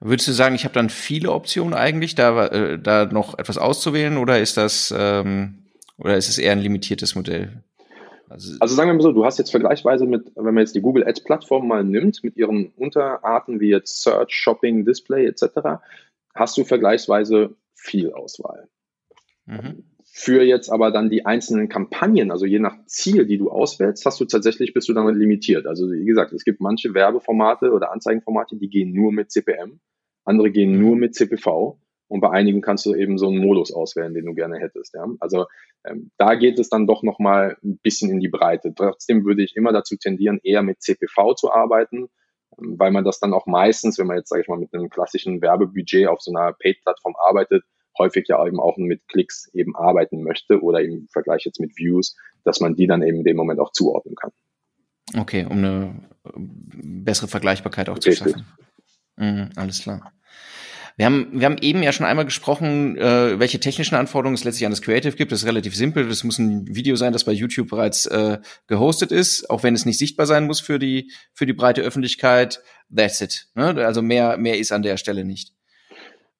Würdest 0.00 0.28
du 0.28 0.32
sagen, 0.32 0.54
ich 0.54 0.64
habe 0.64 0.74
dann 0.74 0.90
viele 0.90 1.32
Optionen 1.32 1.74
eigentlich, 1.74 2.14
da, 2.14 2.46
äh, 2.46 2.78
da 2.78 3.06
noch 3.06 3.36
etwas 3.38 3.58
auszuwählen 3.58 4.16
oder 4.16 4.38
ist 4.38 4.56
das 4.56 4.94
ähm, 4.96 5.64
oder 5.98 6.16
ist 6.16 6.28
es 6.28 6.38
eher 6.38 6.52
ein 6.52 6.60
limitiertes 6.60 7.14
Modell? 7.16 7.62
Also, 8.28 8.54
also, 8.60 8.74
sagen 8.74 8.90
wir 8.90 8.94
mal 8.94 9.02
so, 9.02 9.12
du 9.12 9.24
hast 9.24 9.38
jetzt 9.38 9.50
vergleichsweise 9.50 10.06
mit, 10.06 10.30
wenn 10.36 10.54
man 10.54 10.58
jetzt 10.58 10.74
die 10.74 10.82
Google 10.82 11.06
Ads 11.06 11.24
Plattform 11.24 11.66
mal 11.66 11.82
nimmt, 11.82 12.22
mit 12.22 12.36
ihren 12.36 12.66
Unterarten 12.76 13.58
wie 13.58 13.70
jetzt 13.70 14.02
Search, 14.02 14.32
Shopping, 14.32 14.84
Display 14.84 15.26
etc., 15.26 15.80
hast 16.34 16.56
du 16.56 16.64
vergleichsweise 16.64 17.56
viel 17.74 18.12
Auswahl. 18.12 18.68
Mhm. 19.46 19.84
Für 20.20 20.42
jetzt 20.42 20.68
aber 20.68 20.90
dann 20.90 21.10
die 21.10 21.26
einzelnen 21.26 21.68
Kampagnen, 21.68 22.32
also 22.32 22.44
je 22.44 22.58
nach 22.58 22.74
Ziel, 22.86 23.24
die 23.24 23.38
du 23.38 23.52
auswählst, 23.52 24.04
hast 24.04 24.18
du 24.18 24.24
tatsächlich, 24.24 24.74
bist 24.74 24.88
du 24.88 24.92
dann 24.92 25.06
limitiert. 25.14 25.64
Also 25.68 25.88
wie 25.92 26.04
gesagt, 26.04 26.32
es 26.32 26.42
gibt 26.42 26.60
manche 26.60 26.92
Werbeformate 26.92 27.70
oder 27.70 27.92
Anzeigenformate, 27.92 28.56
die 28.56 28.68
gehen 28.68 28.92
nur 28.92 29.12
mit 29.12 29.30
CPM, 29.30 29.78
andere 30.24 30.50
gehen 30.50 30.76
nur 30.76 30.96
mit 30.96 31.14
CPV 31.14 31.80
und 32.08 32.20
bei 32.20 32.30
einigen 32.30 32.62
kannst 32.62 32.84
du 32.86 32.96
eben 32.96 33.16
so 33.16 33.28
einen 33.28 33.38
Modus 33.38 33.72
auswählen, 33.72 34.12
den 34.12 34.26
du 34.26 34.34
gerne 34.34 34.58
hättest. 34.58 34.92
Ja? 34.94 35.06
Also 35.20 35.46
ähm, 35.86 36.10
da 36.18 36.34
geht 36.34 36.58
es 36.58 36.68
dann 36.68 36.88
doch 36.88 37.04
nochmal 37.04 37.56
ein 37.62 37.78
bisschen 37.78 38.10
in 38.10 38.18
die 38.18 38.28
Breite. 38.28 38.74
Trotzdem 38.74 39.24
würde 39.24 39.44
ich 39.44 39.54
immer 39.54 39.72
dazu 39.72 39.94
tendieren, 39.96 40.40
eher 40.42 40.64
mit 40.64 40.82
CPV 40.82 41.34
zu 41.34 41.52
arbeiten, 41.52 42.08
ähm, 42.58 42.74
weil 42.76 42.90
man 42.90 43.04
das 43.04 43.20
dann 43.20 43.34
auch 43.34 43.46
meistens, 43.46 44.00
wenn 44.00 44.08
man 44.08 44.16
jetzt, 44.16 44.30
sage 44.30 44.42
ich 44.42 44.48
mal, 44.48 44.58
mit 44.58 44.74
einem 44.74 44.90
klassischen 44.90 45.40
Werbebudget 45.40 46.08
auf 46.08 46.20
so 46.20 46.32
einer 46.32 46.54
Paid-Plattform 46.54 47.14
arbeitet, 47.16 47.62
häufig 47.98 48.26
ja 48.28 48.44
eben 48.46 48.60
auch 48.60 48.76
mit 48.76 49.06
Klicks 49.08 49.50
eben 49.54 49.76
arbeiten 49.76 50.22
möchte 50.22 50.62
oder 50.62 50.80
im 50.80 51.08
Vergleich 51.12 51.44
jetzt 51.44 51.60
mit 51.60 51.76
Views, 51.76 52.16
dass 52.44 52.60
man 52.60 52.74
die 52.76 52.86
dann 52.86 53.02
eben 53.02 53.18
in 53.18 53.24
dem 53.24 53.36
Moment 53.36 53.60
auch 53.60 53.72
zuordnen 53.72 54.14
kann. 54.14 54.30
Okay, 55.16 55.46
um 55.48 55.58
eine 55.58 55.94
bessere 56.34 57.28
Vergleichbarkeit 57.28 57.88
auch 57.88 57.96
Richtig. 57.96 58.18
zu 58.18 58.24
schaffen. 58.24 58.46
Mhm, 59.16 59.50
alles 59.56 59.82
klar. 59.82 60.12
Wir 60.98 61.06
haben, 61.06 61.28
wir 61.32 61.44
haben 61.46 61.58
eben 61.60 61.80
ja 61.84 61.92
schon 61.92 62.06
einmal 62.06 62.24
gesprochen, 62.24 62.96
äh, 62.96 63.38
welche 63.38 63.60
technischen 63.60 63.94
Anforderungen 63.94 64.34
es 64.34 64.42
letztlich 64.42 64.66
an 64.66 64.72
das 64.72 64.82
Creative 64.82 65.14
gibt. 65.14 65.30
Das 65.30 65.42
ist 65.42 65.46
relativ 65.46 65.76
simpel. 65.76 66.08
Das 66.08 66.24
muss 66.24 66.40
ein 66.40 66.74
Video 66.74 66.96
sein, 66.96 67.12
das 67.12 67.22
bei 67.22 67.30
YouTube 67.30 67.68
bereits 67.68 68.06
äh, 68.06 68.38
gehostet 68.66 69.12
ist, 69.12 69.48
auch 69.48 69.62
wenn 69.62 69.74
es 69.74 69.86
nicht 69.86 69.98
sichtbar 69.98 70.26
sein 70.26 70.46
muss 70.46 70.60
für 70.60 70.80
die, 70.80 71.12
für 71.34 71.46
die 71.46 71.52
breite 71.52 71.82
Öffentlichkeit. 71.82 72.60
That's 72.94 73.20
it. 73.20 73.46
Ne? 73.54 73.66
Also 73.86 74.02
mehr, 74.02 74.38
mehr 74.38 74.58
ist 74.58 74.72
an 74.72 74.82
der 74.82 74.96
Stelle 74.96 75.24
nicht. 75.24 75.52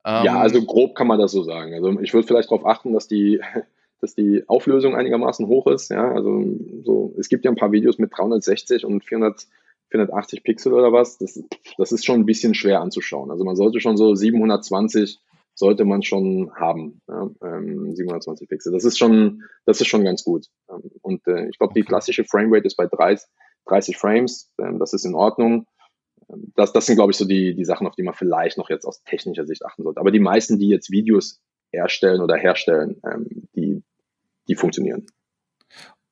Ähm, 0.05 0.25
ja, 0.25 0.39
also 0.39 0.63
grob 0.63 0.95
kann 0.95 1.07
man 1.07 1.19
das 1.19 1.33
so 1.33 1.43
sagen. 1.43 1.75
Also 1.75 2.01
ich 2.01 2.15
würde 2.15 2.27
vielleicht 2.27 2.51
darauf 2.51 2.67
achten, 2.67 2.93
dass 2.93 3.09
die, 3.09 3.41
dass 4.01 4.15
die 4.15 4.45
Auflösung 4.47 4.95
einigermaßen 4.95 5.47
hoch 5.47 5.67
ist. 5.67 5.91
Ja, 5.91 6.13
also 6.13 6.45
so, 6.85 7.15
es 7.19 7.29
gibt 7.29 7.45
ja 7.45 7.51
ein 7.51 7.57
paar 7.57 7.73
Videos 7.73 7.99
mit 7.99 8.11
360 8.17 8.85
und 8.85 9.05
400 9.05 9.47
480 9.91 10.43
Pixel 10.43 10.75
oder 10.75 10.93
was, 10.93 11.19
das, 11.19 11.43
das 11.79 11.93
ist 11.93 12.05
schon 12.05 12.21
ein 12.21 12.27
bisschen 12.27 12.55
schwer 12.55 12.81
anzuschauen. 12.81 13.31
Also 13.31 13.45
man 13.45 13.57
sollte 13.57 13.81
schon 13.81 13.97
so 13.97 14.15
720 14.15 15.19
sollte 15.55 15.85
man 15.85 16.03
schon 16.05 16.53
haben, 16.55 17.01
ja, 17.09 17.29
ähm, 17.43 17.93
720 17.93 18.49
Pixel. 18.49 18.73
Das 18.73 18.85
ist 18.85 18.97
schon, 18.97 19.43
das 19.67 19.81
ist 19.81 19.89
schon 19.89 20.05
ganz 20.05 20.23
gut. 20.23 20.47
Ähm, 20.71 20.91
und 21.03 21.27
äh, 21.27 21.49
ich 21.49 21.59
glaube, 21.59 21.75
die 21.75 21.83
klassische 21.83 22.25
Framerate 22.25 22.67
ist 22.67 22.77
bei 22.77 22.87
30, 22.87 23.29
30 23.67 23.97
Frames. 23.97 24.53
Ähm, 24.61 24.79
das 24.79 24.93
ist 24.93 25.05
in 25.05 25.17
Ordnung. 25.17 25.67
Ähm, 26.31 26.53
das, 26.57 26.73
das 26.73 26.87
sind, 26.87 26.97
glaube 26.97 27.13
ich, 27.13 27.19
so 27.19 27.25
die, 27.25 27.55
die 27.55 27.65
Sachen, 27.65 27.87
auf 27.87 27.95
die 27.95 28.03
man 28.03 28.15
vielleicht 28.15 28.59
noch 28.59 28.71
jetzt 28.71 28.85
aus 28.85 29.03
technischer 29.05 29.47
Sicht 29.47 29.65
achten 29.65 29.83
sollte. 29.83 30.01
Aber 30.01 30.11
die 30.11 30.21
meisten, 30.21 30.59
die 30.59 30.69
jetzt 30.69 30.91
Videos 30.91 31.41
erstellen 31.71 32.21
oder 32.21 32.37
herstellen, 32.37 33.01
ähm, 33.05 33.49
die, 33.55 33.83
die 34.49 34.55
funktionieren. 34.55 35.07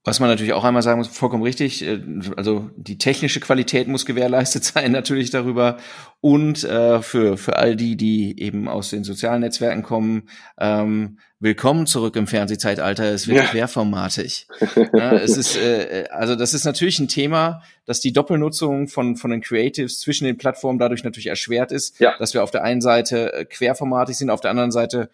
Was 0.07 0.21
man 0.21 0.29
natürlich 0.29 0.53
auch 0.53 0.63
einmal 0.63 0.83
sagen 0.83 0.99
muss, 0.99 1.09
vollkommen 1.09 1.43
richtig, 1.43 1.85
äh, 1.85 2.01
also 2.37 2.71
die 2.77 2.97
technische 2.97 3.41
Qualität 3.41 3.89
muss 3.89 4.07
gewährleistet 4.07 4.63
sein 4.75 4.93
natürlich 4.93 5.31
darüber 5.31 5.79
und 6.21 6.63
äh, 6.63 7.03
für, 7.03 7.37
für 7.37 7.57
all 7.57 7.75
die, 7.75 7.97
die 7.97 8.41
eben 8.41 8.69
aus 8.69 8.91
den 8.91 9.03
sozialen 9.03 9.41
Netzwerken 9.41 9.83
kommen, 9.83 10.29
ähm, 10.61 11.19
willkommen 11.41 11.87
zurück 11.87 12.15
im 12.15 12.29
Fernsehzeitalter, 12.29 13.05
es 13.07 13.27
wird 13.27 13.39
ja. 13.39 13.51
querformatig. 13.51 14.47
ja, 14.95 15.13
es 15.17 15.37
ist, 15.37 15.57
äh, 15.57 16.05
also 16.11 16.37
das 16.37 16.55
ist 16.55 16.65
natürlich 16.65 17.01
ein 17.01 17.09
Thema, 17.09 17.63
dass 17.85 17.99
die 17.99 18.13
Doppelnutzung 18.13 18.87
von, 18.87 19.17
von 19.17 19.33
den 19.33 19.41
Creatives 19.41 19.99
zwischen 19.99 20.25
den 20.25 20.39
Plattformen 20.39 20.79
dadurch 20.79 21.03
natürlich 21.03 21.27
erschwert 21.27 21.73
ist, 21.73 21.99
ja. 21.99 22.15
dass 22.21 22.33
wir 22.33 22.45
auf 22.45 22.53
der 22.53 22.63
einen 22.63 22.81
Seite 22.81 23.33
äh, 23.33 23.45
querformatig 23.45 24.17
sind, 24.17 24.31
auf 24.31 24.41
der 24.41 24.53
anderen 24.53 24.71
Seite 24.71 25.11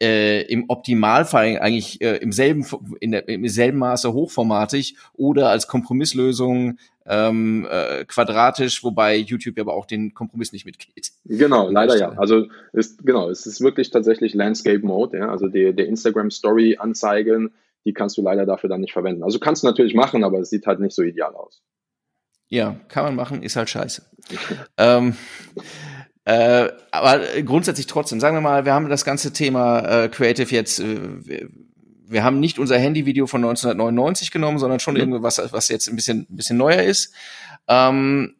äh, 0.00 0.42
im 0.42 0.64
Optimalfall 0.68 1.58
eigentlich 1.58 2.00
äh, 2.00 2.16
im 2.16 2.32
selben 2.32 2.64
in 3.00 3.10
der, 3.12 3.28
im 3.28 3.46
selben 3.48 3.78
Maße 3.78 4.12
hochformatig 4.12 4.96
oder 5.14 5.50
als 5.50 5.66
Kompromisslösung 5.66 6.78
ähm, 7.06 7.66
äh, 7.70 8.04
quadratisch, 8.04 8.84
wobei 8.84 9.16
YouTube 9.16 9.58
aber 9.58 9.74
auch 9.74 9.86
den 9.86 10.14
Kompromiss 10.14 10.52
nicht 10.52 10.66
mitgeht. 10.66 11.10
Genau, 11.24 11.70
leider 11.70 11.96
ja. 11.96 12.10
Also 12.12 12.46
ist 12.72 13.04
genau, 13.04 13.30
es 13.30 13.46
ist 13.46 13.60
wirklich 13.60 13.90
tatsächlich 13.90 14.34
Landscape 14.34 14.84
Mode, 14.86 15.18
ja, 15.18 15.30
also 15.30 15.48
der, 15.48 15.72
der 15.72 15.86
Instagram 15.86 16.30
Story 16.30 16.76
Anzeigen, 16.78 17.54
die 17.84 17.94
kannst 17.94 18.18
du 18.18 18.22
leider 18.22 18.44
dafür 18.44 18.68
dann 18.68 18.82
nicht 18.82 18.92
verwenden. 18.92 19.22
Also 19.22 19.38
kannst 19.38 19.62
du 19.62 19.66
natürlich 19.66 19.94
machen, 19.94 20.22
aber 20.22 20.38
es 20.40 20.50
sieht 20.50 20.66
halt 20.66 20.80
nicht 20.80 20.94
so 20.94 21.02
ideal 21.02 21.34
aus. 21.34 21.62
Ja, 22.48 22.76
kann 22.88 23.04
man 23.04 23.14
machen, 23.14 23.42
ist 23.42 23.56
halt 23.56 23.70
scheiße. 23.70 24.02
ähm, 24.76 25.16
äh, 26.28 26.70
aber 26.90 27.20
grundsätzlich 27.42 27.86
trotzdem, 27.86 28.20
sagen 28.20 28.36
wir 28.36 28.42
mal, 28.42 28.66
wir 28.66 28.74
haben 28.74 28.90
das 28.90 29.06
ganze 29.06 29.32
Thema 29.32 29.78
äh, 29.78 30.08
Creative 30.10 30.54
jetzt, 30.54 30.78
äh, 30.78 30.98
wir, 32.06 32.22
haben 32.22 32.38
nicht 32.38 32.58
unser 32.58 32.76
Handyvideo 32.78 33.26
von 33.26 33.42
1999 33.42 34.30
genommen, 34.30 34.58
sondern 34.58 34.78
schon 34.78 34.92
mhm. 34.92 35.00
irgendwas, 35.00 35.40
was 35.52 35.70
jetzt 35.70 35.88
ein 35.88 35.96
bisschen, 35.96 36.26
ein 36.28 36.36
bisschen 36.36 36.58
neuer 36.58 36.82
ist. 36.82 37.14
Ähm, 37.66 38.34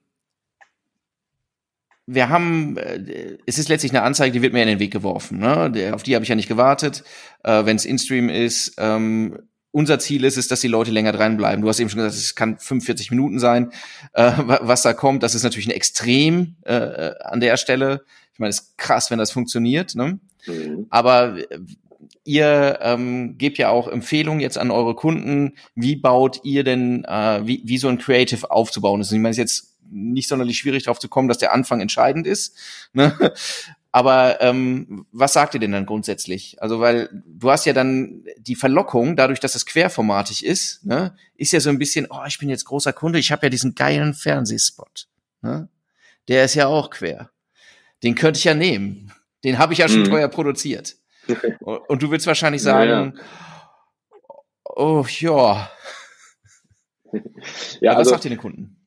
wir 2.04 2.28
haben, 2.28 2.76
äh, 2.76 3.38
es 3.46 3.56
ist 3.56 3.70
letztlich 3.70 3.92
eine 3.92 4.02
Anzeige, 4.02 4.32
die 4.32 4.42
wird 4.42 4.52
mir 4.52 4.60
in 4.60 4.68
den 4.68 4.80
Weg 4.80 4.92
geworfen. 4.92 5.38
Ne? 5.38 5.90
Auf 5.94 6.02
die 6.02 6.14
habe 6.14 6.24
ich 6.24 6.28
ja 6.28 6.36
nicht 6.36 6.48
gewartet. 6.48 7.04
Äh, 7.42 7.64
Wenn 7.64 7.76
es 7.76 7.86
InStream 7.86 8.28
ist, 8.28 8.74
ähm, 8.76 9.38
unser 9.70 9.98
Ziel 9.98 10.24
ist 10.24 10.38
es, 10.38 10.48
dass 10.48 10.60
die 10.60 10.68
Leute 10.68 10.90
länger 10.90 11.12
dranbleiben. 11.12 11.62
Du 11.62 11.68
hast 11.68 11.78
eben 11.80 11.90
schon 11.90 11.98
gesagt, 11.98 12.16
es 12.16 12.34
kann 12.34 12.58
45 12.58 13.10
Minuten 13.10 13.38
sein, 13.38 13.72
äh, 14.14 14.32
was 14.36 14.82
da 14.82 14.92
kommt. 14.92 15.22
Das 15.22 15.34
ist 15.34 15.42
natürlich 15.42 15.68
ein 15.68 15.72
Extrem 15.72 16.56
äh, 16.64 16.74
äh, 16.74 17.14
an 17.20 17.40
der 17.40 17.56
Stelle. 17.56 18.04
Ich 18.32 18.38
meine, 18.38 18.50
es 18.50 18.60
ist 18.60 18.78
krass, 18.78 19.10
wenn 19.10 19.18
das 19.18 19.30
funktioniert. 19.30 19.94
Ne? 19.94 20.20
Mhm. 20.46 20.86
Aber 20.90 21.36
ihr 22.24 22.78
ähm, 22.82 23.36
gebt 23.36 23.58
ja 23.58 23.68
auch 23.70 23.88
Empfehlungen 23.88 24.40
jetzt 24.40 24.58
an 24.58 24.70
eure 24.70 24.94
Kunden. 24.94 25.54
Wie 25.74 25.96
baut 25.96 26.40
ihr 26.44 26.64
denn, 26.64 27.04
äh, 27.04 27.46
wie, 27.46 27.62
wie 27.64 27.78
so 27.78 27.88
ein 27.88 27.98
Creative 27.98 28.50
aufzubauen 28.50 29.00
ist? 29.00 29.12
Ich 29.12 29.18
meine, 29.18 29.30
es 29.30 29.38
ist 29.38 29.42
jetzt 29.42 29.74
nicht 29.90 30.28
sonderlich 30.28 30.58
schwierig 30.58 30.84
darauf 30.84 30.98
zu 30.98 31.08
kommen, 31.08 31.28
dass 31.28 31.38
der 31.38 31.52
Anfang 31.52 31.80
entscheidend 31.80 32.26
ist. 32.26 32.56
Ne? 32.92 33.16
Aber 33.98 34.40
ähm, 34.40 35.06
was 35.10 35.32
sagt 35.32 35.54
ihr 35.54 35.60
denn 35.60 35.72
dann 35.72 35.84
grundsätzlich? 35.84 36.62
Also, 36.62 36.78
weil 36.78 37.08
du 37.26 37.50
hast 37.50 37.64
ja 37.64 37.72
dann 37.72 38.22
die 38.38 38.54
Verlockung, 38.54 39.16
dadurch, 39.16 39.40
dass 39.40 39.56
es 39.56 39.66
querformatig 39.66 40.46
ist, 40.46 40.86
ne, 40.86 41.16
ist 41.34 41.52
ja 41.52 41.58
so 41.58 41.68
ein 41.68 41.80
bisschen, 41.80 42.06
oh, 42.08 42.22
ich 42.28 42.38
bin 42.38 42.48
jetzt 42.48 42.64
großer 42.64 42.92
Kunde, 42.92 43.18
ich 43.18 43.32
habe 43.32 43.46
ja 43.46 43.50
diesen 43.50 43.74
geilen 43.74 44.14
Fernsehspot. 44.14 45.08
Ne? 45.42 45.68
Der 46.28 46.44
ist 46.44 46.54
ja 46.54 46.68
auch 46.68 46.90
quer. 46.90 47.30
Den 48.04 48.14
könnte 48.14 48.38
ich 48.38 48.44
ja 48.44 48.54
nehmen. 48.54 49.12
Den 49.42 49.58
habe 49.58 49.72
ich 49.72 49.80
ja 49.80 49.88
schon 49.88 50.02
mhm. 50.02 50.10
teuer 50.10 50.28
produziert. 50.28 50.94
Und 51.60 52.00
du 52.00 52.12
willst 52.12 52.28
wahrscheinlich 52.28 52.62
sagen, 52.62 52.88
ja, 52.88 53.04
ja. 53.04 53.24
oh 54.76 55.04
ja. 55.08 55.72
ja 57.80 57.90
was 57.90 57.96
also, 57.96 58.10
sagt 58.10 58.26
ihr 58.26 58.30
den 58.30 58.38
Kunden? 58.38 58.77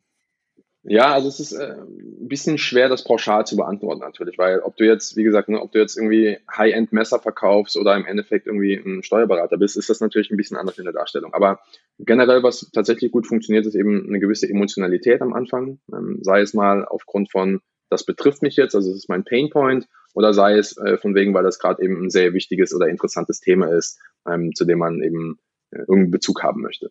Ja, 0.83 1.13
also 1.13 1.27
es 1.27 1.39
ist 1.39 1.51
äh, 1.51 1.75
ein 1.75 2.27
bisschen 2.27 2.57
schwer, 2.57 2.89
das 2.89 3.03
pauschal 3.03 3.45
zu 3.45 3.55
beantworten 3.55 4.01
natürlich, 4.01 4.39
weil 4.39 4.61
ob 4.61 4.77
du 4.77 4.85
jetzt, 4.85 5.15
wie 5.15 5.23
gesagt, 5.23 5.47
ne, 5.47 5.61
ob 5.61 5.71
du 5.71 5.79
jetzt 5.79 5.95
irgendwie 5.95 6.39
High-End-Messer 6.51 7.19
verkaufst 7.19 7.77
oder 7.77 7.95
im 7.95 8.05
Endeffekt 8.05 8.47
irgendwie 8.47 8.75
ein 8.75 9.03
Steuerberater 9.03 9.57
bist, 9.57 9.77
ist 9.77 9.91
das 9.91 9.99
natürlich 9.99 10.31
ein 10.31 10.37
bisschen 10.37 10.57
anders 10.57 10.79
in 10.79 10.85
der 10.85 10.93
Darstellung. 10.93 11.35
Aber 11.35 11.59
generell, 11.99 12.41
was 12.41 12.71
tatsächlich 12.73 13.11
gut 13.11 13.27
funktioniert, 13.27 13.67
ist 13.67 13.75
eben 13.75 14.07
eine 14.07 14.19
gewisse 14.19 14.49
Emotionalität 14.49 15.21
am 15.21 15.33
Anfang, 15.33 15.79
ähm, 15.93 16.17
sei 16.21 16.41
es 16.41 16.55
mal 16.55 16.83
aufgrund 16.85 17.29
von, 17.29 17.61
das 17.91 18.03
betrifft 18.03 18.41
mich 18.41 18.55
jetzt, 18.55 18.73
also 18.73 18.89
es 18.89 18.97
ist 18.97 19.09
mein 19.09 19.23
Painpoint, 19.23 19.87
oder 20.15 20.33
sei 20.33 20.57
es 20.57 20.77
äh, 20.77 20.97
von 20.97 21.13
wegen, 21.13 21.33
weil 21.35 21.43
das 21.43 21.59
gerade 21.59 21.83
eben 21.83 22.03
ein 22.03 22.09
sehr 22.09 22.33
wichtiges 22.33 22.73
oder 22.73 22.87
interessantes 22.87 23.39
Thema 23.39 23.71
ist, 23.71 23.99
ähm, 24.27 24.51
zu 24.55 24.65
dem 24.65 24.79
man 24.79 25.03
eben 25.03 25.37
äh, 25.69 25.79
irgendeinen 25.79 26.11
Bezug 26.11 26.41
haben 26.41 26.61
möchte. 26.61 26.89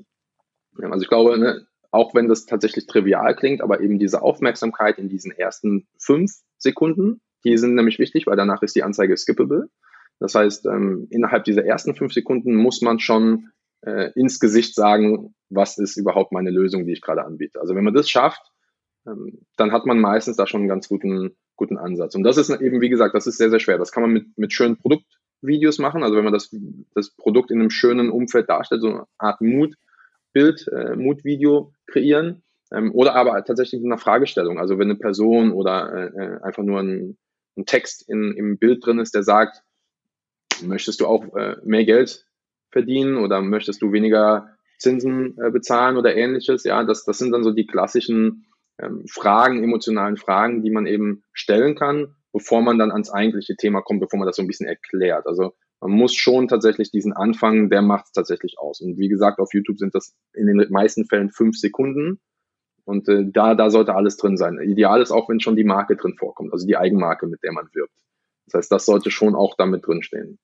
Also 0.80 1.02
ich 1.02 1.08
glaube, 1.08 1.36
ne, 1.38 1.66
auch 1.90 2.14
wenn 2.14 2.28
das 2.28 2.46
tatsächlich 2.46 2.86
trivial 2.86 3.34
klingt, 3.34 3.62
aber 3.62 3.80
eben 3.80 3.98
diese 3.98 4.22
Aufmerksamkeit 4.22 4.98
in 4.98 5.08
diesen 5.08 5.32
ersten 5.32 5.88
fünf 5.98 6.32
Sekunden, 6.58 7.20
die 7.44 7.56
sind 7.56 7.74
nämlich 7.74 7.98
wichtig, 7.98 8.26
weil 8.26 8.36
danach 8.36 8.62
ist 8.62 8.76
die 8.76 8.82
Anzeige 8.82 9.16
skippable. 9.16 9.68
Das 10.18 10.34
heißt, 10.34 10.66
ähm, 10.66 11.06
innerhalb 11.10 11.44
dieser 11.44 11.64
ersten 11.64 11.94
fünf 11.94 12.12
Sekunden 12.12 12.54
muss 12.54 12.82
man 12.82 13.00
schon 13.00 13.48
äh, 13.80 14.12
ins 14.14 14.38
Gesicht 14.38 14.74
sagen, 14.74 15.34
was 15.48 15.78
ist 15.78 15.96
überhaupt 15.96 16.32
meine 16.32 16.50
Lösung, 16.50 16.86
die 16.86 16.92
ich 16.92 17.00
gerade 17.00 17.24
anbiete. 17.24 17.60
Also 17.60 17.74
wenn 17.74 17.84
man 17.84 17.94
das 17.94 18.10
schafft, 18.10 18.42
ähm, 19.06 19.46
dann 19.56 19.72
hat 19.72 19.86
man 19.86 19.98
meistens 19.98 20.36
da 20.36 20.46
schon 20.46 20.60
einen 20.60 20.68
ganz 20.68 20.88
guten, 20.88 21.36
guten 21.56 21.78
Ansatz. 21.78 22.14
Und 22.14 22.22
das 22.22 22.36
ist 22.36 22.50
eben, 22.50 22.80
wie 22.82 22.90
gesagt, 22.90 23.14
das 23.14 23.26
ist 23.26 23.38
sehr, 23.38 23.50
sehr 23.50 23.60
schwer. 23.60 23.78
Das 23.78 23.92
kann 23.92 24.02
man 24.02 24.12
mit, 24.12 24.26
mit 24.36 24.52
schönen 24.52 24.76
Produktvideos 24.76 25.78
machen. 25.78 26.02
Also 26.02 26.16
wenn 26.16 26.24
man 26.24 26.34
das, 26.34 26.54
das 26.94 27.10
Produkt 27.16 27.50
in 27.50 27.60
einem 27.60 27.70
schönen 27.70 28.10
Umfeld 28.10 28.48
darstellt, 28.50 28.82
so 28.82 28.88
eine 28.88 29.04
Art 29.18 29.40
Mut, 29.40 29.74
Bild, 30.32 30.66
äh, 30.68 30.96
Mutvideo 30.96 31.72
kreieren. 31.86 32.42
Ähm, 32.72 32.92
oder 32.94 33.14
aber 33.16 33.42
tatsächlich 33.44 33.80
mit 33.80 33.90
einer 33.90 34.00
Fragestellung. 34.00 34.58
Also 34.58 34.78
wenn 34.78 34.90
eine 34.90 34.98
Person 34.98 35.52
oder 35.52 35.92
äh, 35.92 36.24
äh, 36.24 36.42
einfach 36.42 36.62
nur 36.62 36.80
ein, 36.80 37.18
ein 37.56 37.66
Text 37.66 38.08
in, 38.08 38.34
im 38.36 38.58
Bild 38.58 38.84
drin 38.84 38.98
ist, 38.98 39.14
der 39.14 39.22
sagt, 39.22 39.62
möchtest 40.62 41.00
du 41.00 41.06
auch 41.06 41.34
äh, 41.34 41.56
mehr 41.64 41.84
Geld 41.84 42.26
verdienen 42.70 43.16
oder 43.16 43.42
möchtest 43.42 43.82
du 43.82 43.92
weniger 43.92 44.56
Zinsen 44.78 45.36
äh, 45.42 45.50
bezahlen 45.50 45.96
oder 45.96 46.14
ähnliches? 46.16 46.64
Ja, 46.64 46.84
das, 46.84 47.04
das 47.04 47.18
sind 47.18 47.32
dann 47.32 47.42
so 47.42 47.52
die 47.52 47.66
klassischen 47.66 48.46
ähm, 48.80 49.04
Fragen, 49.08 49.64
emotionalen 49.64 50.16
Fragen, 50.16 50.62
die 50.62 50.70
man 50.70 50.86
eben 50.86 51.24
stellen 51.32 51.74
kann, 51.74 52.14
bevor 52.32 52.62
man 52.62 52.78
dann 52.78 52.92
ans 52.92 53.10
eigentliche 53.10 53.56
Thema 53.56 53.82
kommt, 53.82 54.00
bevor 54.00 54.18
man 54.18 54.26
das 54.26 54.36
so 54.36 54.42
ein 54.42 54.46
bisschen 54.46 54.68
erklärt. 54.68 55.26
Also 55.26 55.54
man 55.80 55.92
muss 55.92 56.14
schon 56.14 56.46
tatsächlich 56.46 56.90
diesen 56.90 57.12
Anfang, 57.12 57.70
der 57.70 57.82
macht 57.82 58.06
es 58.06 58.12
tatsächlich 58.12 58.58
aus. 58.58 58.80
Und 58.80 58.98
wie 58.98 59.08
gesagt, 59.08 59.38
auf 59.38 59.54
YouTube 59.54 59.78
sind 59.78 59.94
das 59.94 60.14
in 60.34 60.46
den 60.46 60.66
meisten 60.70 61.06
Fällen 61.06 61.30
fünf 61.30 61.56
Sekunden. 61.56 62.20
Und 62.84 63.08
äh, 63.08 63.24
da, 63.26 63.54
da 63.54 63.70
sollte 63.70 63.94
alles 63.94 64.16
drin 64.16 64.36
sein. 64.36 64.58
Ideal 64.58 65.00
ist 65.00 65.10
auch, 65.10 65.28
wenn 65.28 65.40
schon 65.40 65.56
die 65.56 65.64
Marke 65.64 65.96
drin 65.96 66.16
vorkommt, 66.18 66.52
also 66.52 66.66
die 66.66 66.76
Eigenmarke, 66.76 67.26
mit 67.26 67.42
der 67.42 67.52
man 67.52 67.68
wirbt. 67.72 67.94
Das 68.46 68.54
heißt, 68.54 68.72
das 68.72 68.86
sollte 68.86 69.10
schon 69.10 69.34
auch 69.34 69.54
damit 69.56 69.86
drin 69.86 70.02
stehen. 70.02 70.38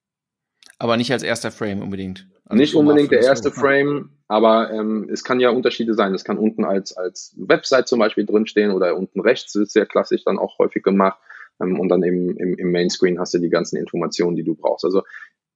Aber 0.79 0.97
nicht 0.97 1.11
als 1.11 1.23
erster 1.23 1.51
Frame 1.51 1.81
unbedingt. 1.81 2.27
Also 2.45 2.61
nicht 2.61 2.75
unbedingt 2.75 3.11
der 3.11 3.21
erste 3.21 3.51
Frame, 3.51 4.11
aber 4.27 4.71
ähm, 4.71 5.09
es 5.11 5.23
kann 5.23 5.39
ja 5.39 5.49
Unterschiede 5.49 5.93
sein. 5.95 6.13
Es 6.13 6.23
kann 6.23 6.37
unten 6.37 6.63
als, 6.63 6.95
als 6.95 7.35
Website 7.37 7.87
zum 7.87 7.99
Beispiel 7.99 8.25
drinstehen 8.25 8.71
oder 8.71 8.95
unten 8.95 9.19
rechts, 9.19 9.53
das 9.53 9.63
ist 9.63 9.73
sehr 9.73 9.85
klassisch 9.85 10.23
dann 10.23 10.39
auch 10.39 10.57
häufig 10.59 10.83
gemacht. 10.83 11.19
Ähm, 11.59 11.79
und 11.79 11.89
dann 11.89 12.03
eben 12.03 12.37
im, 12.37 12.55
im 12.57 12.71
Mainscreen 12.71 13.19
hast 13.19 13.33
du 13.33 13.39
die 13.39 13.49
ganzen 13.49 13.77
Informationen, 13.77 14.35
die 14.35 14.43
du 14.43 14.55
brauchst. 14.55 14.85
Also 14.85 15.03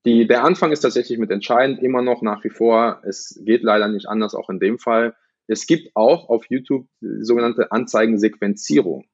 die, 0.06 0.28
der 0.28 0.44
Anfang 0.44 0.72
ist 0.72 0.82
tatsächlich 0.82 1.20
mit 1.20 1.32
entscheidend, 1.32 1.82
immer 1.82 2.02
noch 2.02 2.22
nach 2.22 2.44
wie 2.44 2.50
vor. 2.50 3.02
Es 3.04 3.40
geht 3.44 3.64
leider 3.64 3.88
nicht 3.88 4.08
anders, 4.08 4.36
auch 4.36 4.50
in 4.50 4.60
dem 4.60 4.80
Fall. 4.80 5.16
Es 5.48 5.68
gibt 5.68 5.96
auch 5.96 6.30
auf 6.30 6.46
YouTube 6.50 6.88
sogenannte 7.02 7.72
Anzeigensequenzierung. 7.72 9.06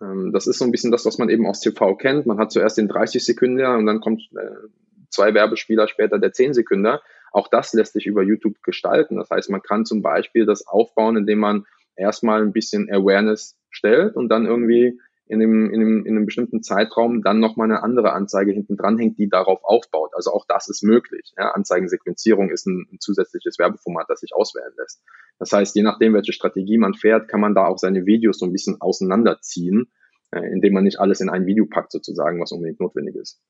Ähm, 0.00 0.32
das 0.32 0.46
ist 0.46 0.58
so 0.58 0.64
ein 0.64 0.70
bisschen 0.70 0.92
das, 0.92 1.04
was 1.04 1.18
man 1.18 1.28
eben 1.28 1.46
aus 1.46 1.60
TV 1.60 1.96
kennt. 1.96 2.26
Man 2.26 2.38
hat 2.38 2.52
zuerst 2.52 2.78
den 2.78 2.88
30 2.88 3.24
Sekunden 3.24 3.64
und 3.64 3.86
dann 3.86 4.00
kommt 4.00 4.22
äh, 4.36 4.68
zwei 5.10 5.34
Werbespieler 5.34 5.88
später 5.88 6.18
der 6.18 6.32
10 6.32 6.54
Sekunden. 6.54 6.98
Auch 7.32 7.48
das 7.48 7.72
lässt 7.74 7.92
sich 7.92 8.06
über 8.06 8.22
YouTube 8.22 8.62
gestalten. 8.62 9.16
Das 9.16 9.30
heißt, 9.30 9.50
man 9.50 9.62
kann 9.62 9.84
zum 9.84 10.02
Beispiel 10.02 10.46
das 10.46 10.66
aufbauen, 10.66 11.16
indem 11.16 11.40
man 11.40 11.64
erstmal 11.96 12.42
ein 12.42 12.52
bisschen 12.52 12.90
Awareness 12.90 13.56
stellt 13.70 14.16
und 14.16 14.28
dann 14.28 14.46
irgendwie 14.46 14.98
in 15.30 15.40
einem, 15.40 15.70
in 15.72 15.80
einem, 15.80 16.04
in 16.06 16.16
einem 16.16 16.26
bestimmten 16.26 16.60
Zeitraum 16.60 17.22
dann 17.22 17.38
nochmal 17.38 17.70
eine 17.70 17.84
andere 17.84 18.12
Anzeige 18.12 18.50
hinten 18.50 18.76
dran 18.76 18.98
hängt, 18.98 19.16
die 19.16 19.28
darauf 19.28 19.60
aufbaut. 19.62 20.10
Also 20.14 20.32
auch 20.32 20.44
das 20.48 20.68
ist 20.68 20.82
möglich. 20.82 21.32
Ja, 21.38 21.52
Anzeigensequenzierung 21.52 22.50
ist 22.50 22.66
ein, 22.66 22.88
ein 22.92 22.98
zusätzliches 22.98 23.56
Werbeformat, 23.60 24.06
das 24.08 24.20
sich 24.20 24.34
auswählen 24.34 24.72
lässt. 24.76 25.04
Das 25.38 25.52
heißt, 25.52 25.76
je 25.76 25.82
nachdem, 25.82 26.14
welche 26.14 26.32
Strategie 26.32 26.78
man 26.78 26.94
fährt, 26.94 27.28
kann 27.28 27.40
man 27.40 27.54
da 27.54 27.66
auch 27.66 27.78
seine 27.78 28.06
Videos 28.06 28.40
so 28.40 28.46
ein 28.46 28.52
bisschen 28.52 28.80
auseinanderziehen, 28.80 29.92
äh, 30.32 30.50
indem 30.52 30.74
man 30.74 30.82
nicht 30.82 30.98
alles 30.98 31.20
in 31.20 31.30
ein 31.30 31.46
Video 31.46 31.64
packt 31.64 31.92
sozusagen, 31.92 32.40
was 32.40 32.50
unbedingt 32.50 32.80
notwendig 32.80 33.14
ist. 33.14 33.40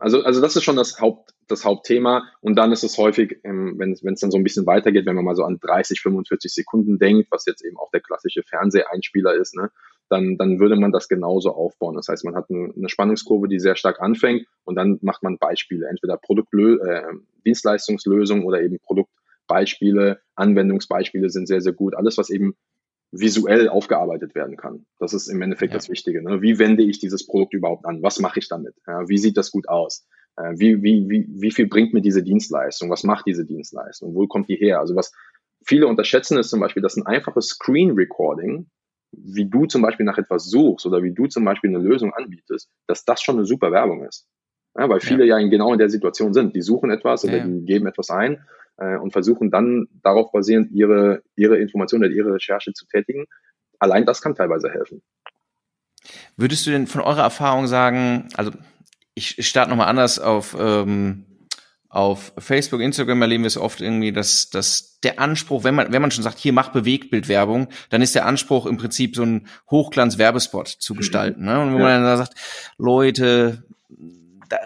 Also, 0.00 0.22
also 0.22 0.40
das 0.40 0.56
ist 0.56 0.64
schon 0.64 0.76
das, 0.76 1.00
Haupt, 1.00 1.34
das 1.48 1.64
Hauptthema. 1.64 2.24
Und 2.40 2.56
dann 2.56 2.72
ist 2.72 2.84
es 2.84 2.98
häufig, 2.98 3.40
ähm, 3.44 3.74
wenn 3.78 3.92
es 3.92 4.20
dann 4.20 4.30
so 4.30 4.38
ein 4.38 4.44
bisschen 4.44 4.66
weitergeht, 4.66 5.06
wenn 5.06 5.16
man 5.16 5.24
mal 5.24 5.36
so 5.36 5.44
an 5.44 5.58
30, 5.60 6.00
45 6.00 6.52
Sekunden 6.52 6.98
denkt, 6.98 7.28
was 7.30 7.46
jetzt 7.46 7.64
eben 7.64 7.76
auch 7.78 7.90
der 7.90 8.00
klassische 8.00 8.42
Fernseheinspieler 8.42 9.34
ist, 9.34 9.54
ne, 9.56 9.70
dann, 10.08 10.36
dann 10.36 10.60
würde 10.60 10.76
man 10.76 10.92
das 10.92 11.08
genauso 11.08 11.52
aufbauen. 11.52 11.96
Das 11.96 12.08
heißt, 12.08 12.24
man 12.24 12.34
hat 12.34 12.50
eine, 12.50 12.88
Spannungskurve, 12.88 13.48
die 13.48 13.58
sehr 13.58 13.76
stark 13.76 14.00
anfängt 14.00 14.46
und 14.64 14.76
dann 14.76 14.98
macht 15.02 15.22
man 15.22 15.38
Beispiele, 15.38 15.88
entweder 15.88 16.16
Produktlö 16.16 16.78
äh, 16.78 17.14
Dienstleistungslösungen 17.46 18.44
oder 18.44 18.60
eben 18.60 18.78
Produktbeispiele, 18.80 20.20
Anwendungsbeispiele 20.34 21.30
sind 21.30 21.46
sehr, 21.46 21.60
sehr 21.60 21.72
gut. 21.72 21.94
Alles, 21.94 22.18
was 22.18 22.30
eben 22.30 22.54
visuell 23.12 23.68
aufgearbeitet 23.68 24.34
werden 24.34 24.56
kann. 24.56 24.86
Das 24.98 25.12
ist 25.12 25.28
im 25.28 25.40
Endeffekt 25.42 25.72
ja. 25.72 25.78
das 25.78 25.90
Wichtige. 25.90 26.22
Ne? 26.22 26.40
Wie 26.40 26.58
wende 26.58 26.82
ich 26.82 26.98
dieses 26.98 27.26
Produkt 27.26 27.52
überhaupt 27.52 27.84
an? 27.84 28.02
Was 28.02 28.18
mache 28.18 28.38
ich 28.38 28.48
damit? 28.48 28.74
Ja, 28.86 29.06
wie 29.08 29.18
sieht 29.18 29.36
das 29.36 29.50
gut 29.50 29.68
aus? 29.68 30.06
Äh, 30.36 30.54
wie, 30.56 30.82
wie, 30.82 31.08
wie, 31.08 31.26
wie 31.28 31.50
viel 31.50 31.68
bringt 31.68 31.92
mir 31.92 32.00
diese 32.00 32.22
Dienstleistung? 32.22 32.90
Was 32.90 33.04
macht 33.04 33.26
diese 33.26 33.44
Dienstleistung? 33.44 34.14
Wo 34.14 34.26
kommt 34.26 34.48
die 34.48 34.56
her? 34.56 34.80
Also 34.80 34.96
was 34.96 35.12
viele 35.62 35.86
unterschätzen 35.86 36.38
ist 36.38 36.48
zum 36.48 36.60
Beispiel, 36.60 36.82
dass 36.82 36.96
ein 36.96 37.06
einfaches 37.06 37.48
Screen 37.48 37.90
Recording, 37.92 38.70
wie 39.12 39.48
du 39.48 39.66
zum 39.66 39.82
Beispiel 39.82 40.06
nach 40.06 40.16
etwas 40.16 40.46
suchst 40.46 40.86
oder 40.86 41.02
wie 41.02 41.12
du 41.12 41.26
zum 41.26 41.44
Beispiel 41.44 41.68
eine 41.68 41.86
Lösung 41.86 42.14
anbietest, 42.14 42.70
dass 42.86 43.04
das 43.04 43.20
schon 43.20 43.36
eine 43.36 43.44
super 43.44 43.70
Werbung 43.70 44.04
ist. 44.06 44.26
Ja, 44.74 44.88
weil 44.88 45.00
viele 45.00 45.26
ja. 45.26 45.38
ja 45.38 45.48
genau 45.48 45.74
in 45.74 45.78
der 45.78 45.90
Situation 45.90 46.32
sind. 46.32 46.56
Die 46.56 46.62
suchen 46.62 46.90
etwas 46.90 47.24
oder 47.24 47.40
die 47.40 47.66
geben 47.66 47.86
etwas 47.86 48.08
ein 48.08 48.42
äh, 48.82 48.96
und 48.96 49.12
versuchen 49.12 49.50
dann 49.50 49.86
darauf 50.02 50.32
basierend 50.32 50.70
ihre, 50.72 51.22
ihre 51.36 51.58
Informationen 51.58 52.04
oder 52.04 52.14
ihre 52.14 52.34
Recherche 52.34 52.72
zu 52.72 52.86
tätigen. 52.86 53.26
Allein 53.78 54.06
das 54.06 54.22
kann 54.22 54.34
teilweise 54.34 54.70
helfen. 54.70 55.02
Würdest 56.36 56.66
du 56.66 56.70
denn 56.70 56.86
von 56.86 57.00
eurer 57.00 57.22
Erfahrung 57.22 57.66
sagen, 57.66 58.28
also 58.34 58.50
ich 59.14 59.46
starte 59.46 59.70
nochmal 59.70 59.88
anders 59.88 60.18
auf, 60.18 60.56
ähm, 60.58 61.26
auf 61.88 62.32
Facebook, 62.38 62.80
Instagram 62.80 63.20
erleben 63.22 63.44
wir 63.44 63.48
es 63.48 63.58
oft 63.58 63.80
irgendwie, 63.80 64.12
dass, 64.12 64.48
dass 64.50 64.98
der 65.00 65.20
Anspruch, 65.20 65.62
wenn 65.62 65.74
man, 65.74 65.92
wenn 65.92 66.00
man 66.00 66.10
schon 66.10 66.24
sagt, 66.24 66.38
hier 66.38 66.52
mach 66.52 66.70
Bewegtbildwerbung, 66.70 67.68
dann 67.90 68.02
ist 68.02 68.14
der 68.14 68.26
Anspruch 68.26 68.66
im 68.66 68.78
Prinzip 68.78 69.14
so 69.14 69.22
ein 69.24 69.46
Hochglanz-Werbespot 69.70 70.68
zu 70.68 70.94
mhm. 70.94 70.98
gestalten. 70.98 71.44
Ne? 71.44 71.60
Und 71.60 71.74
wenn 71.74 71.80
ja. 71.80 71.84
man 71.84 72.02
dann 72.02 72.18
sagt, 72.18 72.34
Leute, 72.78 73.64
da, 74.48 74.58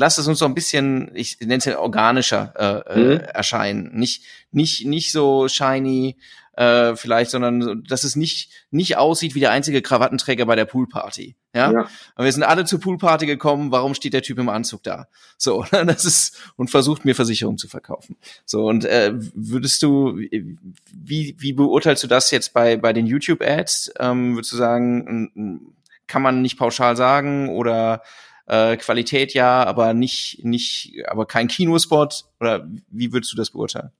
lasst 0.00 0.18
es 0.18 0.26
uns 0.26 0.38
so 0.38 0.46
ein 0.46 0.54
bisschen, 0.54 1.10
ich 1.14 1.38
nenne 1.40 1.58
es 1.58 1.66
ja 1.66 1.78
organischer 1.78 2.54
äh, 2.56 2.92
äh, 2.92 2.98
mhm. 2.98 3.20
erscheinen. 3.20 3.90
Nicht, 3.92 4.24
nicht, 4.50 4.86
nicht 4.86 5.12
so 5.12 5.46
shiny 5.46 6.16
äh, 6.56 6.96
vielleicht, 6.96 7.30
sondern 7.30 7.84
dass 7.84 8.04
es 8.04 8.16
nicht, 8.16 8.50
nicht 8.70 8.96
aussieht 8.96 9.34
wie 9.34 9.40
der 9.40 9.50
einzige 9.50 9.82
Krawattenträger 9.82 10.46
bei 10.46 10.56
der 10.56 10.64
Poolparty. 10.64 11.36
Ja? 11.54 11.70
ja. 11.70 11.80
Und 12.16 12.24
wir 12.24 12.32
sind 12.32 12.42
alle 12.42 12.64
zur 12.64 12.80
Poolparty 12.80 13.26
gekommen, 13.26 13.72
warum 13.72 13.94
steht 13.94 14.14
der 14.14 14.22
Typ 14.22 14.38
im 14.38 14.48
Anzug 14.48 14.82
da? 14.82 15.06
So, 15.36 15.66
das 15.70 16.06
ist, 16.06 16.52
und 16.56 16.70
versucht 16.70 17.04
mir 17.04 17.14
Versicherung 17.14 17.58
zu 17.58 17.68
verkaufen. 17.68 18.16
So, 18.46 18.66
und 18.66 18.86
äh, 18.86 19.12
würdest 19.14 19.82
du, 19.82 20.16
wie, 20.16 21.36
wie 21.38 21.52
beurteilst 21.52 22.02
du 22.02 22.06
das 22.06 22.30
jetzt 22.30 22.54
bei, 22.54 22.78
bei 22.78 22.94
den 22.94 23.06
YouTube-Ads? 23.06 23.92
Ähm, 23.98 24.34
würdest 24.34 24.52
du 24.52 24.56
sagen, 24.56 25.76
kann 26.06 26.22
man 26.22 26.40
nicht 26.40 26.58
pauschal 26.58 26.96
sagen 26.96 27.50
oder 27.50 28.02
äh, 28.50 28.76
Qualität 28.76 29.32
ja, 29.32 29.64
aber 29.64 29.94
nicht, 29.94 30.44
nicht, 30.44 31.04
aber 31.06 31.24
kein 31.24 31.46
Kinospot? 31.46 32.24
Oder 32.40 32.68
wie 32.88 33.12
würdest 33.12 33.32
du 33.32 33.36
das 33.36 33.50
beurteilen? 33.50 33.90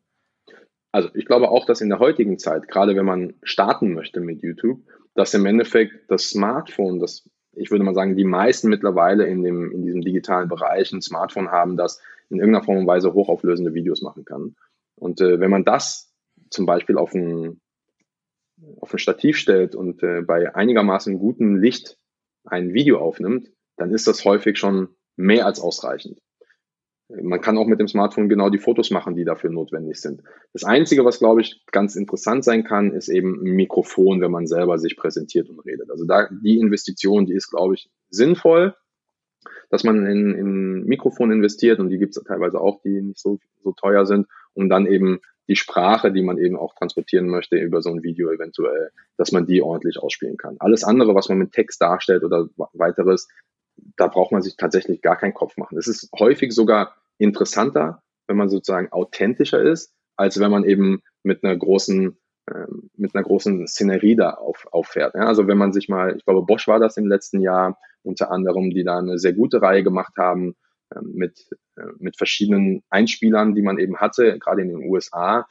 Also 0.92 1.08
ich 1.14 1.24
glaube 1.24 1.50
auch, 1.50 1.66
dass 1.66 1.80
in 1.80 1.88
der 1.88 2.00
heutigen 2.00 2.38
Zeit, 2.38 2.66
gerade 2.66 2.96
wenn 2.96 3.04
man 3.04 3.34
starten 3.44 3.94
möchte 3.94 4.20
mit 4.20 4.42
YouTube, 4.42 4.80
dass 5.14 5.34
im 5.34 5.46
Endeffekt 5.46 6.10
das 6.10 6.30
Smartphone, 6.30 6.98
das 6.98 7.28
ich 7.52 7.70
würde 7.70 7.84
mal 7.84 7.94
sagen, 7.94 8.16
die 8.16 8.24
meisten 8.24 8.68
mittlerweile 8.68 9.26
in, 9.26 9.42
dem, 9.42 9.72
in 9.72 9.82
diesem 9.82 10.00
digitalen 10.02 10.48
Bereich 10.48 10.92
ein 10.92 11.02
Smartphone 11.02 11.50
haben, 11.50 11.76
das 11.76 12.00
in 12.28 12.38
irgendeiner 12.38 12.64
Form 12.64 12.78
und 12.78 12.86
Weise 12.86 13.12
hochauflösende 13.12 13.74
Videos 13.74 14.02
machen 14.02 14.24
kann. 14.24 14.56
Und 14.96 15.20
äh, 15.20 15.40
wenn 15.40 15.50
man 15.50 15.64
das 15.64 16.12
zum 16.50 16.66
Beispiel 16.66 16.96
auf 16.96 17.12
ein, 17.12 17.60
auf 18.80 18.92
ein 18.92 18.98
Stativ 18.98 19.36
stellt 19.36 19.74
und 19.74 20.02
äh, 20.02 20.22
bei 20.22 20.54
einigermaßen 20.54 21.18
gutem 21.18 21.56
Licht 21.56 21.98
ein 22.44 22.72
Video 22.72 22.98
aufnimmt, 22.98 23.50
dann 23.80 23.92
ist 23.92 24.06
das 24.06 24.24
häufig 24.24 24.58
schon 24.58 24.88
mehr 25.16 25.46
als 25.46 25.60
ausreichend. 25.60 26.20
Man 27.08 27.40
kann 27.40 27.58
auch 27.58 27.66
mit 27.66 27.80
dem 27.80 27.88
Smartphone 27.88 28.28
genau 28.28 28.50
die 28.50 28.58
Fotos 28.58 28.90
machen, 28.90 29.16
die 29.16 29.24
dafür 29.24 29.50
notwendig 29.50 30.00
sind. 30.00 30.22
Das 30.52 30.62
Einzige, 30.62 31.04
was, 31.04 31.18
glaube 31.18 31.40
ich, 31.40 31.64
ganz 31.72 31.96
interessant 31.96 32.44
sein 32.44 32.62
kann, 32.62 32.92
ist 32.92 33.08
eben 33.08 33.40
ein 33.40 33.56
Mikrofon, 33.56 34.20
wenn 34.20 34.30
man 34.30 34.46
selber 34.46 34.78
sich 34.78 34.96
präsentiert 34.96 35.48
und 35.48 35.58
redet. 35.60 35.90
Also 35.90 36.04
da 36.04 36.28
die 36.30 36.58
Investition, 36.58 37.26
die 37.26 37.34
ist, 37.34 37.50
glaube 37.50 37.74
ich, 37.74 37.90
sinnvoll, 38.10 38.76
dass 39.70 39.82
man 39.82 40.06
in, 40.06 40.34
in 40.34 40.84
Mikrofon 40.84 41.32
investiert 41.32 41.80
und 41.80 41.88
die 41.88 41.98
gibt 41.98 42.16
es 42.16 42.22
teilweise 42.22 42.60
auch, 42.60 42.80
die 42.82 43.00
nicht 43.00 43.18
so, 43.18 43.40
so 43.64 43.72
teuer 43.72 44.06
sind, 44.06 44.28
um 44.52 44.68
dann 44.68 44.86
eben 44.86 45.20
die 45.48 45.56
Sprache, 45.56 46.12
die 46.12 46.22
man 46.22 46.38
eben 46.38 46.56
auch 46.56 46.74
transportieren 46.76 47.28
möchte 47.28 47.56
über 47.56 47.82
so 47.82 47.90
ein 47.90 48.04
Video 48.04 48.30
eventuell, 48.30 48.90
dass 49.16 49.32
man 49.32 49.46
die 49.46 49.62
ordentlich 49.62 49.98
ausspielen 49.98 50.36
kann. 50.36 50.56
Alles 50.60 50.84
andere, 50.84 51.16
was 51.16 51.28
man 51.28 51.38
mit 51.38 51.50
Text 51.50 51.82
darstellt 51.82 52.22
oder 52.22 52.48
weiteres, 52.72 53.26
da 53.96 54.06
braucht 54.06 54.32
man 54.32 54.42
sich 54.42 54.56
tatsächlich 54.56 55.02
gar 55.02 55.16
keinen 55.16 55.34
Kopf 55.34 55.56
machen. 55.56 55.78
Es 55.78 55.88
ist 55.88 56.10
häufig 56.18 56.52
sogar 56.52 56.96
interessanter, 57.18 58.02
wenn 58.26 58.36
man 58.36 58.48
sozusagen 58.48 58.92
authentischer 58.92 59.60
ist, 59.62 59.92
als 60.16 60.38
wenn 60.40 60.50
man 60.50 60.64
eben 60.64 61.02
mit 61.22 61.44
einer 61.44 61.56
großen 61.56 62.16
ähm, 62.50 62.90
mit 62.96 63.14
einer 63.14 63.22
großen 63.22 63.66
Szenerie 63.66 64.16
da 64.16 64.30
auf, 64.30 64.66
auffährt. 64.72 65.14
Ja, 65.14 65.26
also 65.26 65.46
wenn 65.46 65.58
man 65.58 65.72
sich 65.72 65.88
mal, 65.88 66.16
ich 66.16 66.24
glaube, 66.24 66.42
Bosch 66.42 66.66
war 66.68 66.80
das 66.80 66.96
im 66.96 67.06
letzten 67.06 67.40
Jahr 67.40 67.78
unter 68.02 68.30
anderem, 68.30 68.70
die 68.70 68.82
da 68.82 68.98
eine 68.98 69.18
sehr 69.18 69.34
gute 69.34 69.60
Reihe 69.62 69.84
gemacht 69.84 70.14
haben 70.16 70.56
ähm, 70.94 71.12
mit, 71.14 71.46
äh, 71.76 71.82
mit 71.98 72.16
verschiedenen 72.16 72.82
Einspielern, 72.88 73.54
die 73.54 73.62
man 73.62 73.78
eben 73.78 73.98
hatte, 73.98 74.38
gerade 74.38 74.62
in 74.62 74.68
den 74.68 74.90
USA, 74.90 75.46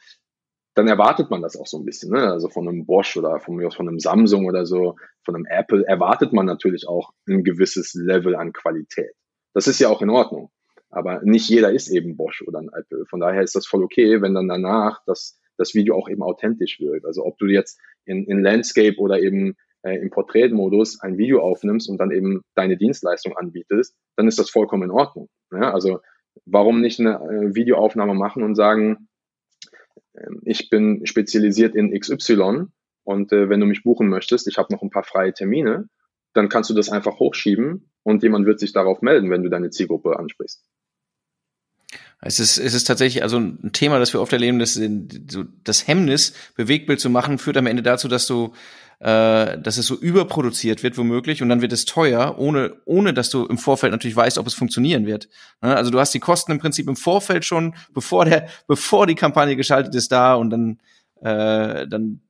dann 0.74 0.88
erwartet 0.88 1.30
man 1.30 1.42
das 1.42 1.56
auch 1.56 1.66
so 1.66 1.78
ein 1.78 1.84
bisschen. 1.84 2.12
Ne? 2.12 2.30
Also 2.30 2.48
von 2.48 2.68
einem 2.68 2.86
Bosch 2.86 3.16
oder 3.16 3.40
von, 3.40 3.70
von 3.70 3.88
einem 3.88 3.98
Samsung 3.98 4.46
oder 4.46 4.66
so, 4.66 4.96
von 5.24 5.34
einem 5.34 5.46
Apple 5.46 5.84
erwartet 5.86 6.32
man 6.32 6.46
natürlich 6.46 6.86
auch 6.86 7.12
ein 7.28 7.44
gewisses 7.44 7.94
Level 7.94 8.36
an 8.36 8.52
Qualität. 8.52 9.12
Das 9.52 9.66
ist 9.66 9.80
ja 9.80 9.88
auch 9.88 10.02
in 10.02 10.10
Ordnung. 10.10 10.50
Aber 10.90 11.20
nicht 11.22 11.48
jeder 11.48 11.72
ist 11.72 11.88
eben 11.88 12.16
Bosch 12.16 12.42
oder 12.46 12.58
ein 12.58 12.70
Apple. 12.72 13.04
Von 13.06 13.20
daher 13.20 13.42
ist 13.42 13.54
das 13.54 13.66
voll 13.66 13.82
okay, 13.82 14.22
wenn 14.22 14.34
dann 14.34 14.48
danach 14.48 15.02
das, 15.06 15.38
das 15.56 15.74
Video 15.74 15.96
auch 15.96 16.08
eben 16.08 16.22
authentisch 16.22 16.80
wird. 16.80 17.04
Also 17.04 17.24
ob 17.24 17.38
du 17.38 17.46
jetzt 17.46 17.78
in, 18.04 18.24
in 18.24 18.42
Landscape 18.42 18.96
oder 18.98 19.20
eben 19.20 19.54
äh, 19.82 19.96
im 19.96 20.10
Porträtmodus 20.10 21.00
ein 21.00 21.16
Video 21.16 21.42
aufnimmst 21.42 21.88
und 21.88 21.98
dann 21.98 22.10
eben 22.10 22.42
deine 22.54 22.76
Dienstleistung 22.76 23.36
anbietest, 23.36 23.96
dann 24.16 24.26
ist 24.26 24.38
das 24.38 24.50
vollkommen 24.50 24.84
in 24.84 24.90
Ordnung. 24.90 25.28
Ja? 25.52 25.72
Also 25.72 26.00
warum 26.44 26.80
nicht 26.80 26.98
eine 26.98 27.16
äh, 27.16 27.54
Videoaufnahme 27.54 28.14
machen 28.14 28.42
und 28.42 28.56
sagen, 28.56 29.08
ich 30.42 30.70
bin 30.70 31.06
spezialisiert 31.06 31.74
in 31.74 31.98
XY 31.98 32.66
und 33.04 33.32
äh, 33.32 33.48
wenn 33.48 33.60
du 33.60 33.66
mich 33.66 33.82
buchen 33.82 34.08
möchtest, 34.08 34.48
ich 34.48 34.58
habe 34.58 34.72
noch 34.72 34.82
ein 34.82 34.90
paar 34.90 35.04
freie 35.04 35.32
Termine, 35.32 35.88
dann 36.34 36.48
kannst 36.48 36.70
du 36.70 36.74
das 36.74 36.90
einfach 36.90 37.18
hochschieben 37.18 37.90
und 38.02 38.22
jemand 38.22 38.46
wird 38.46 38.60
sich 38.60 38.72
darauf 38.72 39.02
melden, 39.02 39.30
wenn 39.30 39.42
du 39.42 39.48
deine 39.48 39.70
Zielgruppe 39.70 40.18
ansprichst. 40.18 40.62
Es 42.22 42.38
ist, 42.38 42.58
es 42.58 42.74
ist 42.74 42.84
tatsächlich 42.84 43.22
also 43.22 43.38
ein 43.38 43.72
Thema, 43.72 43.98
das 43.98 44.12
wir 44.12 44.20
oft 44.20 44.32
erleben, 44.32 44.58
dass 44.58 44.78
das 45.64 45.86
Hemmnis, 45.86 46.34
Bewegtbild 46.54 47.00
zu 47.00 47.08
machen, 47.08 47.38
führt 47.38 47.56
am 47.56 47.66
Ende 47.66 47.82
dazu, 47.82 48.08
dass 48.08 48.26
du 48.26 48.52
äh, 49.00 49.58
dass 49.58 49.78
es 49.78 49.86
so 49.86 49.94
überproduziert 49.96 50.82
wird, 50.82 50.98
womöglich, 50.98 51.42
und 51.42 51.48
dann 51.48 51.62
wird 51.62 51.72
es 51.72 51.86
teuer, 51.86 52.38
ohne, 52.38 52.76
ohne 52.84 53.14
dass 53.14 53.30
du 53.30 53.46
im 53.46 53.56
Vorfeld 53.56 53.92
natürlich 53.92 54.16
weißt, 54.16 54.36
ob 54.36 54.46
es 54.46 54.52
funktionieren 54.52 55.06
wird. 55.06 55.28
Ne? 55.62 55.74
Also 55.74 55.90
du 55.90 55.98
hast 55.98 56.12
die 56.12 56.20
Kosten 56.20 56.52
im 56.52 56.58
Prinzip 56.58 56.86
im 56.86 56.96
Vorfeld 56.96 57.46
schon, 57.46 57.74
bevor 57.94 58.26
der, 58.26 58.48
bevor 58.66 59.06
die 59.06 59.14
Kampagne 59.14 59.56
geschaltet 59.56 59.94
ist, 59.94 60.12
da 60.12 60.34
und 60.34 60.50
dann, 60.50 60.80
äh, 61.22 61.88
dann 61.88 62.20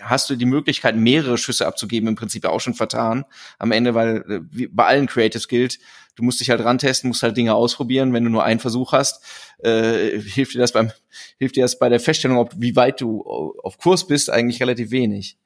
hast 0.00 0.28
du 0.28 0.36
die 0.36 0.46
Möglichkeit, 0.46 0.96
mehrere 0.96 1.38
Schüsse 1.38 1.66
abzugeben, 1.66 2.08
im 2.08 2.14
Prinzip 2.16 2.44
auch 2.44 2.60
schon 2.60 2.74
vertan 2.74 3.24
am 3.58 3.72
Ende, 3.72 3.94
weil 3.94 4.16
äh, 4.28 4.40
wie 4.50 4.66
bei 4.66 4.86
allen 4.86 5.06
Creatives 5.06 5.48
gilt, 5.48 5.78
du 6.16 6.22
musst 6.22 6.40
dich 6.40 6.50
halt 6.50 6.64
rantesten, 6.64 7.08
musst 7.08 7.22
halt 7.22 7.36
Dinge 7.36 7.54
ausprobieren. 7.54 8.12
Wenn 8.12 8.24
du 8.24 8.30
nur 8.30 8.44
einen 8.44 8.60
Versuch 8.60 8.92
hast, 8.92 9.24
äh, 9.58 10.18
hilft 10.20 10.54
dir 10.54 10.58
das 10.58 10.72
beim, 10.72 10.90
hilft 11.38 11.56
dir 11.56 11.62
das 11.62 11.78
bei 11.78 11.88
der 11.88 12.00
Feststellung, 12.00 12.38
ob 12.38 12.52
wie 12.56 12.76
weit 12.76 13.00
du 13.00 13.22
auf 13.62 13.78
Kurs 13.78 14.06
bist, 14.06 14.30
eigentlich 14.30 14.60
relativ 14.60 14.90
wenig. 14.90 15.38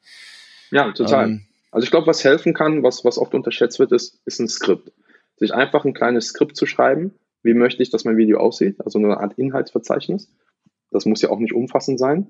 Ja, 0.70 0.92
total. 0.92 1.26
Ähm, 1.26 1.46
also 1.70 1.84
ich 1.84 1.90
glaube, 1.90 2.07
was 2.07 2.24
helfen 2.24 2.55
kann, 2.55 2.82
was, 2.82 3.05
was 3.05 3.18
oft 3.18 3.34
unterschätzt 3.34 3.78
wird, 3.78 3.92
ist, 3.92 4.20
ist 4.24 4.40
ein 4.40 4.49
Skript. 4.49 4.92
Sich 5.36 5.53
einfach 5.55 5.84
ein 5.84 5.94
kleines 5.94 6.28
Skript 6.28 6.57
zu 6.57 6.66
schreiben. 6.66 7.14
Wie 7.42 7.55
möchte 7.55 7.82
ich, 7.82 7.90
dass 7.90 8.05
mein 8.05 8.16
Video 8.16 8.38
aussieht? 8.38 8.76
Also 8.84 8.99
eine 8.99 9.18
Art 9.18 9.34
Inhaltsverzeichnis. 9.38 10.28
Das 10.90 11.05
muss 11.05 11.22
ja 11.22 11.30
auch 11.30 11.38
nicht 11.38 11.53
umfassend 11.53 11.99
sein. 11.99 12.26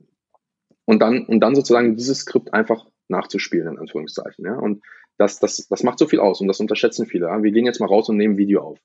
Und 0.89 1.01
dann, 1.01 1.27
und 1.27 1.41
dann 1.41 1.55
sozusagen 1.55 1.99
dieses 1.99 2.21
Skript 2.21 2.55
einfach 2.55 2.87
nachzuspielen, 3.09 3.75
in 3.75 3.79
Anführungszeichen. 3.79 4.47
Ja? 4.47 4.55
Und 4.55 4.83
das, 5.19 5.39
das, 5.39 5.69
das 5.69 5.83
macht 5.83 5.99
so 5.99 6.07
viel 6.07 6.19
aus 6.19 6.41
und 6.41 6.49
das 6.49 6.61
unterschätzen 6.61 7.05
viele. 7.05 7.27
Ja? 7.27 7.43
Wir 7.43 7.53
gehen 7.53 7.67
jetzt 7.67 7.79
mal 7.79 7.89
raus 7.89 8.09
und 8.09 8.17
nehmen 8.17 8.39
Video 8.39 8.63
auf. 8.63 8.79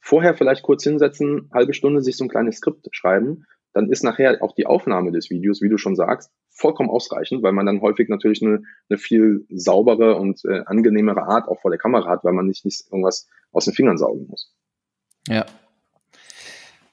Vorher 0.00 0.34
vielleicht 0.34 0.62
kurz 0.62 0.84
hinsetzen, 0.84 1.50
halbe 1.52 1.74
Stunde 1.74 2.00
sich 2.00 2.16
so 2.16 2.24
ein 2.24 2.30
kleines 2.30 2.56
Skript 2.56 2.88
schreiben, 2.92 3.44
dann 3.74 3.90
ist 3.90 4.02
nachher 4.02 4.42
auch 4.42 4.54
die 4.54 4.64
Aufnahme 4.64 5.12
des 5.12 5.28
Videos, 5.28 5.60
wie 5.60 5.68
du 5.68 5.76
schon 5.76 5.96
sagst, 5.96 6.32
vollkommen 6.48 6.88
ausreichend, 6.88 7.42
weil 7.42 7.52
man 7.52 7.66
dann 7.66 7.82
häufig 7.82 8.08
natürlich 8.08 8.40
eine, 8.40 8.62
eine 8.88 8.98
viel 8.98 9.44
saubere 9.50 10.16
und 10.16 10.42
äh, 10.46 10.62
angenehmere 10.64 11.24
Art 11.24 11.46
auch 11.46 11.60
vor 11.60 11.70
der 11.70 11.78
Kamera 11.78 12.08
hat, 12.08 12.24
weil 12.24 12.32
man 12.32 12.46
nicht, 12.46 12.64
nicht 12.64 12.86
irgendwas 12.90 13.28
aus 13.52 13.66
den 13.66 13.74
Fingern 13.74 13.98
saugen 13.98 14.28
muss. 14.30 14.56
Ja. 15.28 15.44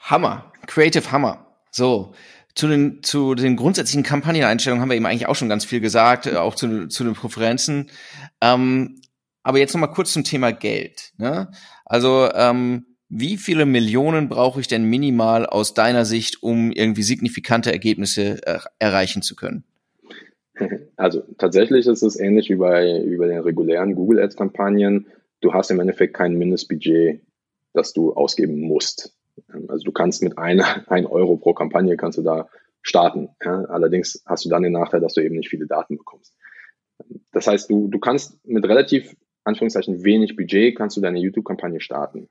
Hammer. 0.02 0.52
Creative 0.66 1.10
Hammer. 1.10 1.46
So. 1.72 2.14
Zu 2.58 2.68
den, 2.68 3.04
zu 3.04 3.36
den 3.36 3.56
grundsätzlichen 3.56 4.02
Kampagneneinstellungen 4.02 4.82
haben 4.82 4.90
wir 4.90 4.96
eben 4.96 5.06
eigentlich 5.06 5.28
auch 5.28 5.36
schon 5.36 5.48
ganz 5.48 5.64
viel 5.64 5.80
gesagt, 5.80 6.26
äh, 6.26 6.38
auch 6.38 6.56
zu, 6.56 6.88
zu 6.88 7.04
den 7.04 7.14
Präferenzen. 7.14 7.92
Ähm, 8.42 9.00
aber 9.44 9.60
jetzt 9.60 9.74
nochmal 9.74 9.92
kurz 9.92 10.12
zum 10.12 10.24
Thema 10.24 10.52
Geld. 10.52 11.14
Ne? 11.18 11.52
Also 11.86 12.30
ähm, 12.34 12.98
wie 13.10 13.38
viele 13.38 13.66
Millionen 13.66 14.28
brauche 14.28 14.60
ich 14.60 14.68
denn 14.68 14.86
minimal 14.86 15.46
aus 15.46 15.76
deiner 15.76 16.04
Sicht, 16.04 16.42
um 16.42 16.72
irgendwie 16.72 17.04
signifikante 17.04 17.72
Ergebnisse 17.72 18.40
er 18.44 18.64
erreichen 18.80 19.22
zu 19.22 19.36
können? 19.36 19.64
Also 21.00 21.22
tatsächlich 21.38 21.86
ist 21.86 22.02
es 22.02 22.20
ähnlich 22.20 22.50
wie 22.50 22.56
bei, 22.56 23.06
bei 23.20 23.28
den 23.28 23.42
regulären 23.42 23.94
Google 23.94 24.20
Ads 24.20 24.36
Kampagnen. 24.36 25.06
Du 25.42 25.54
hast 25.54 25.70
im 25.70 25.80
Endeffekt 25.80 26.16
kein 26.16 26.34
Mindestbudget, 26.34 27.22
das 27.74 27.94
du 27.94 28.14
ausgeben 28.14 28.60
musst. 28.62 29.16
Also 29.68 29.84
du 29.84 29.92
kannst 29.92 30.24
mit 30.24 30.38
einer, 30.38 30.66
ein 30.92 31.06
Euro 31.06 31.38
pro 31.38 31.54
Kampagne 31.54 31.98
kannst 31.98 32.18
du 32.18 32.24
da 32.24 32.50
starten. 32.82 33.30
Ja? 33.44 33.66
Allerdings 33.66 34.24
hast 34.26 34.46
du 34.46 34.50
dann 34.50 34.64
den 34.64 34.74
Nachteil, 34.74 35.02
dass 35.02 35.14
du 35.14 35.22
eben 35.22 35.36
nicht 35.36 35.50
viele 35.50 35.68
Daten 35.68 35.98
bekommst. 35.98 36.36
Das 37.32 37.48
heißt, 37.48 37.70
du, 37.70 37.88
du 37.88 38.00
kannst 38.00 38.44
mit 38.46 38.66
relativ 38.66 39.16
Anführungszeichen 39.44 40.04
wenig 40.04 40.36
Budget 40.36 40.76
kannst 40.78 40.98
du 40.98 41.02
deine 41.02 41.20
YouTube-Kampagne 41.20 41.80
starten 41.80 42.28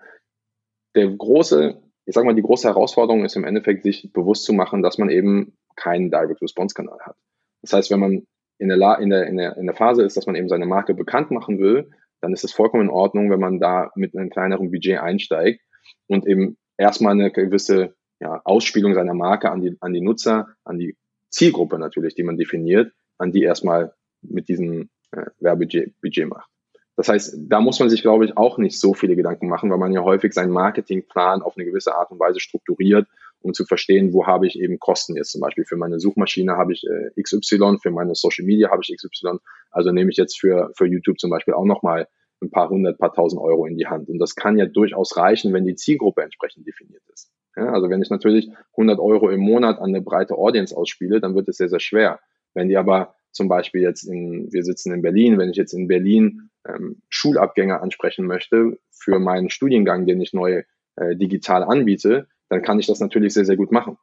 der 0.96 1.08
große, 1.08 1.80
ich 2.06 2.14
sag 2.14 2.24
mal, 2.24 2.34
die 2.34 2.42
große 2.42 2.66
Herausforderung 2.66 3.24
ist 3.24 3.36
im 3.36 3.44
Endeffekt, 3.44 3.84
sich 3.84 4.10
bewusst 4.12 4.44
zu 4.44 4.52
machen, 4.52 4.82
dass 4.82 4.98
man 4.98 5.10
eben 5.10 5.56
keinen 5.76 6.10
Direct-Response-Kanal 6.10 6.98
hat. 7.02 7.16
Das 7.62 7.72
heißt, 7.72 7.90
wenn 7.90 8.00
man 8.00 8.26
in, 8.58 8.68
der, 8.68 8.98
in, 8.98 9.10
der, 9.10 9.56
in 9.56 9.66
der 9.66 9.74
Phase 9.74 10.02
ist, 10.02 10.16
dass 10.16 10.26
man 10.26 10.34
eben 10.34 10.48
seine 10.48 10.66
Marke 10.66 10.94
bekannt 10.94 11.30
machen 11.30 11.58
will, 11.58 11.90
dann 12.22 12.32
ist 12.32 12.44
es 12.44 12.52
vollkommen 12.52 12.84
in 12.84 12.90
Ordnung, 12.90 13.30
wenn 13.30 13.40
man 13.40 13.60
da 13.60 13.92
mit 13.94 14.16
einem 14.16 14.30
kleineren 14.30 14.70
Budget 14.70 14.98
einsteigt 14.98 15.60
und 16.06 16.26
eben 16.26 16.56
erstmal 16.76 17.12
eine 17.12 17.30
gewisse 17.30 17.94
ja, 18.20 18.40
Ausspielung 18.44 18.94
seiner 18.94 19.14
Marke 19.14 19.50
an 19.50 19.60
die, 19.60 19.76
an 19.80 19.92
die 19.92 20.00
Nutzer, 20.00 20.48
an 20.64 20.78
die 20.78 20.96
Zielgruppe 21.30 21.78
natürlich, 21.78 22.14
die 22.14 22.22
man 22.22 22.36
definiert, 22.36 22.92
an 23.18 23.32
die 23.32 23.42
erstmal 23.42 23.94
mit 24.22 24.48
diesem 24.48 24.90
äh, 25.12 25.26
Werbebudget 25.38 26.00
Budget 26.00 26.28
macht. 26.28 26.48
Das 26.96 27.08
heißt, 27.08 27.36
da 27.38 27.60
muss 27.60 27.78
man 27.78 27.90
sich, 27.90 28.00
glaube 28.00 28.24
ich, 28.24 28.38
auch 28.38 28.56
nicht 28.56 28.80
so 28.80 28.94
viele 28.94 29.16
Gedanken 29.16 29.48
machen, 29.48 29.70
weil 29.70 29.78
man 29.78 29.92
ja 29.92 30.02
häufig 30.02 30.32
seinen 30.32 30.50
Marketingplan 30.50 31.42
auf 31.42 31.56
eine 31.56 31.66
gewisse 31.66 31.94
Art 31.94 32.10
und 32.10 32.18
Weise 32.18 32.40
strukturiert, 32.40 33.06
um 33.40 33.52
zu 33.52 33.66
verstehen, 33.66 34.14
wo 34.14 34.26
habe 34.26 34.46
ich 34.46 34.58
eben 34.58 34.78
Kosten 34.78 35.14
jetzt. 35.14 35.32
Zum 35.32 35.42
Beispiel 35.42 35.66
für 35.66 35.76
meine 35.76 36.00
Suchmaschine 36.00 36.56
habe 36.56 36.72
ich 36.72 36.84
äh, 36.84 37.22
XY, 37.22 37.78
für 37.82 37.90
meine 37.90 38.14
Social 38.14 38.46
Media 38.46 38.70
habe 38.70 38.80
ich 38.82 38.96
XY. 38.96 39.38
Also 39.70 39.92
nehme 39.92 40.10
ich 40.10 40.16
jetzt 40.16 40.40
für, 40.40 40.72
für 40.74 40.86
YouTube 40.86 41.20
zum 41.20 41.30
Beispiel 41.30 41.52
auch 41.52 41.66
nochmal 41.66 42.08
ein 42.42 42.50
paar 42.50 42.68
hundert, 42.68 42.98
paar 42.98 43.12
tausend 43.12 43.40
Euro 43.40 43.66
in 43.66 43.76
die 43.76 43.86
Hand. 43.86 44.08
Und 44.08 44.18
das 44.18 44.34
kann 44.34 44.58
ja 44.58 44.66
durchaus 44.66 45.16
reichen, 45.16 45.52
wenn 45.52 45.64
die 45.64 45.74
Zielgruppe 45.74 46.22
entsprechend 46.22 46.66
definiert 46.66 47.02
ist. 47.12 47.30
Ja, 47.56 47.72
also 47.72 47.88
wenn 47.88 48.02
ich 48.02 48.10
natürlich 48.10 48.50
100 48.72 48.98
Euro 48.98 49.30
im 49.30 49.40
Monat 49.40 49.78
an 49.78 49.88
eine 49.88 50.02
breite 50.02 50.34
Audience 50.34 50.76
ausspiele, 50.76 51.20
dann 51.20 51.34
wird 51.34 51.48
es 51.48 51.56
sehr, 51.56 51.70
sehr 51.70 51.80
schwer. 51.80 52.20
Wenn 52.52 52.68
die 52.68 52.76
aber 52.76 53.14
zum 53.32 53.48
Beispiel 53.48 53.82
jetzt 53.82 54.04
in, 54.04 54.52
wir 54.52 54.62
sitzen 54.62 54.92
in 54.92 55.02
Berlin, 55.02 55.38
wenn 55.38 55.50
ich 55.50 55.56
jetzt 55.56 55.72
in 55.72 55.88
Berlin 55.88 56.50
ähm, 56.66 57.02
Schulabgänger 57.08 57.82
ansprechen 57.82 58.26
möchte 58.26 58.78
für 58.90 59.18
meinen 59.18 59.50
Studiengang, 59.50 60.06
den 60.06 60.20
ich 60.20 60.32
neu 60.32 60.64
äh, 60.96 61.16
digital 61.16 61.62
anbiete, 61.62 62.28
dann 62.48 62.62
kann 62.62 62.78
ich 62.78 62.86
das 62.86 63.00
natürlich 63.00 63.34
sehr, 63.34 63.44
sehr 63.44 63.56
gut 63.56 63.72
machen. 63.72 63.98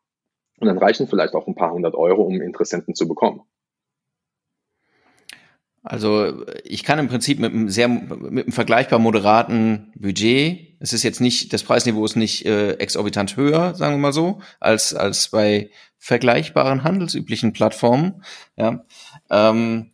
Und 0.60 0.68
dann 0.68 0.78
reichen 0.78 1.08
vielleicht 1.08 1.34
auch 1.34 1.48
ein 1.48 1.56
paar 1.56 1.74
hundert 1.74 1.96
Euro, 1.96 2.24
um 2.24 2.42
Interessenten 2.42 2.96
zu 2.96 3.08
bekommen. 3.08 3.42
Also 5.84 6.46
ich 6.64 6.86
kann 6.86 6.98
im 6.98 7.10
Prinzip 7.10 7.40
mit 7.40 7.52
einem 7.52 7.68
sehr 7.68 7.90
mit 7.90 8.46
einem 8.46 8.52
vergleichbar 8.54 9.00
moderaten 9.00 9.92
Budget, 9.96 10.78
es 10.80 10.94
ist 10.94 11.04
jetzt 11.04 11.20
nicht 11.20 11.52
das 11.52 11.64
Preisniveau 11.64 12.06
ist 12.06 12.16
nicht 12.16 12.46
äh, 12.46 12.74
exorbitant 12.76 13.36
höher, 13.36 13.76
sagen 13.76 13.96
wir 13.96 14.00
mal 14.00 14.14
so, 14.14 14.40
als 14.62 14.94
als 14.94 15.28
bei 15.28 15.70
vergleichbaren 15.98 16.84
handelsüblichen 16.84 17.52
Plattformen. 17.52 18.24
Ja, 18.56 18.86
ähm, 19.30 19.92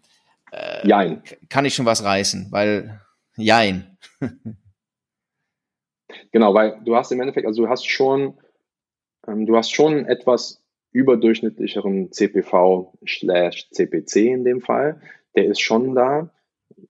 äh, 0.52 0.88
jein. 0.88 1.24
kann 1.50 1.66
ich 1.66 1.74
schon 1.74 1.88
was 1.88 2.04
reißen, 2.04 2.48
weil 2.52 3.02
jein. 3.36 3.98
genau, 6.32 6.54
weil 6.54 6.80
du 6.86 6.96
hast 6.96 7.12
im 7.12 7.20
Endeffekt, 7.20 7.48
also 7.48 7.64
du 7.64 7.70
hast 7.70 7.88
schon, 7.88 8.38
ähm, 9.28 9.48
du 9.48 9.58
hast 9.58 9.74
schon 9.74 10.06
etwas 10.06 10.64
überdurchschnittlicheren 10.92 12.12
CPV 12.12 12.94
slash 13.08 13.70
CPC 13.72 14.16
in 14.18 14.44
dem 14.44 14.62
Fall. 14.62 15.02
Der 15.36 15.45
ist 15.45 15.61
schon 15.61 15.95
da, 15.95 16.32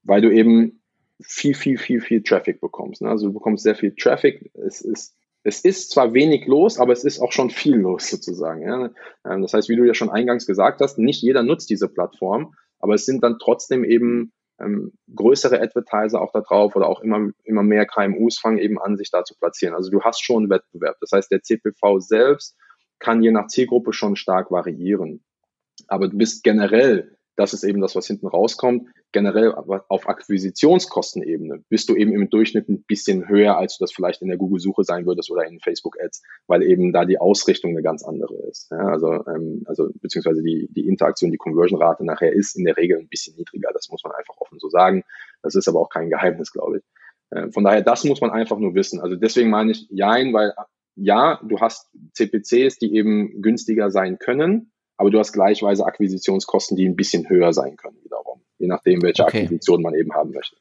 weil 0.02 0.20
du 0.20 0.32
eben 0.32 0.80
viel, 1.22 1.54
viel, 1.54 1.78
viel, 1.78 2.00
viel 2.00 2.22
Traffic 2.22 2.60
bekommst. 2.60 3.02
Ne? 3.02 3.08
Also 3.08 3.28
du 3.28 3.34
bekommst 3.34 3.64
sehr 3.64 3.74
viel 3.74 3.94
Traffic. 3.94 4.50
Es 4.54 4.80
ist, 4.80 5.16
es 5.42 5.60
ist 5.60 5.90
zwar 5.90 6.14
wenig 6.14 6.46
los, 6.46 6.78
aber 6.78 6.92
es 6.92 7.04
ist 7.04 7.20
auch 7.20 7.32
schon 7.32 7.50
viel 7.50 7.76
los 7.76 8.08
sozusagen. 8.10 8.62
Ja? 8.62 8.90
Ähm, 9.26 9.42
das 9.42 9.52
heißt, 9.52 9.68
wie 9.68 9.76
du 9.76 9.84
ja 9.84 9.94
schon 9.94 10.10
eingangs 10.10 10.46
gesagt 10.46 10.80
hast, 10.80 10.98
nicht 10.98 11.22
jeder 11.22 11.42
nutzt 11.42 11.70
diese 11.70 11.88
Plattform. 11.88 12.54
Aber 12.78 12.94
es 12.94 13.04
sind 13.04 13.22
dann 13.22 13.38
trotzdem 13.38 13.84
eben 13.84 14.32
ähm, 14.58 14.92
größere 15.14 15.60
Advertiser 15.60 16.20
auch 16.20 16.32
da 16.32 16.40
drauf 16.40 16.76
oder 16.76 16.88
auch 16.88 17.00
immer, 17.00 17.30
immer 17.44 17.62
mehr 17.62 17.86
KMUs 17.86 18.38
fangen 18.38 18.58
eben 18.58 18.80
an, 18.80 18.96
sich 18.96 19.10
da 19.10 19.24
zu 19.24 19.34
platzieren. 19.36 19.74
Also 19.74 19.90
du 19.90 20.02
hast 20.02 20.22
schon 20.22 20.50
Wettbewerb. 20.50 20.96
Das 21.00 21.12
heißt, 21.12 21.30
der 21.30 21.42
CPV 21.42 22.00
selbst 22.00 22.56
kann 22.98 23.22
je 23.22 23.30
nach 23.30 23.48
Zielgruppe 23.48 23.92
schon 23.92 24.16
stark 24.16 24.50
variieren. 24.50 25.24
Aber 25.88 26.08
du 26.08 26.16
bist 26.16 26.44
generell 26.44 27.16
das 27.40 27.54
ist 27.54 27.64
eben 27.64 27.80
das, 27.80 27.96
was 27.96 28.06
hinten 28.06 28.26
rauskommt. 28.26 28.90
Generell 29.12 29.52
auf 29.52 30.08
Akquisitionskostenebene 30.08 31.64
bist 31.70 31.88
du 31.88 31.96
eben 31.96 32.12
im 32.12 32.28
Durchschnitt 32.28 32.68
ein 32.68 32.82
bisschen 32.82 33.28
höher, 33.28 33.56
als 33.56 33.78
du 33.78 33.84
das 33.84 33.92
vielleicht 33.92 34.20
in 34.20 34.28
der 34.28 34.36
Google-Suche 34.36 34.84
sein 34.84 35.06
würdest 35.06 35.30
oder 35.30 35.46
in 35.46 35.58
Facebook-Ads, 35.58 36.22
weil 36.46 36.62
eben 36.62 36.92
da 36.92 37.06
die 37.06 37.18
Ausrichtung 37.18 37.70
eine 37.70 37.82
ganz 37.82 38.04
andere 38.04 38.36
ist. 38.46 38.70
Ja, 38.70 38.88
also, 38.88 39.24
ähm, 39.26 39.62
also 39.64 39.88
beziehungsweise 40.02 40.42
die, 40.42 40.68
die 40.70 40.86
Interaktion, 40.86 41.30
die 41.30 41.38
Conversion-Rate 41.38 42.04
nachher 42.04 42.30
ist 42.30 42.58
in 42.58 42.64
der 42.64 42.76
Regel 42.76 42.98
ein 42.98 43.08
bisschen 43.08 43.36
niedriger. 43.36 43.70
Das 43.72 43.88
muss 43.88 44.04
man 44.04 44.12
einfach 44.12 44.36
offen 44.36 44.58
so 44.58 44.68
sagen. 44.68 45.02
Das 45.42 45.54
ist 45.54 45.66
aber 45.66 45.80
auch 45.80 45.88
kein 45.88 46.10
Geheimnis, 46.10 46.52
glaube 46.52 46.78
ich. 46.78 46.84
Äh, 47.30 47.50
von 47.52 47.64
daher, 47.64 47.80
das 47.80 48.04
muss 48.04 48.20
man 48.20 48.30
einfach 48.30 48.58
nur 48.58 48.74
wissen. 48.74 49.00
Also 49.00 49.16
deswegen 49.16 49.48
meine 49.48 49.72
ich 49.72 49.88
Jein, 49.88 50.34
weil 50.34 50.52
ja, 50.94 51.40
du 51.42 51.58
hast 51.58 51.88
CPCs, 52.12 52.78
die 52.78 52.94
eben 52.94 53.40
günstiger 53.40 53.90
sein 53.90 54.18
können, 54.18 54.72
aber 55.00 55.10
du 55.10 55.18
hast 55.18 55.32
gleichweise 55.32 55.86
Akquisitionskosten, 55.86 56.76
die 56.76 56.86
ein 56.86 56.94
bisschen 56.94 57.26
höher 57.26 57.54
sein 57.54 57.78
können 57.78 57.96
wiederum, 58.04 58.42
je 58.58 58.66
nachdem, 58.66 59.00
welche 59.00 59.22
okay. 59.22 59.44
Akquisition 59.44 59.80
man 59.80 59.94
eben 59.94 60.12
haben 60.12 60.32
möchte. 60.32 60.56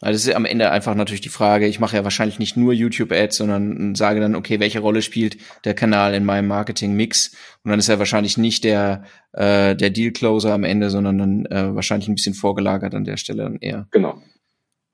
Also 0.00 0.12
das 0.12 0.26
ist 0.26 0.34
am 0.36 0.44
Ende 0.44 0.70
einfach 0.70 0.94
natürlich 0.94 1.20
die 1.20 1.30
Frage, 1.30 1.66
ich 1.66 1.80
mache 1.80 1.96
ja 1.96 2.04
wahrscheinlich 2.04 2.38
nicht 2.38 2.56
nur 2.56 2.72
YouTube-Ads, 2.72 3.38
sondern 3.38 3.96
sage 3.96 4.20
dann, 4.20 4.36
okay, 4.36 4.60
welche 4.60 4.78
Rolle 4.78 5.02
spielt 5.02 5.38
der 5.64 5.74
Kanal 5.74 6.14
in 6.14 6.24
meinem 6.24 6.46
Marketing-Mix? 6.46 7.34
Und 7.64 7.70
dann 7.70 7.80
ist 7.80 7.88
er 7.88 7.98
wahrscheinlich 7.98 8.36
nicht 8.36 8.62
der, 8.62 9.02
äh, 9.32 9.74
der 9.74 9.90
Deal-Closer 9.90 10.52
am 10.52 10.62
Ende, 10.62 10.88
sondern 10.90 11.18
dann 11.18 11.46
äh, 11.46 11.74
wahrscheinlich 11.74 12.08
ein 12.08 12.14
bisschen 12.14 12.34
vorgelagert 12.34 12.94
an 12.94 13.04
der 13.04 13.16
Stelle 13.16 13.42
dann 13.42 13.56
eher. 13.56 13.88
Genau. 13.90 14.22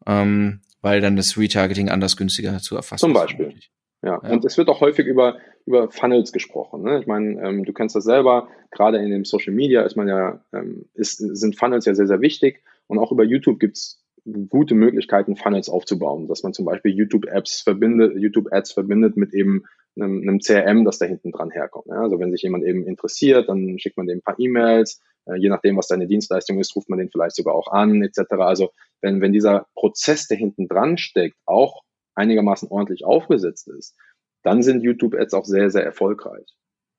Ähm, 0.06 0.62
weil 0.80 1.02
dann 1.02 1.16
das 1.16 1.36
Retargeting 1.36 1.90
anders 1.90 2.16
günstiger 2.16 2.58
zu 2.60 2.76
erfassen 2.76 3.00
Zum 3.00 3.12
Beispiel. 3.12 3.54
Ist 3.58 3.70
ja. 4.02 4.20
ja. 4.22 4.30
und 4.30 4.44
es 4.44 4.58
wird 4.58 4.68
auch 4.68 4.80
häufig 4.80 5.06
über, 5.06 5.38
über 5.66 5.90
Funnels 5.90 6.32
gesprochen. 6.32 6.82
Ne? 6.82 7.00
Ich 7.00 7.06
meine, 7.06 7.40
ähm, 7.40 7.64
du 7.64 7.72
kennst 7.72 7.96
das 7.96 8.04
selber, 8.04 8.48
gerade 8.70 8.98
in 8.98 9.10
dem 9.10 9.24
Social 9.24 9.52
Media 9.52 9.82
ist 9.82 9.96
man 9.96 10.08
ja, 10.08 10.44
ähm, 10.52 10.86
ist, 10.94 11.18
sind 11.18 11.58
Funnels 11.58 11.86
ja 11.86 11.94
sehr, 11.94 12.06
sehr 12.06 12.20
wichtig. 12.20 12.62
Und 12.86 12.98
auch 12.98 13.12
über 13.12 13.24
YouTube 13.24 13.60
gibt's 13.60 14.02
gute 14.48 14.74
Möglichkeiten, 14.74 15.36
Funnels 15.36 15.68
aufzubauen, 15.68 16.28
dass 16.28 16.42
man 16.42 16.52
zum 16.52 16.64
Beispiel 16.64 16.92
YouTube-Apps 16.94 17.62
verbindet, 17.62 18.16
YouTube-Ads 18.16 18.72
verbindet 18.72 19.16
mit 19.16 19.34
eben 19.34 19.64
einem, 19.96 20.22
einem 20.22 20.38
CRM, 20.38 20.84
das 20.84 20.98
da 20.98 21.06
hinten 21.06 21.32
dran 21.32 21.50
herkommt. 21.50 21.86
Ja? 21.88 22.02
Also 22.02 22.18
wenn 22.20 22.30
sich 22.30 22.42
jemand 22.42 22.64
eben 22.64 22.86
interessiert, 22.86 23.48
dann 23.48 23.78
schickt 23.78 23.96
man 23.96 24.06
dem 24.06 24.18
ein 24.18 24.22
paar 24.22 24.38
E-Mails, 24.38 25.00
Äh, 25.26 25.36
je 25.38 25.48
nachdem, 25.48 25.76
was 25.76 25.88
deine 25.88 26.06
Dienstleistung 26.06 26.58
ist, 26.58 26.74
ruft 26.74 26.88
man 26.88 26.98
den 26.98 27.10
vielleicht 27.10 27.36
sogar 27.36 27.54
auch 27.54 27.70
an, 27.70 28.02
etc. 28.02 28.32
Also 28.38 28.70
wenn, 29.00 29.20
wenn 29.20 29.32
dieser 29.32 29.66
Prozess, 29.74 30.26
der 30.28 30.36
hinten 30.36 30.68
dran 30.68 30.98
steckt, 30.98 31.36
auch 31.46 31.82
einigermaßen 32.14 32.68
ordentlich 32.68 33.04
aufgesetzt 33.04 33.68
ist, 33.68 33.96
dann 34.42 34.62
sind 34.62 34.82
YouTube-Ads 34.82 35.34
auch 35.34 35.44
sehr, 35.44 35.70
sehr 35.70 35.84
erfolgreich. 35.84 36.46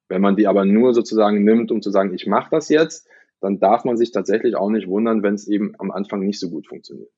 Wenn 0.09 0.21
man 0.21 0.35
die 0.35 0.47
aber 0.47 0.65
nur 0.65 0.93
sozusagen 0.93 1.43
nimmt, 1.43 1.71
um 1.71 1.81
zu 1.81 1.91
sagen, 1.91 2.13
ich 2.13 2.27
mache 2.27 2.49
das 2.51 2.69
jetzt, 2.69 3.07
dann 3.41 3.59
darf 3.59 3.83
man 3.83 3.97
sich 3.97 4.11
tatsächlich 4.11 4.55
auch 4.55 4.69
nicht 4.69 4.87
wundern, 4.87 5.23
wenn 5.23 5.35
es 5.35 5.47
eben 5.47 5.73
am 5.79 5.91
Anfang 5.91 6.21
nicht 6.21 6.39
so 6.39 6.49
gut 6.49 6.67
funktioniert. 6.67 7.11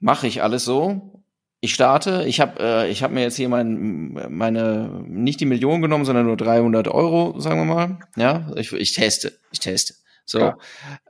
Mache 0.00 0.26
ich 0.26 0.42
alles 0.42 0.64
so. 0.64 1.24
Ich 1.60 1.74
starte. 1.74 2.24
Ich 2.26 2.40
habe 2.40 2.60
äh, 2.60 2.90
ich 2.90 3.04
hab 3.04 3.12
mir 3.12 3.22
jetzt 3.22 3.36
hier 3.36 3.48
mein, 3.48 4.12
meine 4.30 5.04
nicht 5.06 5.38
die 5.40 5.46
Million 5.46 5.80
genommen, 5.80 6.04
sondern 6.04 6.26
nur 6.26 6.36
300 6.36 6.88
Euro, 6.88 7.38
sagen 7.38 7.60
wir 7.60 7.64
mal. 7.64 7.98
Ja, 8.16 8.50
ich, 8.56 8.72
ich 8.72 8.94
teste. 8.94 9.38
Ich 9.52 9.60
teste. 9.60 9.94
So. 10.24 10.54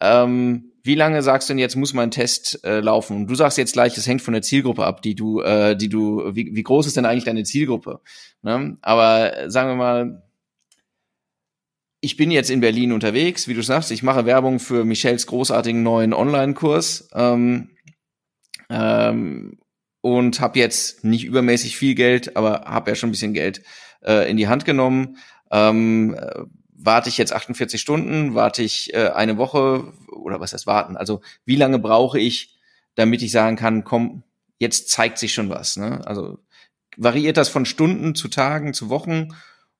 Ähm, 0.01 0.72
wie 0.85 0.95
lange 0.95 1.23
sagst 1.23 1.49
du 1.49 1.53
denn 1.53 1.59
jetzt 1.59 1.77
muss 1.77 1.95
mein 1.95 2.11
Test 2.11 2.65
äh, 2.65 2.81
laufen? 2.81 3.17
Und 3.17 3.27
du 3.29 3.35
sagst 3.35 3.59
jetzt 3.59 3.75
gleich, 3.75 3.97
es 3.97 4.07
hängt 4.07 4.23
von 4.23 4.33
der 4.33 4.43
Zielgruppe 4.43 4.85
ab, 4.85 5.03
die 5.03 5.15
du, 5.15 5.41
äh, 5.41 5.77
die 5.77 5.89
du, 5.89 6.35
wie, 6.35 6.55
wie 6.55 6.63
groß 6.63 6.87
ist 6.87 6.97
denn 6.97 7.07
eigentlich 7.07 7.25
deine 7.25 7.45
Zielgruppe? 7.45 8.01
Ne? 8.43 8.77
Aber 8.83 9.37
äh, 9.37 9.51
sagen 9.51 9.69
wir 9.69 9.77
mal, 9.77 10.23
ich 12.01 12.17
bin 12.17 12.33
jetzt 12.33 12.51
in 12.51 12.61
Berlin 12.61 12.93
unterwegs, 12.93 13.47
wie 13.47 13.55
du 13.55 13.63
sagst, 13.63 13.93
ich 13.93 14.03
mache 14.03 14.27
Werbung 14.27 14.59
für 14.59 14.85
Michels 14.85 15.27
großartigen 15.29 15.85
neuen 15.85 16.13
Online-Kurs. 16.13 17.11
Ähm, 17.15 17.71
ähm, 18.69 19.59
und 20.01 20.41
habe 20.41 20.59
jetzt 20.59 21.05
nicht 21.05 21.25
übermäßig 21.25 21.77
viel 21.77 21.95
Geld, 21.95 22.37
aber 22.37 22.65
habe 22.67 22.91
ja 22.91 22.95
schon 22.97 23.11
ein 23.11 23.13
bisschen 23.13 23.35
Geld 23.35 23.63
äh, 24.05 24.29
in 24.29 24.37
die 24.37 24.49
Hand 24.49 24.65
genommen. 24.65 25.17
Ähm, 25.53 26.17
äh, 26.19 26.43
warte 26.73 27.09
ich 27.09 27.19
jetzt 27.19 27.33
48 27.33 27.81
Stunden, 27.81 28.35
warte 28.35 28.63
ich 28.63 28.93
äh, 28.95 29.09
eine 29.09 29.39
Woche 29.39 29.93
oder 30.09 30.41
was 30.41 30.53
heißt 30.53 30.67
warten? 30.67 30.97
Also 30.97 31.21
wie 31.45 31.57
lange 31.57 31.79
brauche 31.79 32.19
ich, 32.19 32.57
damit 32.95 33.23
ich 33.23 33.31
sagen 33.31 33.57
kann, 33.57 33.85
komm, 33.85 34.23
jetzt 34.59 34.91
zeigt 34.91 35.19
sich 35.19 35.35
schon 35.35 35.51
was. 35.51 35.77
Ne? 35.77 36.01
Also 36.07 36.39
variiert 36.97 37.37
das 37.37 37.49
von 37.49 37.65
Stunden 37.65 38.15
zu 38.15 38.29
Tagen 38.29 38.75
zu 38.75 38.89
Wochen 38.89 39.29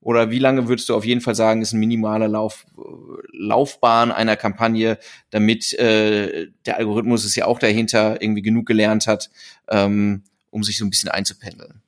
oder 0.01 0.31
wie 0.31 0.41
lange 0.41 0.69
würdest 0.69 0.89
du 0.89 0.97
auf 0.97 1.05
jeden 1.05 1.21
Fall 1.21 1.37
sagen, 1.37 1.63
ist 1.63 1.73
ein 1.73 1.81
minimaler 1.81 2.27
Lauf, 2.27 2.67
Laufbahn 3.33 4.11
einer 4.11 4.37
Kampagne, 4.37 4.99
damit 5.31 5.73
äh, 5.75 6.49
der 6.67 6.79
Algorithmus 6.79 7.25
ist 7.25 7.37
ja 7.37 7.47
auch 7.47 7.61
dahinter 7.61 8.21
irgendwie 8.21 8.43
genug 8.43 8.67
gelernt 8.67 9.07
hat, 9.07 9.31
ähm, 9.69 10.25
um 10.51 10.65
sich 10.65 10.77
so 10.77 10.85
ein 10.85 10.91
bisschen 10.91 11.09
einzupendeln? 11.09 11.83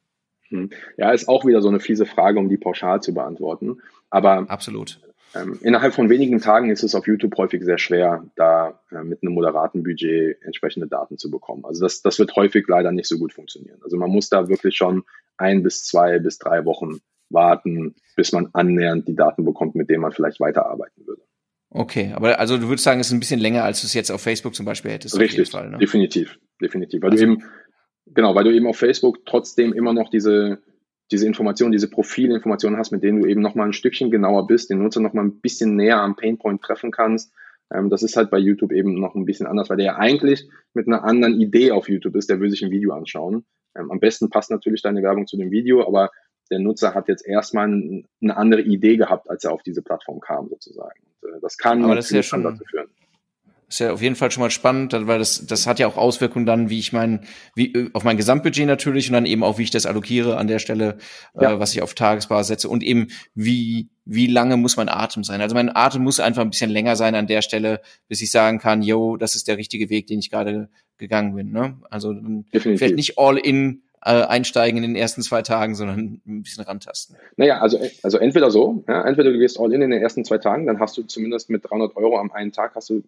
Hm. 0.48 0.70
Ja, 0.96 1.10
ist 1.10 1.28
auch 1.28 1.44
wieder 1.44 1.60
so 1.60 1.68
eine 1.68 1.80
fiese 1.80 2.06
Frage, 2.06 2.38
um 2.38 2.48
die 2.48 2.56
pauschal 2.56 3.02
zu 3.02 3.12
beantworten. 3.12 3.78
Aber 4.14 4.48
absolut. 4.48 5.00
Ähm, 5.34 5.58
innerhalb 5.62 5.92
von 5.92 6.08
wenigen 6.08 6.40
Tagen 6.40 6.70
ist 6.70 6.84
es 6.84 6.94
auf 6.94 7.08
YouTube 7.08 7.36
häufig 7.36 7.64
sehr 7.64 7.78
schwer, 7.78 8.24
da 8.36 8.80
äh, 8.92 9.02
mit 9.02 9.22
einem 9.22 9.34
moderaten 9.34 9.82
Budget 9.82 10.40
entsprechende 10.42 10.86
Daten 10.86 11.18
zu 11.18 11.32
bekommen. 11.32 11.64
Also 11.64 11.82
das, 11.82 12.00
das 12.00 12.20
wird 12.20 12.36
häufig 12.36 12.64
leider 12.68 12.92
nicht 12.92 13.08
so 13.08 13.18
gut 13.18 13.32
funktionieren. 13.32 13.80
Also 13.82 13.96
man 13.96 14.10
muss 14.10 14.28
da 14.28 14.48
wirklich 14.48 14.76
schon 14.76 15.02
ein 15.36 15.64
bis 15.64 15.84
zwei 15.84 16.20
bis 16.20 16.38
drei 16.38 16.64
Wochen 16.64 17.00
warten, 17.28 17.96
bis 18.14 18.30
man 18.30 18.50
annähernd 18.52 19.08
die 19.08 19.16
Daten 19.16 19.44
bekommt, 19.44 19.74
mit 19.74 19.90
denen 19.90 20.02
man 20.02 20.12
vielleicht 20.12 20.38
weiterarbeiten 20.38 21.04
würde. 21.04 21.22
Okay, 21.70 22.12
aber 22.14 22.38
also 22.38 22.56
du 22.56 22.68
würdest 22.68 22.84
sagen, 22.84 23.00
es 23.00 23.08
ist 23.08 23.14
ein 23.14 23.18
bisschen 23.18 23.40
länger, 23.40 23.64
als 23.64 23.80
du 23.80 23.88
es 23.88 23.94
jetzt 23.94 24.12
auf 24.12 24.20
Facebook 24.20 24.54
zum 24.54 24.64
Beispiel 24.64 24.92
hättest. 24.92 25.18
Richtig, 25.18 25.50
Fall, 25.50 25.70
ne? 25.70 25.78
definitiv, 25.78 26.38
definitiv. 26.62 27.02
Weil 27.02 27.10
also, 27.10 27.26
du 27.26 27.32
eben, 27.32 27.42
genau, 28.06 28.36
weil 28.36 28.44
du 28.44 28.54
eben 28.54 28.68
auf 28.68 28.76
Facebook 28.76 29.26
trotzdem 29.26 29.72
immer 29.72 29.92
noch 29.92 30.08
diese, 30.08 30.62
diese 31.10 31.26
Informationen, 31.26 31.72
diese 31.72 31.90
Profilinformationen 31.90 32.78
hast, 32.78 32.90
mit 32.90 33.02
denen 33.02 33.22
du 33.22 33.28
eben 33.28 33.42
nochmal 33.42 33.66
ein 33.66 33.72
Stückchen 33.72 34.10
genauer 34.10 34.46
bist, 34.46 34.70
den 34.70 34.82
Nutzer 34.82 35.00
nochmal 35.00 35.24
ein 35.24 35.40
bisschen 35.40 35.76
näher 35.76 36.00
am 36.00 36.16
Painpoint 36.16 36.62
treffen 36.62 36.90
kannst. 36.90 37.32
Ähm, 37.72 37.90
das 37.90 38.02
ist 38.02 38.16
halt 38.16 38.30
bei 38.30 38.38
YouTube 38.38 38.72
eben 38.72 38.98
noch 38.98 39.14
ein 39.14 39.24
bisschen 39.24 39.46
anders, 39.46 39.70
weil 39.70 39.76
der 39.76 39.86
ja 39.86 39.96
eigentlich 39.96 40.48
mit 40.72 40.86
einer 40.86 41.04
anderen 41.04 41.40
Idee 41.40 41.72
auf 41.72 41.88
YouTube 41.88 42.16
ist, 42.16 42.30
der 42.30 42.40
will 42.40 42.50
sich 42.50 42.64
ein 42.64 42.70
Video 42.70 42.92
anschauen. 42.92 43.44
Ähm, 43.76 43.90
am 43.90 44.00
besten 44.00 44.30
passt 44.30 44.50
natürlich 44.50 44.82
deine 44.82 45.02
Werbung 45.02 45.26
zu 45.26 45.36
dem 45.36 45.50
Video, 45.50 45.86
aber 45.86 46.10
der 46.50 46.58
Nutzer 46.58 46.94
hat 46.94 47.08
jetzt 47.08 47.26
erstmal 47.26 47.66
eine 47.66 48.36
andere 48.36 48.62
Idee 48.62 48.96
gehabt, 48.96 49.30
als 49.30 49.44
er 49.44 49.52
auf 49.52 49.62
diese 49.62 49.82
Plattform 49.82 50.20
kam, 50.20 50.48
sozusagen. 50.48 51.00
Und, 51.22 51.28
äh, 51.28 51.40
das 51.40 51.56
kann 51.58 51.82
Aber 51.84 51.94
das 51.94 52.06
ist 52.06 52.12
ja 52.12 52.22
schon, 52.22 52.42
dazu 52.42 52.64
führen. 52.64 52.88
Ist 53.68 53.80
ja 53.80 53.92
auf 53.92 54.02
jeden 54.02 54.14
Fall 54.14 54.30
schon 54.30 54.42
mal 54.42 54.50
spannend, 54.50 54.92
weil 54.92 55.18
das, 55.18 55.46
das 55.46 55.66
hat 55.66 55.78
ja 55.78 55.86
auch 55.86 55.96
Auswirkungen 55.96 56.46
dann, 56.46 56.70
wie 56.70 56.78
ich 56.78 56.92
mein, 56.92 57.20
wie, 57.54 57.72
äh, 57.72 57.90
auf 57.92 58.04
mein 58.04 58.16
Gesamtbudget 58.16 58.66
natürlich 58.66 59.08
und 59.08 59.14
dann 59.14 59.26
eben 59.26 59.42
auch, 59.42 59.58
wie 59.58 59.62
ich 59.62 59.70
das 59.70 59.86
allokiere 59.86 60.36
an 60.36 60.46
der 60.46 60.58
Stelle, 60.58 60.98
äh, 61.34 61.44
ja. 61.44 61.52
äh, 61.52 61.58
was 61.58 61.72
ich 61.74 61.82
auf 61.82 61.94
Tagesbasis 61.94 62.48
setze 62.48 62.68
und 62.68 62.82
eben, 62.82 63.08
wie, 63.34 63.88
wie 64.04 64.26
lange 64.26 64.56
muss 64.56 64.76
mein 64.76 64.88
Atem 64.88 65.24
sein? 65.24 65.40
Also 65.40 65.54
mein 65.54 65.74
Atem 65.74 66.02
muss 66.02 66.20
einfach 66.20 66.42
ein 66.42 66.50
bisschen 66.50 66.70
länger 66.70 66.96
sein 66.96 67.14
an 67.14 67.26
der 67.26 67.42
Stelle, 67.42 67.80
bis 68.08 68.20
ich 68.20 68.30
sagen 68.30 68.58
kann, 68.58 68.82
yo, 68.82 69.16
das 69.16 69.34
ist 69.34 69.48
der 69.48 69.56
richtige 69.56 69.88
Weg, 69.88 70.06
den 70.06 70.18
ich 70.18 70.30
gerade 70.30 70.68
gegangen 70.98 71.34
bin. 71.34 71.50
Ne? 71.50 71.78
Also 71.90 72.12
Definitiv. 72.12 72.78
vielleicht 72.78 72.96
nicht 72.96 73.18
all 73.18 73.38
in 73.38 73.82
äh, 74.04 74.22
einsteigen 74.22 74.76
in 74.76 74.82
den 74.82 74.96
ersten 74.96 75.22
zwei 75.22 75.42
Tagen, 75.42 75.74
sondern 75.74 76.20
ein 76.26 76.42
bisschen 76.42 76.64
rantasten. 76.64 77.16
Naja, 77.36 77.60
also, 77.60 77.78
also 78.02 78.18
entweder 78.18 78.50
so, 78.50 78.84
ja, 78.86 79.02
entweder 79.06 79.32
du 79.32 79.38
gehst 79.38 79.58
all 79.58 79.72
in 79.72 79.80
in 79.80 79.90
den 79.90 80.02
ersten 80.02 80.24
zwei 80.24 80.38
Tagen, 80.38 80.66
dann 80.66 80.78
hast 80.78 80.96
du 80.98 81.02
zumindest 81.04 81.48
mit 81.48 81.64
300 81.68 81.96
Euro 81.96 82.18
am 82.18 82.30
einen 82.30 82.52
Tag 82.52 82.74
hast 82.74 82.90
du 82.90 83.02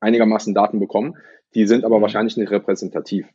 einigermaßen 0.00 0.54
Daten 0.54 0.80
bekommen. 0.80 1.16
Die 1.54 1.66
sind 1.66 1.84
aber 1.84 1.98
mhm. 1.98 2.02
wahrscheinlich 2.02 2.36
nicht 2.36 2.50
repräsentativ. 2.50 3.26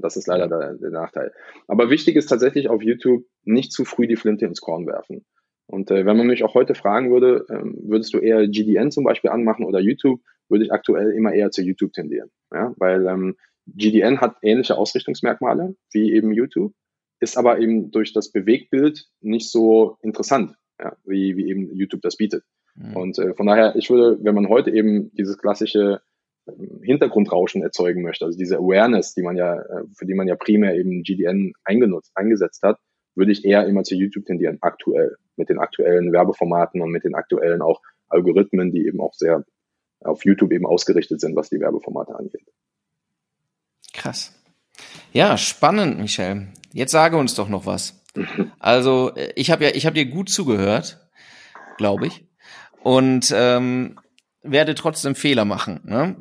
Das 0.00 0.16
ist 0.16 0.26
leider 0.26 0.48
der, 0.48 0.74
der, 0.74 0.90
Nachteil. 0.90 1.32
Aber 1.68 1.90
wichtig 1.90 2.16
ist 2.16 2.26
tatsächlich 2.26 2.68
auf 2.68 2.82
YouTube 2.82 3.24
nicht 3.44 3.72
zu 3.72 3.84
früh 3.84 4.08
die 4.08 4.16
Flinte 4.16 4.44
ins 4.44 4.60
Korn 4.60 4.86
werfen. 4.86 5.24
Und 5.66 5.92
äh, 5.92 6.04
wenn 6.04 6.16
man 6.16 6.26
mich 6.26 6.42
auch 6.42 6.54
heute 6.54 6.74
fragen 6.74 7.12
würde, 7.12 7.46
ähm, 7.48 7.78
würdest 7.82 8.12
du 8.12 8.18
eher 8.18 8.48
GDN 8.48 8.90
zum 8.90 9.04
Beispiel 9.04 9.30
anmachen 9.30 9.64
oder 9.64 9.78
YouTube, 9.78 10.20
würde 10.48 10.64
ich 10.64 10.72
aktuell 10.72 11.12
immer 11.12 11.32
eher 11.32 11.52
zu 11.52 11.62
YouTube 11.62 11.92
tendieren. 11.92 12.30
Ja? 12.52 12.74
Weil 12.76 13.06
ähm, 13.06 13.36
GDN 13.66 14.20
hat 14.20 14.36
ähnliche 14.42 14.76
Ausrichtungsmerkmale 14.76 15.76
wie 15.92 16.12
eben 16.12 16.32
YouTube, 16.32 16.72
ist 17.20 17.38
aber 17.38 17.60
eben 17.60 17.92
durch 17.92 18.12
das 18.12 18.32
Bewegtbild 18.32 19.06
nicht 19.20 19.48
so 19.48 19.98
interessant, 20.02 20.56
ja, 20.80 20.96
wie, 21.04 21.36
wie 21.36 21.48
eben 21.48 21.72
YouTube 21.72 22.02
das 22.02 22.16
bietet. 22.16 22.42
Mhm. 22.74 22.96
Und 22.96 23.18
äh, 23.18 23.34
von 23.34 23.46
daher, 23.46 23.76
ich 23.76 23.90
würde, 23.90 24.18
wenn 24.22 24.34
man 24.34 24.48
heute 24.48 24.70
eben 24.70 25.12
dieses 25.14 25.38
klassische 25.38 26.00
ähm, 26.48 26.80
Hintergrundrauschen 26.82 27.62
erzeugen 27.62 28.02
möchte, 28.02 28.24
also 28.24 28.38
diese 28.38 28.58
Awareness, 28.58 29.14
die 29.14 29.22
man 29.22 29.36
ja, 29.36 29.56
äh, 29.56 29.84
für 29.96 30.06
die 30.06 30.14
man 30.14 30.28
ja 30.28 30.36
primär 30.36 30.76
eben 30.76 31.02
GDN 31.02 31.52
eingenutzt, 31.64 32.12
eingesetzt 32.14 32.62
hat, 32.62 32.78
würde 33.14 33.32
ich 33.32 33.44
eher 33.44 33.66
immer 33.66 33.82
zu 33.82 33.94
YouTube 33.94 34.26
tendieren, 34.26 34.58
aktuell, 34.60 35.16
mit 35.36 35.48
den 35.48 35.58
aktuellen 35.58 36.12
Werbeformaten 36.12 36.80
und 36.80 36.90
mit 36.90 37.04
den 37.04 37.14
aktuellen 37.14 37.62
auch 37.62 37.80
Algorithmen, 38.08 38.72
die 38.72 38.86
eben 38.86 39.00
auch 39.00 39.14
sehr 39.14 39.44
auf 40.00 40.24
YouTube 40.24 40.52
eben 40.52 40.66
ausgerichtet 40.66 41.20
sind, 41.20 41.36
was 41.36 41.50
die 41.50 41.60
Werbeformate 41.60 42.14
angeht. 42.14 42.46
Krass. 43.92 44.34
Ja, 45.12 45.36
spannend, 45.36 45.98
Michel. 45.98 46.48
Jetzt 46.72 46.92
sage 46.92 47.16
uns 47.16 47.34
doch 47.34 47.48
noch 47.48 47.66
was. 47.66 47.96
Also, 48.58 49.12
ich 49.36 49.50
habe 49.50 49.64
ja, 49.64 49.70
ich 49.72 49.86
habe 49.86 49.94
dir 49.94 50.06
gut 50.06 50.28
zugehört, 50.28 50.98
glaube 51.76 52.08
ich, 52.08 52.24
und 52.82 53.32
ähm, 53.34 53.98
werde 54.42 54.74
trotzdem 54.74 55.14
Fehler 55.14 55.44
machen. 55.44 55.80
Ne? 55.84 56.16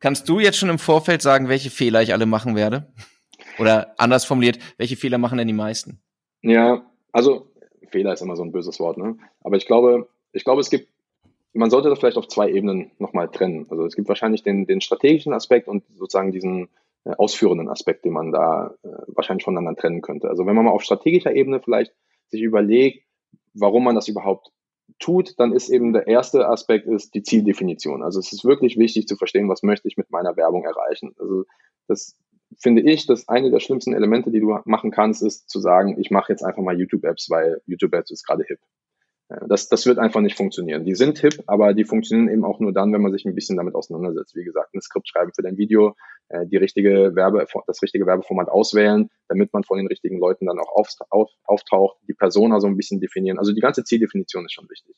Kannst 0.00 0.28
du 0.28 0.38
jetzt 0.40 0.58
schon 0.58 0.68
im 0.68 0.78
Vorfeld 0.78 1.22
sagen, 1.22 1.48
welche 1.48 1.70
Fehler 1.70 2.02
ich 2.02 2.12
alle 2.12 2.26
machen 2.26 2.54
werde? 2.54 2.92
Oder 3.58 3.94
anders 3.98 4.24
formuliert, 4.24 4.58
welche 4.76 4.96
Fehler 4.96 5.18
machen 5.18 5.38
denn 5.38 5.48
die 5.48 5.54
meisten? 5.54 6.00
Ja, 6.42 6.86
also 7.12 7.50
Fehler 7.90 8.12
ist 8.12 8.20
immer 8.20 8.36
so 8.36 8.42
ein 8.42 8.52
böses 8.52 8.78
Wort, 8.78 8.98
ne? 8.98 9.16
Aber 9.40 9.56
ich 9.56 9.66
glaube, 9.66 10.08
ich 10.32 10.44
glaube, 10.44 10.60
es 10.60 10.70
gibt, 10.70 10.88
man 11.54 11.70
sollte 11.70 11.88
das 11.88 11.98
vielleicht 11.98 12.18
auf 12.18 12.28
zwei 12.28 12.50
Ebenen 12.50 12.90
nochmal 12.98 13.28
trennen. 13.28 13.66
Also 13.70 13.86
es 13.86 13.96
gibt 13.96 14.08
wahrscheinlich 14.08 14.42
den, 14.42 14.66
den 14.66 14.80
strategischen 14.80 15.32
Aspekt 15.32 15.68
und 15.68 15.84
sozusagen 15.94 16.32
diesen 16.32 16.68
äh, 17.04 17.12
ausführenden 17.16 17.68
Aspekt, 17.68 18.04
den 18.04 18.12
man 18.12 18.32
da 18.32 18.74
äh, 18.82 18.88
wahrscheinlich 19.08 19.44
voneinander 19.44 19.80
trennen 19.80 20.02
könnte. 20.02 20.28
Also 20.28 20.44
wenn 20.46 20.54
man 20.54 20.66
mal 20.66 20.72
auf 20.72 20.82
strategischer 20.82 21.34
Ebene 21.34 21.60
vielleicht 21.60 21.94
sich 22.28 22.42
überlegt, 22.42 23.04
warum 23.54 23.84
man 23.84 23.94
das 23.94 24.08
überhaupt 24.08 24.52
tut, 24.98 25.38
dann 25.38 25.52
ist 25.52 25.68
eben 25.68 25.92
der 25.92 26.06
erste 26.06 26.48
Aspekt 26.48 26.86
ist 26.86 27.14
die 27.14 27.22
Zieldefinition. 27.22 28.02
Also 28.02 28.18
es 28.18 28.32
ist 28.32 28.44
wirklich 28.44 28.78
wichtig 28.78 29.06
zu 29.06 29.16
verstehen, 29.16 29.48
was 29.48 29.62
möchte 29.62 29.88
ich 29.88 29.96
mit 29.96 30.10
meiner 30.10 30.36
Werbung 30.36 30.64
erreichen. 30.64 31.14
Also 31.18 31.44
das 31.88 32.16
finde 32.58 32.82
ich, 32.82 33.06
dass 33.06 33.28
eine 33.28 33.50
der 33.50 33.60
schlimmsten 33.60 33.92
Elemente, 33.92 34.30
die 34.30 34.40
du 34.40 34.58
machen 34.64 34.90
kannst, 34.90 35.22
ist 35.22 35.48
zu 35.50 35.60
sagen, 35.60 36.00
ich 36.00 36.10
mache 36.10 36.32
jetzt 36.32 36.42
einfach 36.42 36.62
mal 36.62 36.78
YouTube-Apps, 36.78 37.28
weil 37.30 37.60
YouTube-Apps 37.66 38.10
ist 38.10 38.26
gerade 38.26 38.44
hip. 38.46 38.60
Das, 39.28 39.68
das 39.68 39.86
wird 39.86 39.98
einfach 39.98 40.20
nicht 40.20 40.36
funktionieren. 40.36 40.84
Die 40.84 40.94
sind 40.94 41.18
hip, 41.18 41.42
aber 41.48 41.74
die 41.74 41.84
funktionieren 41.84 42.28
eben 42.28 42.44
auch 42.44 42.60
nur 42.60 42.72
dann, 42.72 42.92
wenn 42.92 43.02
man 43.02 43.10
sich 43.10 43.24
ein 43.24 43.34
bisschen 43.34 43.56
damit 43.56 43.74
auseinandersetzt. 43.74 44.36
Wie 44.36 44.44
gesagt, 44.44 44.72
ein 44.72 44.80
Skript 44.80 45.08
schreiben 45.08 45.32
für 45.34 45.42
dein 45.42 45.56
Video, 45.56 45.96
äh, 46.28 46.46
die 46.46 46.56
richtige 46.56 47.16
Werbe, 47.16 47.44
das 47.66 47.82
richtige 47.82 48.06
Werbeformat 48.06 48.48
auswählen, 48.48 49.10
damit 49.26 49.52
man 49.52 49.64
von 49.64 49.78
den 49.78 49.88
richtigen 49.88 50.20
Leuten 50.20 50.46
dann 50.46 50.60
auch 50.60 50.72
auf, 50.72 50.90
auf, 51.10 51.30
auftaucht, 51.42 51.98
die 52.06 52.14
Persona 52.14 52.60
so 52.60 52.68
ein 52.68 52.76
bisschen 52.76 53.00
definieren. 53.00 53.38
Also 53.38 53.52
die 53.52 53.60
ganze 53.60 53.82
Zieldefinition 53.82 54.44
ist 54.44 54.52
schon 54.52 54.70
wichtig. 54.70 54.96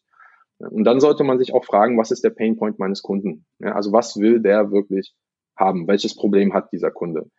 Und 0.59 0.85
dann 0.85 1.01
sollte 1.01 1.25
man 1.25 1.39
sich 1.39 1.55
auch 1.55 1.65
fragen, 1.65 1.97
was 1.97 2.11
ist 2.11 2.23
der 2.23 2.31
Painpoint 2.31 2.79
meines 2.79 3.01
Kunden? 3.03 3.47
Ja, 3.61 3.77
also 3.77 3.93
was 3.93 4.19
will 4.19 4.41
der 4.41 4.71
wirklich 4.71 5.15
haben? 5.57 5.89
Welches 5.89 6.15
Problem 6.15 6.53
hat 6.53 6.71
dieser 6.73 6.91
Kunde? 6.91 7.31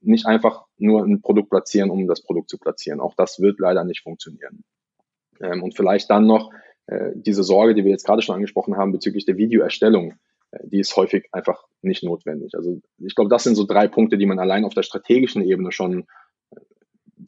Nicht 0.00 0.26
einfach 0.26 0.64
nur 0.78 1.04
ein 1.04 1.20
Produkt 1.20 1.50
platzieren, 1.50 1.90
um 1.90 2.08
das 2.08 2.22
Produkt 2.22 2.48
zu 2.48 2.58
platzieren. 2.58 3.00
Auch 3.00 3.14
das 3.14 3.40
wird 3.40 3.60
leider 3.60 3.84
nicht 3.84 4.02
funktionieren. 4.02 4.64
Ähm, 5.40 5.62
und 5.62 5.76
vielleicht 5.76 6.10
dann 6.10 6.26
noch 6.26 6.50
äh, 6.86 7.10
diese 7.14 7.42
Sorge, 7.42 7.74
die 7.74 7.84
wir 7.84 7.90
jetzt 7.90 8.04
gerade 8.06 8.22
schon 8.22 8.34
angesprochen 8.34 8.76
haben 8.76 8.92
bezüglich 8.92 9.24
der 9.24 9.36
Videoerstellung, 9.36 10.14
äh, 10.50 10.58
die 10.64 10.80
ist 10.80 10.96
häufig 10.96 11.28
einfach 11.32 11.64
nicht 11.82 12.02
notwendig. 12.02 12.54
Also 12.54 12.80
ich 12.98 13.14
glaube, 13.14 13.30
das 13.30 13.44
sind 13.44 13.54
so 13.54 13.64
drei 13.64 13.88
Punkte, 13.88 14.18
die 14.18 14.26
man 14.26 14.38
allein 14.38 14.64
auf 14.64 14.74
der 14.74 14.82
strategischen 14.82 15.42
Ebene 15.42 15.72
schon 15.72 16.06
äh, 16.50 16.60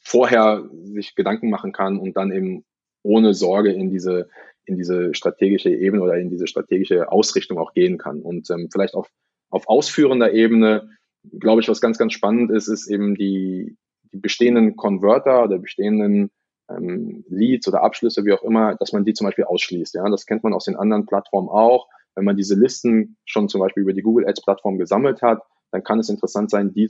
vorher 0.02 0.68
sich 0.84 1.14
Gedanken 1.14 1.50
machen 1.50 1.72
kann 1.72 1.98
und 1.98 2.16
dann 2.16 2.32
eben 2.32 2.64
ohne 3.02 3.34
Sorge 3.34 3.72
in 3.72 3.90
diese 3.90 4.28
in 4.66 4.76
diese 4.76 5.14
strategische 5.14 5.70
Ebene 5.70 6.02
oder 6.02 6.18
in 6.18 6.28
diese 6.28 6.46
strategische 6.46 7.10
Ausrichtung 7.10 7.58
auch 7.58 7.72
gehen 7.72 7.98
kann. 7.98 8.20
Und 8.20 8.50
ähm, 8.50 8.68
vielleicht 8.70 8.94
auf, 8.94 9.08
auf 9.48 9.68
ausführender 9.68 10.32
Ebene, 10.32 10.90
glaube 11.38 11.60
ich, 11.60 11.68
was 11.68 11.80
ganz, 11.80 11.98
ganz 11.98 12.12
spannend 12.12 12.50
ist, 12.50 12.68
ist 12.68 12.90
eben 12.90 13.14
die, 13.14 13.76
die 14.12 14.18
bestehenden 14.18 14.76
Converter 14.76 15.44
oder 15.44 15.58
bestehenden 15.58 16.30
ähm, 16.70 17.24
Leads 17.28 17.68
oder 17.68 17.82
Abschlüsse, 17.82 18.24
wie 18.24 18.32
auch 18.32 18.42
immer, 18.42 18.74
dass 18.76 18.92
man 18.92 19.04
die 19.04 19.14
zum 19.14 19.26
Beispiel 19.26 19.44
ausschließt. 19.44 19.94
Ja, 19.94 20.08
das 20.08 20.26
kennt 20.26 20.44
man 20.44 20.52
aus 20.52 20.64
den 20.64 20.76
anderen 20.76 21.06
Plattformen 21.06 21.48
auch. 21.48 21.88
Wenn 22.14 22.24
man 22.24 22.36
diese 22.36 22.54
Listen 22.54 23.16
schon 23.24 23.48
zum 23.48 23.60
Beispiel 23.60 23.82
über 23.82 23.92
die 23.92 24.02
Google 24.02 24.26
Ads 24.26 24.42
Plattform 24.42 24.78
gesammelt 24.78 25.22
hat, 25.22 25.42
dann 25.70 25.82
kann 25.82 25.98
es 25.98 26.08
interessant 26.08 26.50
sein, 26.50 26.72
die 26.72 26.84